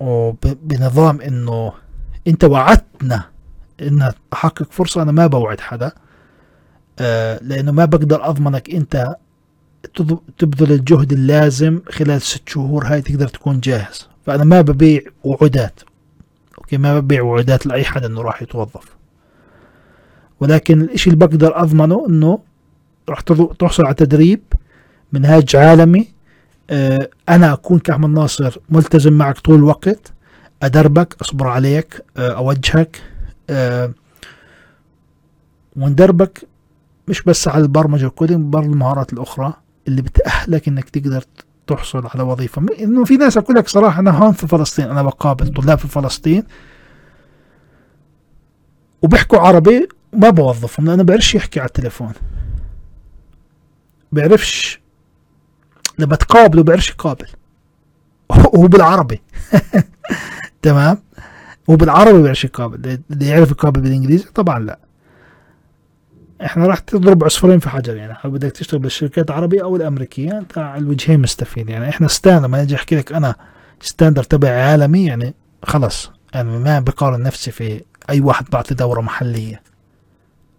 [0.00, 1.72] وبنظام إنه
[2.26, 3.24] أنت وعدتنا
[3.82, 5.92] ان أحقق فرصة أنا ما بوعد حدا.
[6.98, 9.16] آه لأنه ما بقدر أضمنك أنت
[10.38, 14.08] تبذل الجهد اللازم خلال ست شهور هاي تقدر تكون جاهز.
[14.26, 15.80] فأنا ما ببيع وعودات.
[16.58, 18.96] أوكي؟ ما ببيع وعودات لأي حد إنه راح يتوظف.
[20.40, 22.38] ولكن الإشي اللي بقدر أضمنه إنه
[23.08, 23.20] راح
[23.58, 24.40] تحصل على تدريب
[25.12, 26.08] منهاج عالمي
[26.70, 30.12] آه أنا أكون كأحمد ناصر ملتزم معك طول الوقت
[30.62, 33.02] أدربك أصبر عليك آه أوجهك
[35.76, 36.48] وندربك
[37.08, 39.54] مش بس على البرمجة وال coding برضه المهارات الأخرى
[39.88, 41.24] اللي بتأهلك إنك تقدر
[41.66, 42.66] تحصل على وظيفة.
[42.80, 46.44] إنه في ناس أقول لك صراحة أنا هون في فلسطين أنا بقابل طلاب في فلسطين
[49.02, 52.12] وبيحكوا عربي ما بوظفهم لأنه بيعرفش يحكي على التليفون.
[54.12, 54.80] بيعرفش
[55.98, 57.26] لما تقابله بيعرفش يقابل.
[58.30, 59.22] وهو بالعربي.
[60.62, 60.98] تمام؟
[61.68, 63.00] وبالعربي بيعرفش يقابل.
[63.20, 64.78] يعرف يقابل بالإنجليزي؟ طبعا لا.
[66.44, 68.18] إحنا راح تضرب عصفورين في حجر يعني.
[68.24, 71.88] بدك تشتغل بالشركات العربية أو الأمريكية؟ أنت على الوجهين مستفيد يعني.
[71.88, 73.34] إحنا ستاند لما أجي احكي لك أنا
[73.80, 79.62] standard تبعي عالمي يعني خلص يعني ما بقارن نفسي في أي واحد بعطي دورة محلية.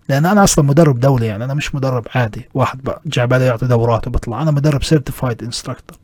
[0.09, 1.43] لأن أنا أصلا مدرب دولي يعني.
[1.43, 2.49] أنا مش مدرب عادي.
[2.53, 4.41] واحد جاي بالي يعطي دورات وبطلع.
[4.41, 5.97] أنا مدرب certified instructor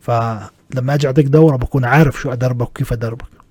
[0.00, 3.43] فلما أجي أعطيك دورة بكون عارف شو أدربك وكيف أدربك.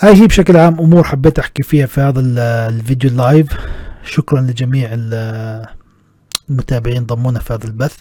[0.00, 2.20] هاي هي بشكل عام أمور حبيت أحكي فيها في هذا
[2.68, 3.46] الفيديو ال live
[4.04, 4.90] شكرا لجميع
[6.48, 7.98] المتابعين ضمونا في هذا البث.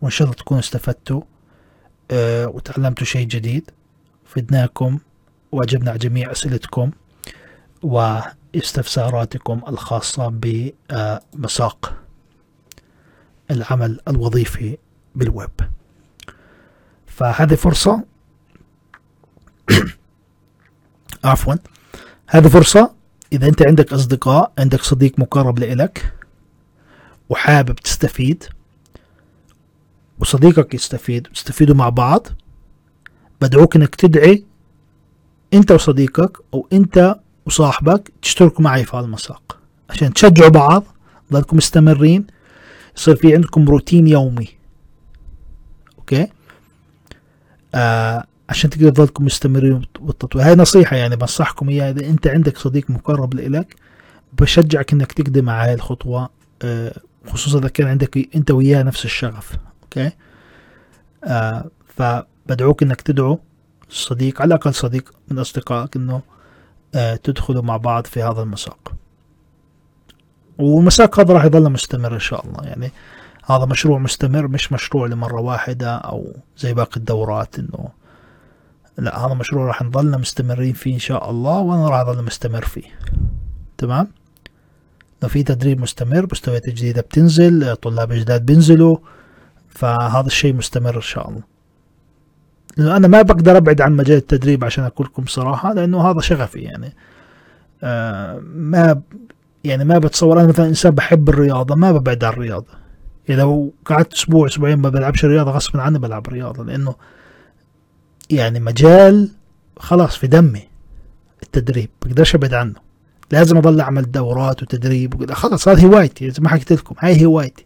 [0.00, 1.22] وإن شاء الله تكونوا استفدتوا
[2.10, 3.70] أه وتعلمتوا شيء جديد.
[4.26, 4.98] فدناكم
[5.52, 6.90] واجبنا على جميع أسئلتكم
[7.82, 11.94] واستفساراتكم الخاصة بمساق
[13.50, 14.78] العمل الوظيفي
[15.14, 15.50] بالويب.
[17.06, 18.04] فهذه فرصة.
[21.24, 21.54] عفوا.
[22.28, 22.90] هذه فرصة.
[23.32, 26.12] إذا أنت عندك أصدقاء عندك صديق مقرب لإلك
[27.28, 28.44] وحابب تستفيد
[30.18, 32.26] وصديقك يستفيد تستفيدوا مع بعض.
[33.40, 34.44] بدعوك إنك تدعي
[35.54, 37.16] أنت وصديقك أو أنت
[37.46, 39.58] وصاحبك تشتركوا معي في هذا المساق
[39.90, 40.84] عشان تشجعوا بعض
[41.32, 42.26] ضلكم مستمرين
[42.96, 44.48] يصير في عندكم روتين يومي.
[45.98, 46.28] أوكي؟
[47.74, 51.90] آه عشان تقدروا تضلكم مستمرين بالتطوير هاي نصيحة يعني بنصحكم إياها.
[51.90, 53.76] إذا أنت عندك صديق مقرب لإلك
[54.32, 56.28] بشجعك إنك تقدم على هاي الخطوة
[56.62, 56.94] آه
[57.26, 59.56] خصوصا إذا كان عندك أنت وياه نفس الشغف.
[59.82, 60.10] أوكي؟
[61.24, 63.38] آه فبدعوك إنك تدعو
[63.88, 66.22] صديق على الأقل صديق من أصدقائك إنه
[66.94, 68.92] آه تدخلوا مع بعض في هذا المساق.
[70.58, 72.64] والمساق هذا راح يظل مستمر إن شاء الله.
[72.64, 72.92] يعني
[73.46, 78.01] هذا مشروع مستمر مش مشروع لمرة واحدة أو زي باقي الدورات إنه
[78.98, 82.82] لا هذا مشروع راح نظلنا مستمرين فيه إن شاء الله وأنا راح أظل مستمر فيه.
[83.78, 84.08] تمام؟
[85.22, 88.96] لو في تدريب مستمر مستويات جديدة بتنزل طلاب جداد بينزلوا
[89.68, 91.42] فهذا الشيء مستمر إن شاء الله.
[92.76, 96.58] لأنه أنا ما بقدر أبعد عن مجال التدريب عشان أقول لكم صراحة لأنه هذا شغفي
[96.58, 96.94] يعني.
[97.82, 99.00] آه ما
[99.64, 102.82] يعني ما بتصور أنا مثلا إنسان بحب الرياضة ما ببعد عن الرياضة.
[103.28, 106.94] يعني لو قعدت أسبوع أسبوعين ما بلعبش رياضة غصب عني بلعب رياضة لأنه
[108.30, 109.30] يعني مجال
[109.76, 110.62] خلاص في دمي
[111.42, 112.74] التدريب بقدرش أبعد عنه.
[113.30, 117.64] لازم أضل أعمل دورات وتدريب خلاص هذه هوايتي زي ما حكيت لكم هاي هوايتي.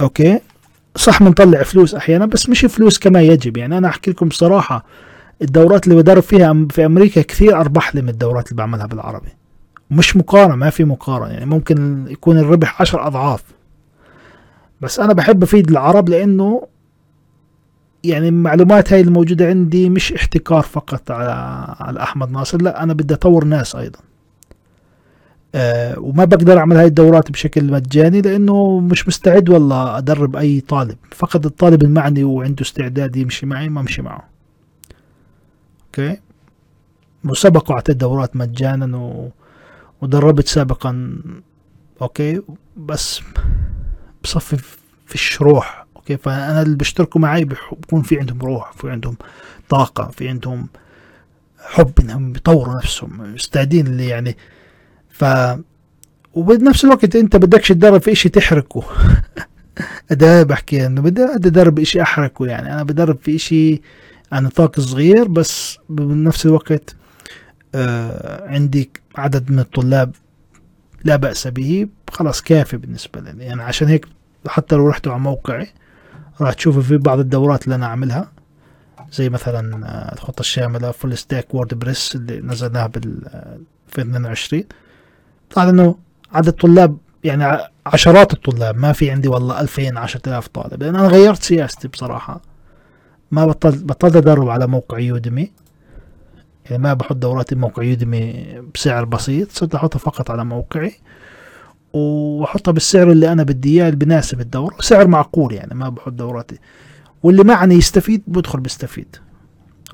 [0.00, 0.40] أوكي؟
[0.96, 3.56] صح بنطلع فلوس أحيانا بس مش فلوس كما يجب.
[3.56, 4.84] يعني أنا أحكي لكم بصراحة
[5.42, 9.28] الدورات اللي بدرب فيها في أمريكا كثير اربح لي من الدورات اللي بعملها بالعربي.
[9.90, 11.32] مش مقارنة ما في مقارنة.
[11.32, 13.42] يعني ممكن يكون الربح عشر أضعاف.
[14.80, 16.66] بس أنا بحب أفيد العرب لأنه
[18.04, 21.32] يعني المعلومات هاي الموجودة عندي مش احتكار فقط على,
[21.80, 23.98] على أحمد ناصر لا أنا بدي أطور ناس أيضا.
[25.54, 30.96] أه وما بقدر أعمل هاي الدورات بشكل مجاني لأنه مش مستعد والله أدرب أي طالب.
[31.10, 34.28] فقط الطالب المعني وعنده استعداد يمشي معي ما أمشي معه.
[35.86, 36.20] أوكي؟
[37.24, 39.30] وسبق وأعطيت دورات مجانا و...
[40.02, 41.18] ودربت سابقا.
[42.02, 42.42] أوكي؟
[42.76, 43.20] بس
[44.22, 44.56] بصفي
[45.06, 49.16] في روح أوكي؟ فأنا اللي بيشتركوا معي بيكون في عندهم روح في عندهم
[49.68, 50.68] طاقة في عندهم
[51.58, 54.36] حب إنهم يطوروا نفسهم مستعدين اللي يعني.
[55.10, 55.24] ف
[56.34, 58.84] وبنفس الوقت أنت بدكش تدرب في إشي تحركه.
[60.10, 62.72] ده بحكي إنه بدي أدرب إشي أحركه يعني.
[62.74, 63.82] أنا بدرب في إشي
[64.32, 66.96] على نطاق صغير بس بنفس الوقت
[67.74, 70.14] آه عندي عدد من الطلاب
[71.04, 73.44] لا بأس به خلاص كافي بالنسبة لي.
[73.44, 74.06] يعني عشان هيك
[74.46, 75.68] حتى لو رحتوا على موقعي
[76.40, 78.32] راح تشوفوا في بعض الدورات اللي أنا أعملها.
[79.12, 83.22] زي مثلا آه، الخطة الشاملة full stack WordPress اللي نزلناها بال
[83.88, 84.64] 2022
[85.50, 85.96] طبعا إنه
[86.32, 90.82] عدد الطلاب يعني عشرات الطلاب ما في عندي والله 2000 10000 طالب.
[90.82, 92.40] لأن أنا غيرت سياستي بصراحة.
[93.30, 95.52] ما بطلت بطلت أدرب على موقع يودمي
[96.70, 100.94] يعني ما بحط دوراتي موقع يودمي بسعر بسيط صرت أحطها فقط على موقعي.
[101.92, 106.58] وأحطها بالسعر اللي أنا بدي إياه اللي بناسب الدورة سعر معقول يعني ما بحط دوراتي.
[107.22, 109.16] واللي معني يستفيد بدخل بيستفيد.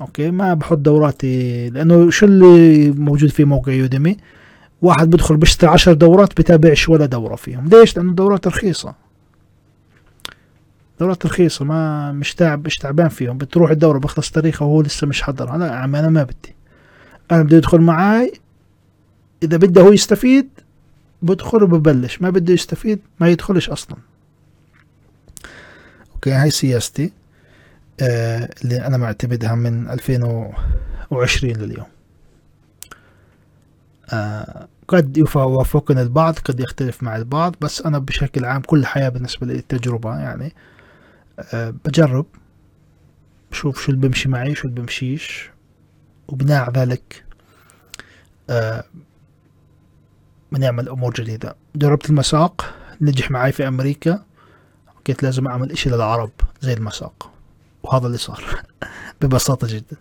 [0.01, 4.17] أوكي؟ ما بحط دوراتي لأنه شو اللي موجود في موقع يوديمي؟
[4.81, 7.67] واحد بدخل بيشتري عشر دورات بتابعش ولا دورة فيهم.
[7.67, 8.95] ليش؟ لأنه دورات رخيصة.
[10.99, 13.37] دورات رخيصة ما مش تعب مش تعبان فيهم.
[13.37, 16.55] بتروح الدورة بخلص تاريخها وهو لسه مش حضر لا أنا ما بدي.
[17.31, 18.33] أنا بدي يدخل معاي.
[19.43, 20.49] إذا بده هو يستفيد
[21.25, 22.21] بدخل وببلش.
[22.21, 23.97] ما بده يستفيد ما يدخلش أصلا.
[26.13, 27.11] أوكي هاي سياستي
[28.01, 31.85] آه اللي أنا معتمدها من 2020 لليوم.
[34.13, 39.47] آه قد يوافقني البعض قد يختلف مع البعض بس أنا بشكل عام كل حياة بالنسبة
[39.47, 40.53] لي تجربة يعني.
[41.53, 42.25] أه بجرب
[43.51, 45.49] بشوف شو اللي بمشي معي شو اللي بمشيش
[46.27, 47.23] وبناء ذلك
[48.49, 48.83] أه
[50.55, 51.55] بنعمل أمور جديدة.
[51.75, 54.23] جربت المساق نجح معي في أمريكا
[55.07, 57.31] قلت لازم أعمل إشي للعرب زي المساق.
[57.83, 58.43] وهذا اللي صار
[59.21, 59.97] ببساطة جدا.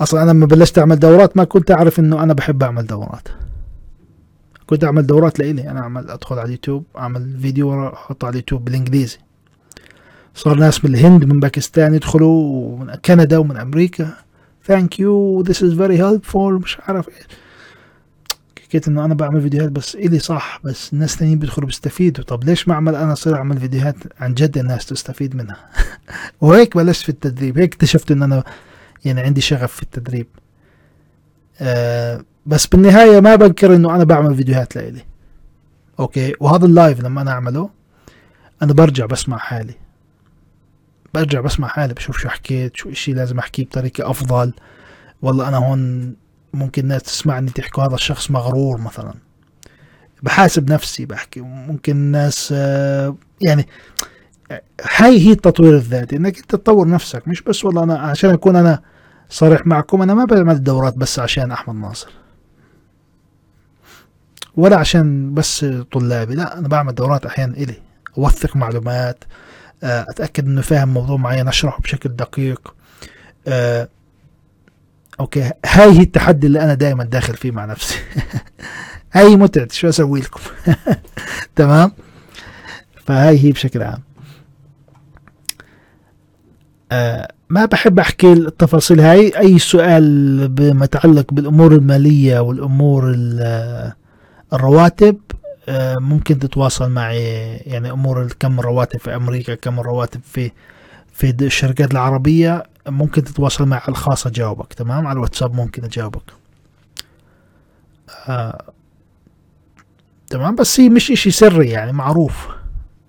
[0.00, 3.28] أصلا أنا لما بلشت أعمل دورات ما كنت أعرف إنه أنا بحب أعمل دورات.
[4.66, 9.18] كنت أعمل دورات لإلي أنا أعمل أدخل على اليوتيوب أعمل فيديو احطه على اليوتيوب بالإنجليزي.
[10.34, 14.12] صار ناس من الهند من باكستان يدخلوا ومن كندا ومن أمريكا.
[14.66, 17.26] thank you this is very helpful مش عارف إيش.
[18.74, 22.24] حكيت إنه أنا بعمل فيديوهات بس إلي صح بس الناس الثانيين بيدخلوا بيستفيدوا.
[22.24, 25.56] طب ليش ما اعمل أنا اصير أعمل فيديوهات عن جد الناس تستفيد منها؟
[26.40, 28.44] وهيك بلشت في التدريب هيك اكتشفت ان أنا
[29.04, 30.26] يعني عندي شغف في التدريب.
[31.60, 35.04] آه بس بالنهاية ما بنكر إنه أنا بعمل فيديوهات لإلي.
[36.00, 37.70] أوكي؟ وهذا ال live لما أنا أعمله
[38.62, 39.74] أنا برجع بسمع حالي.
[41.14, 44.52] برجع بسمع حالي بشوف شو حكيت شو إشي لازم أحكيه بطريقة أفضل.
[45.22, 46.14] والله أنا هون
[46.54, 49.14] ممكن ناس تسمعني تحكوا هذا الشخص مغرور مثلا.
[50.22, 53.68] بحاسب نفسي بحكي ممكن الناس آه، يعني
[54.96, 57.28] هاي هي التطوير الذاتي إنك أنت تطور نفسك.
[57.28, 58.82] مش بس والله أنا عشان أكون أنا
[59.28, 62.10] صريح معكم أنا ما بعمل دورات بس عشان أحمد ناصر.
[64.56, 67.74] ولا عشان بس طلابي لا أنا بعمل دورات أحيانا إلي
[68.18, 69.24] أوثق معلومات
[69.82, 72.74] آه، أتأكد إنه فاهم موضوع معين أشرحه بشكل دقيق
[73.48, 73.88] آه،
[75.20, 75.50] أوكي.
[75.66, 77.98] هاي هي التحدي اللي أنا دائما داخل فيه مع نفسي.
[79.12, 80.40] هاي متعت شو أسوي لكم؟
[81.56, 81.92] تمام؟
[83.06, 84.02] فهاي هي بشكل عام.
[86.92, 89.38] آه ما بحب أحكي التفاصيل هاي.
[89.38, 93.14] أي سؤال بمتعلق بالأمور المالية والأمور
[94.52, 95.16] الرواتب
[95.68, 97.56] آه ممكن تتواصل معي.
[97.56, 100.50] يعني أمور كم رواتب في أمريكا كم رواتب في
[101.12, 102.62] في الشركات العربية.
[102.88, 106.32] ممكن تتواصل معي على الخاص اجاوبك تمام؟ على الواتساب ممكن أجاوبك.
[108.28, 108.72] آه
[110.26, 112.48] تمام؟ بس هي مش إشي سري يعني معروف.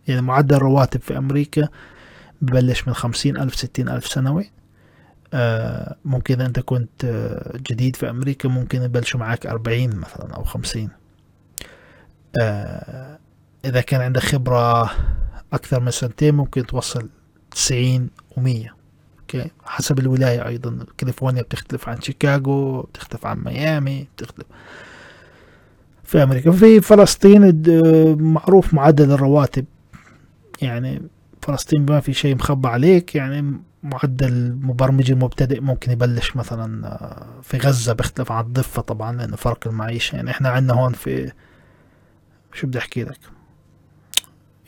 [0.08, 1.68] يعني معدل الرواتب في أمريكا
[2.42, 4.52] ببلش من خمسين ألف ستين ألف سنوي.
[5.34, 7.06] آه ممكن إذا أنت كنت
[7.56, 10.90] جديد في أمريكا ممكن يبلشوا معك أربعين مثلا أو خمسين.
[12.42, 13.20] آه
[13.66, 14.92] إذا كان عندك خبرة
[15.54, 17.10] أكثر من سنتين ممكن توصل
[17.52, 18.75] تسعين ومية.
[19.26, 19.52] أوكي.
[19.66, 20.86] حسب الولاية أيضا.
[20.98, 24.46] كاليفورنيا بتختلف عن شيكاغو بتختلف عن ميامي بتختلف.
[26.04, 26.52] في أمريكا.
[26.52, 27.64] في فلسطين
[28.22, 29.66] معروف معدل الرواتب.
[30.62, 31.02] يعني
[31.42, 33.16] فلسطين ما في شيء مخبى عليك.
[33.16, 39.36] يعني معدل مبرمج المبتدئ ممكن يبلش مثلا آه، في غزة بيختلف عن الضفة طبعا لأنه
[39.36, 40.16] فرق المعيشة.
[40.16, 41.32] يعني إحنا عندنا هون في
[42.54, 43.20] شو بدي أحكي لك؟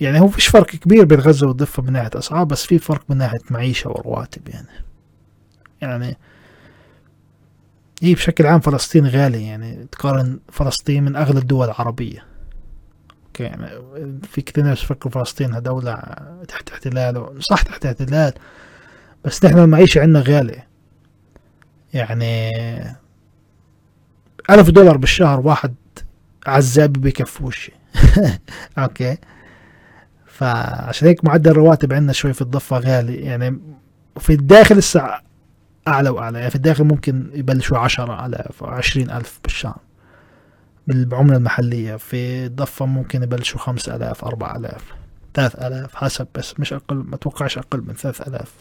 [0.01, 3.17] يعني هو فيش فرق كبير بين غزة والضفة من ناحية أسعار بس في فرق من
[3.17, 4.67] ناحية معيشة ورواتب يعني.
[5.81, 6.17] يعني
[8.01, 12.25] هي بشكل عام فلسطين غالية يعني تقارن فلسطين من أغلى الدول العربية.
[13.25, 13.67] أوكي يعني
[14.23, 15.95] في كثير ناس يفكروا فلسطين دولة
[16.47, 18.33] تحت احتلال صح تحت احتلال
[19.25, 20.67] بس نحن المعيشة عندنا غالية.
[21.93, 22.51] يعني
[24.49, 25.75] ألف دولار بالشهر واحد
[26.47, 27.71] عزابي بكفوش.
[28.77, 29.17] أوكي؟
[30.37, 33.15] فعشان هيك معدل الرواتب عندنا شوي في الضفة غالي.
[33.15, 33.59] يعني
[34.19, 35.21] في الداخل الساعة
[35.87, 36.37] أعلى وأعلى.
[36.37, 38.13] يعني في الداخل ممكن يبلشوا عشرة
[38.61, 39.77] أو عشرين ألف بالشهر
[40.87, 41.95] بالعملة المحلية.
[41.95, 44.83] في الضفة ممكن يبلشوا خمس آلاف أربع آلاف
[45.33, 48.53] ثلاث آلاف حسب بس مش أقل ما توقعش أقل من ثلاث آلاف.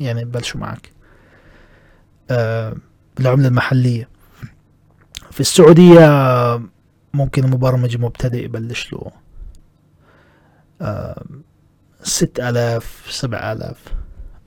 [0.00, 0.90] يعني يبلشوا معك
[2.30, 2.74] آه
[3.16, 4.08] بالعملة المحلية.
[5.30, 6.00] في السعودية
[7.14, 9.10] ممكن مبرمج مبتدئ يبلش له.
[12.02, 13.84] ست آلاف سبع آلاف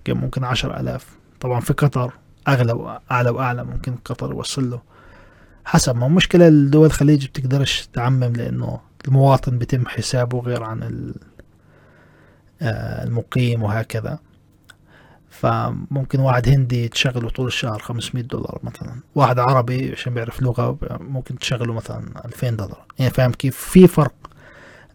[0.10, 1.18] ممكن عشر آلاف.
[1.40, 2.14] طبعا في قطر
[2.48, 4.82] أغلى وأعلى وأعلى ممكن قطر يوصل له.
[5.66, 11.14] حسب ما مشكلة الدول الخليج بتقدرش تعمم لأنه المواطن بيتم حسابه غير عن
[12.62, 14.20] آه، المقيم وهكذا.
[15.30, 19.00] فممكن واحد هندي تشغله طول الشهر 500 دولار مثلا.
[19.16, 22.86] واحد عربي عشان بيعرف لغة ممكن تشغله مثلا 2000 دولار.
[23.00, 24.14] يعني فاهم كيف؟ في فرق.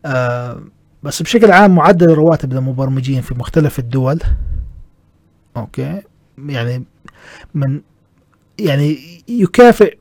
[0.07, 0.63] آه
[1.03, 4.21] بس بشكل عام معدل الرواتب للمبرمجين في مختلف الدول
[5.57, 6.03] أوكي
[6.39, 6.85] يعني
[7.55, 7.81] من
[8.59, 8.99] يعني
[9.29, 9.99] يكافئ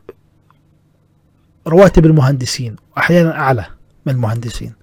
[1.68, 3.66] رواتب المهندسين وأحيانا أعلى
[4.06, 4.74] من المهندسين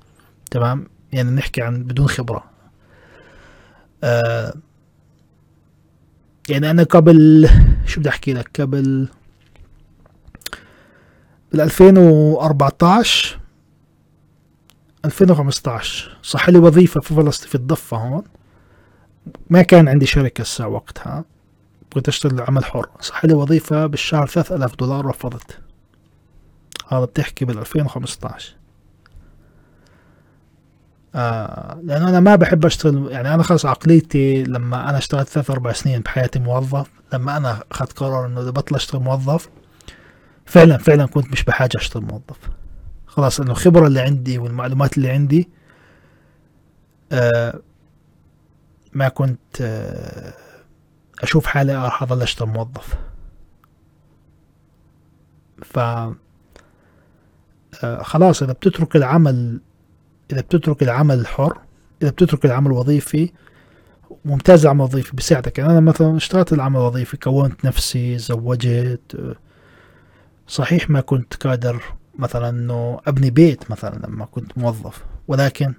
[0.50, 2.44] تمام؟ يعني نحكي عن بدون خبرة.
[4.04, 4.54] آه
[6.48, 7.48] يعني أنا قبل
[7.86, 9.08] شو بدي أحكي لك؟ قبل
[11.52, 13.38] بال 2014
[15.04, 18.22] 2015 صح لي وظيفة في فلسطين في الضفة هون.
[19.50, 21.24] ما كان عندي شركة الساعة وقتها.
[21.92, 22.86] كنت أشتغل عمل حر.
[23.00, 25.58] صح لي وظيفة بالشهر 3000 دولار رفضت.
[26.88, 28.54] هذا بتحكي بال 2015
[31.14, 35.72] آه لأنه أنا ما بحب أشتغل يعني أنا خلص عقليتي لما أنا اشتغلت ثلاث أربع
[35.72, 36.90] سنين بحياتي موظف.
[37.12, 39.48] لما أنا أخذت قرار إنه بطل أشتغل موظف
[40.46, 42.38] فعلا فعلا كنت مش بحاجة أشتغل موظف.
[43.18, 45.48] خلاص الخبرة اللي عندي والمعلومات اللي عندي
[47.12, 47.60] آه
[48.92, 50.34] ما كنت آه
[51.22, 52.94] أشوف حالي راح أظل أشتغل موظف.
[55.62, 56.14] ف آه،
[58.02, 59.60] خلاص إذا بتترك العمل
[60.32, 61.58] إذا بتترك العمل الحر
[62.02, 63.32] إذا بتترك العمل الوظيفي
[64.24, 69.36] ممتاز العمل الوظيفي بيساعدك يعني أنا مثلا اشتغلت العمل الوظيفي كونت نفسي زوجت آه،
[70.46, 75.04] صحيح ما كنت قادر مثلا إنه أبني بيت مثلا لما كنت موظف.
[75.28, 75.74] ولكن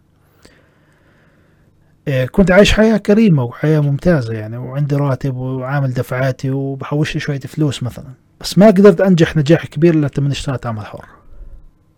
[2.08, 7.40] آه، كنت عايش حياة كريمة وحياة ممتازة يعني وعندي راتب وعامل دفعاتي وبحوش لي شوية
[7.40, 8.14] فلوس مثلا.
[8.42, 11.06] بس ما قدرت أنجح نجاح كبير إلا لما اشتغلت عمل حر.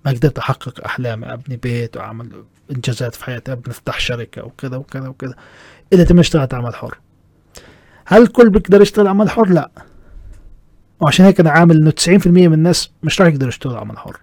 [0.06, 5.08] ما قدرت أحقق أحلامي أبني بيت وأعمل إنجازات في حياتي أبني أفتح شركة وكذا وكذا
[5.08, 5.36] وكذا
[5.94, 6.98] إلا لما اشتغلت عمل حر.
[8.06, 9.72] هل الكل بيقدر يشتغل عمل حر؟ لا.
[11.00, 14.18] وعشان هيك أنا عامل إنه 90% من الناس مش راح يقدروا يشتغلوا عمل حر.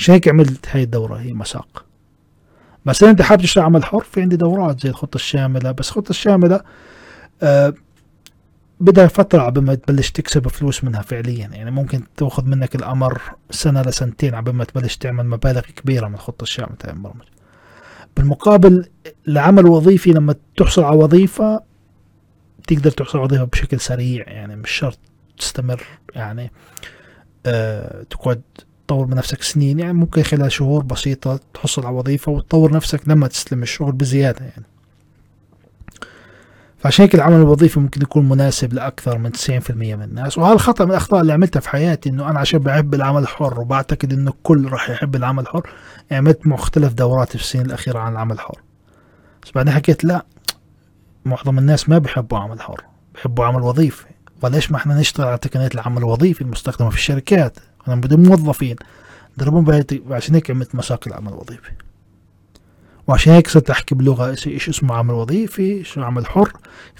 [0.00, 1.84] عشان هيك عملت هاي الدورة هي مساق.
[2.84, 5.72] بس انت حابب تشتغل عمل حر في عندي دورات زي الخطة الشاملة.
[5.72, 6.60] بس الخطة الشاملة
[7.42, 7.74] آه
[8.80, 11.46] بدها فترة عبال ما تبلش تكسب فلوس منها فعليا.
[11.52, 16.42] يعني ممكن تأخذ منك الأمر سنة لسنتين عبال ما تبلش تعمل مبالغ كبيرة من الخطة
[16.42, 17.30] الشاملة تاع البرمجة.
[18.16, 18.88] بالمقابل
[19.28, 21.62] العمل الوظيفي لما تحصل على وظيفة
[22.66, 24.28] تقدر تحصل على وظيفة بشكل سريع.
[24.28, 24.98] يعني مش شرط
[25.38, 25.82] تستمر
[26.14, 26.52] يعني
[27.46, 28.42] آه تقعد
[28.90, 33.26] تطور من نفسك سنين يعني ممكن خلال شهور بسيطة تحصل على وظيفة وتطور نفسك لما
[33.26, 34.64] تستلم الشغل بزيادة يعني.
[36.78, 40.38] فعشان هيك العمل الوظيفي ممكن يكون مناسب لأكثر من 90% من الناس.
[40.38, 44.12] وهذا الخطأ من الأخطاء اللي عملتها في حياتي إنه أنا عشان بحب العمل الحر وبعتقد
[44.12, 45.70] إنه الكل راح يحب العمل الحر
[46.12, 48.60] عملت مختلف دوراتي في السنين الأخيرة عن العمل الحر.
[49.42, 50.24] بس بعدين حكيت لا
[51.24, 52.84] معظم الناس ما بيحبوا عمل حر
[53.14, 54.04] بيحبوا عمل وظيفي.
[54.42, 57.58] وليش ما إحنا نشتغل على تقنيات العمل الوظيفي المستخدمة في الشركات؟
[57.92, 58.76] أنا بدون موظفين
[59.38, 61.70] ضربون عشان هيك عملت مشاكل عمل وظيفي
[63.06, 66.52] وعشان هيك صرت أحكي بلغه إيش اسمه عمل وظيفي إيش عمل حر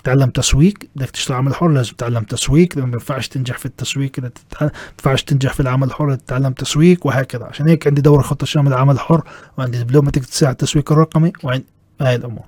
[0.02, 4.30] تتعلم تسويق بدك تشتغل عمل حر لازم تتعلم تسويق ما ينفعش تنجح في التسويق إذا
[4.60, 7.44] ما ينفعش تنجح في العمل الحر تتعلم تسويق وهكذا.
[7.44, 9.22] عشان هيك عندي دورة خطة شامله عمل حر
[9.58, 11.64] وعندي دبلومه تساعد التسويق الرقمي وعند
[12.00, 12.44] هاي الأمور.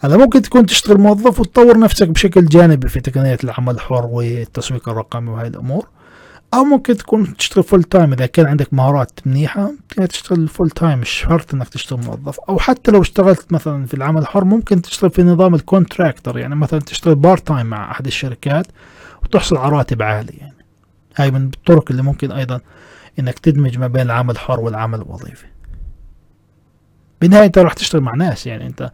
[0.00, 5.30] هذا ممكن تكون تشتغل موظف وتطور نفسك بشكل جانبي في تقنيات العمل الحر والتسويق الرقمي
[5.30, 5.88] وهاي الأمور.
[6.54, 10.98] أو ممكن تكون تشتغل full time إذا كان عندك مهارات منيحة تقدر تشتغل full time
[10.98, 12.40] مش شرط إنك تشتغل موظف.
[12.40, 16.54] أو حتى لو اشتغلت مثلا في العمل الحر ممكن تشتغل في نظام ال contractor يعني
[16.54, 18.66] مثلا تشتغل part time مع أحد الشركات
[19.22, 20.64] وتحصل على راتب عالي يعني.
[21.16, 22.60] هاي من الطرق اللي ممكن أيضا
[23.18, 25.46] إنك تدمج ما بين العمل الحر والعمل الوظيفي.
[27.20, 28.66] بالنهايه أنت راح تشتغل مع ناس يعني.
[28.66, 28.90] أنت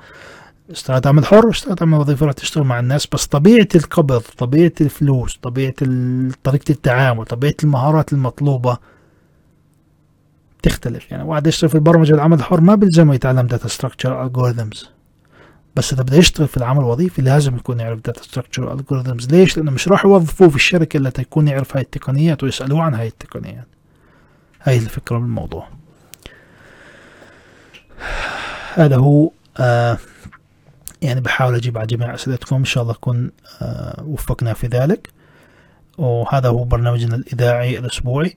[0.71, 5.39] اشتغلت عمل حر اشتغلت عمل وظيفي راح تشتغل مع الناس بس طبيعة القبض طبيعة الفلوس
[5.43, 5.75] طبيعة
[6.45, 8.79] طريقة التعامل طبيعة المهارات المطلوبة
[10.63, 11.11] تختلف.
[11.11, 14.91] يعني واحد يشتغل في البرمجة العمل الحر ما بيلزمه يتعلم data structure algorithms
[15.77, 19.71] بس إذا بده يشتغل في العمل الوظيفي لازم يكون يعرف data structure algorithms ليش؟ لأنه
[19.71, 23.67] مش راح يوظفوه في الشركة إلا يكون يعرف هاي التقنيات ويسألوه عن هاي التقنيات.
[24.63, 25.69] هاي الفكرة من الموضوع
[28.75, 29.99] هذا هو آه
[31.03, 32.57] يعني بحاول أجيب على جميع أسئلتكم.
[32.57, 33.31] إن شاء الله أكون
[33.63, 35.09] آه وفقنا في ذلك.
[35.99, 38.37] وهذا هو برنامجنا الإذاعي الأسبوعي.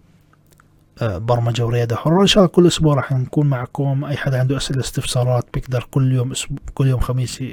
[1.02, 2.22] آه برمجة وريادة حرة.
[2.22, 4.06] إن شاء الله كل أسبوع راح نكون معكم.
[4.06, 7.44] أي حدا عنده أسئلة استفسارات بيقدر كل يوم أسبوع كل يوم خميس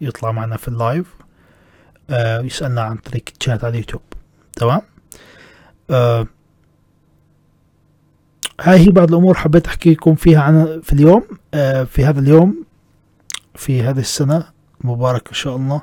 [0.00, 1.14] يطلع معنا في اللايف.
[2.10, 4.02] آه يسألنا عن طريق الشات على اليوتيوب.
[4.52, 4.82] تمام؟
[5.90, 6.26] آه
[8.60, 11.24] هاي هي بعض الأمور حبيت أحكي لكم فيها عن في اليوم.
[11.54, 12.64] آه في هذا اليوم
[13.54, 14.44] في هذه السنة
[14.84, 15.82] مبارك إن شاء الله.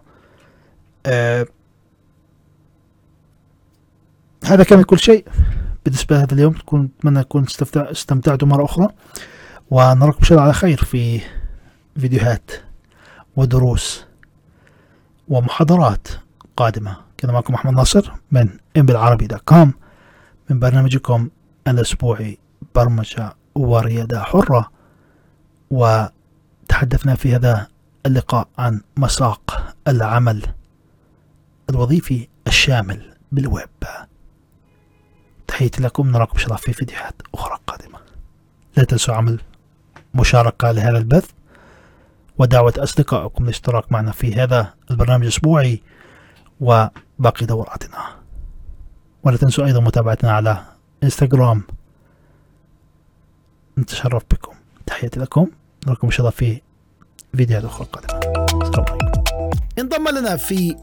[1.06, 1.46] آه
[4.46, 5.28] هذا كان كل شيء.
[5.86, 8.88] بالنسبة لهذا اليوم تكون أتمنى تكون استمتعتوا مرة أخرى.
[9.72, 11.22] ونراكم إن شاء الله على خير في
[11.98, 12.52] فيديوهات
[13.36, 14.06] ودروس
[15.28, 16.08] ومحاضرات
[16.58, 16.98] قادمة.
[17.18, 19.74] كان معكم محمد ناصر من بالعربي dot com
[20.50, 21.30] من برنامجكم
[21.68, 22.38] الأسبوعي
[22.76, 24.72] برمجة وريادة حرة.
[26.70, 27.68] وتحدثنا في هذا
[28.06, 30.46] اللقاء عن مساق العمل
[31.70, 33.70] الوظيفي الشامل بالويب.
[35.48, 38.00] تحياتي لكم نراكم الله في فيديوهات أخرى قادمة.
[38.78, 39.42] لا تنسوا عمل
[40.14, 41.32] مشاركة لهذا البث
[42.38, 45.84] ودعوة أصدقائكم للاشتراك معنا في هذا البرنامج الأسبوعي
[46.60, 48.06] وباقي دوراتنا.
[49.24, 50.64] ولا تنسوا أيضا متابعتنا على
[51.04, 51.64] إنستغرام.
[53.78, 54.54] نتشرف بكم.
[54.86, 55.48] تحياتي لكم.
[55.88, 56.62] نراكم إن شاء الله في
[57.38, 58.20] فيديوهات أخرى قادمة
[58.62, 59.20] السلام عليكم.
[59.80, 60.76] انضم لنا في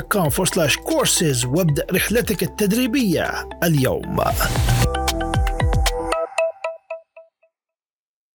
[0.00, 4.20] كوم فور سلاش كورسز وابدأ رحلتك التدريبية اليوم.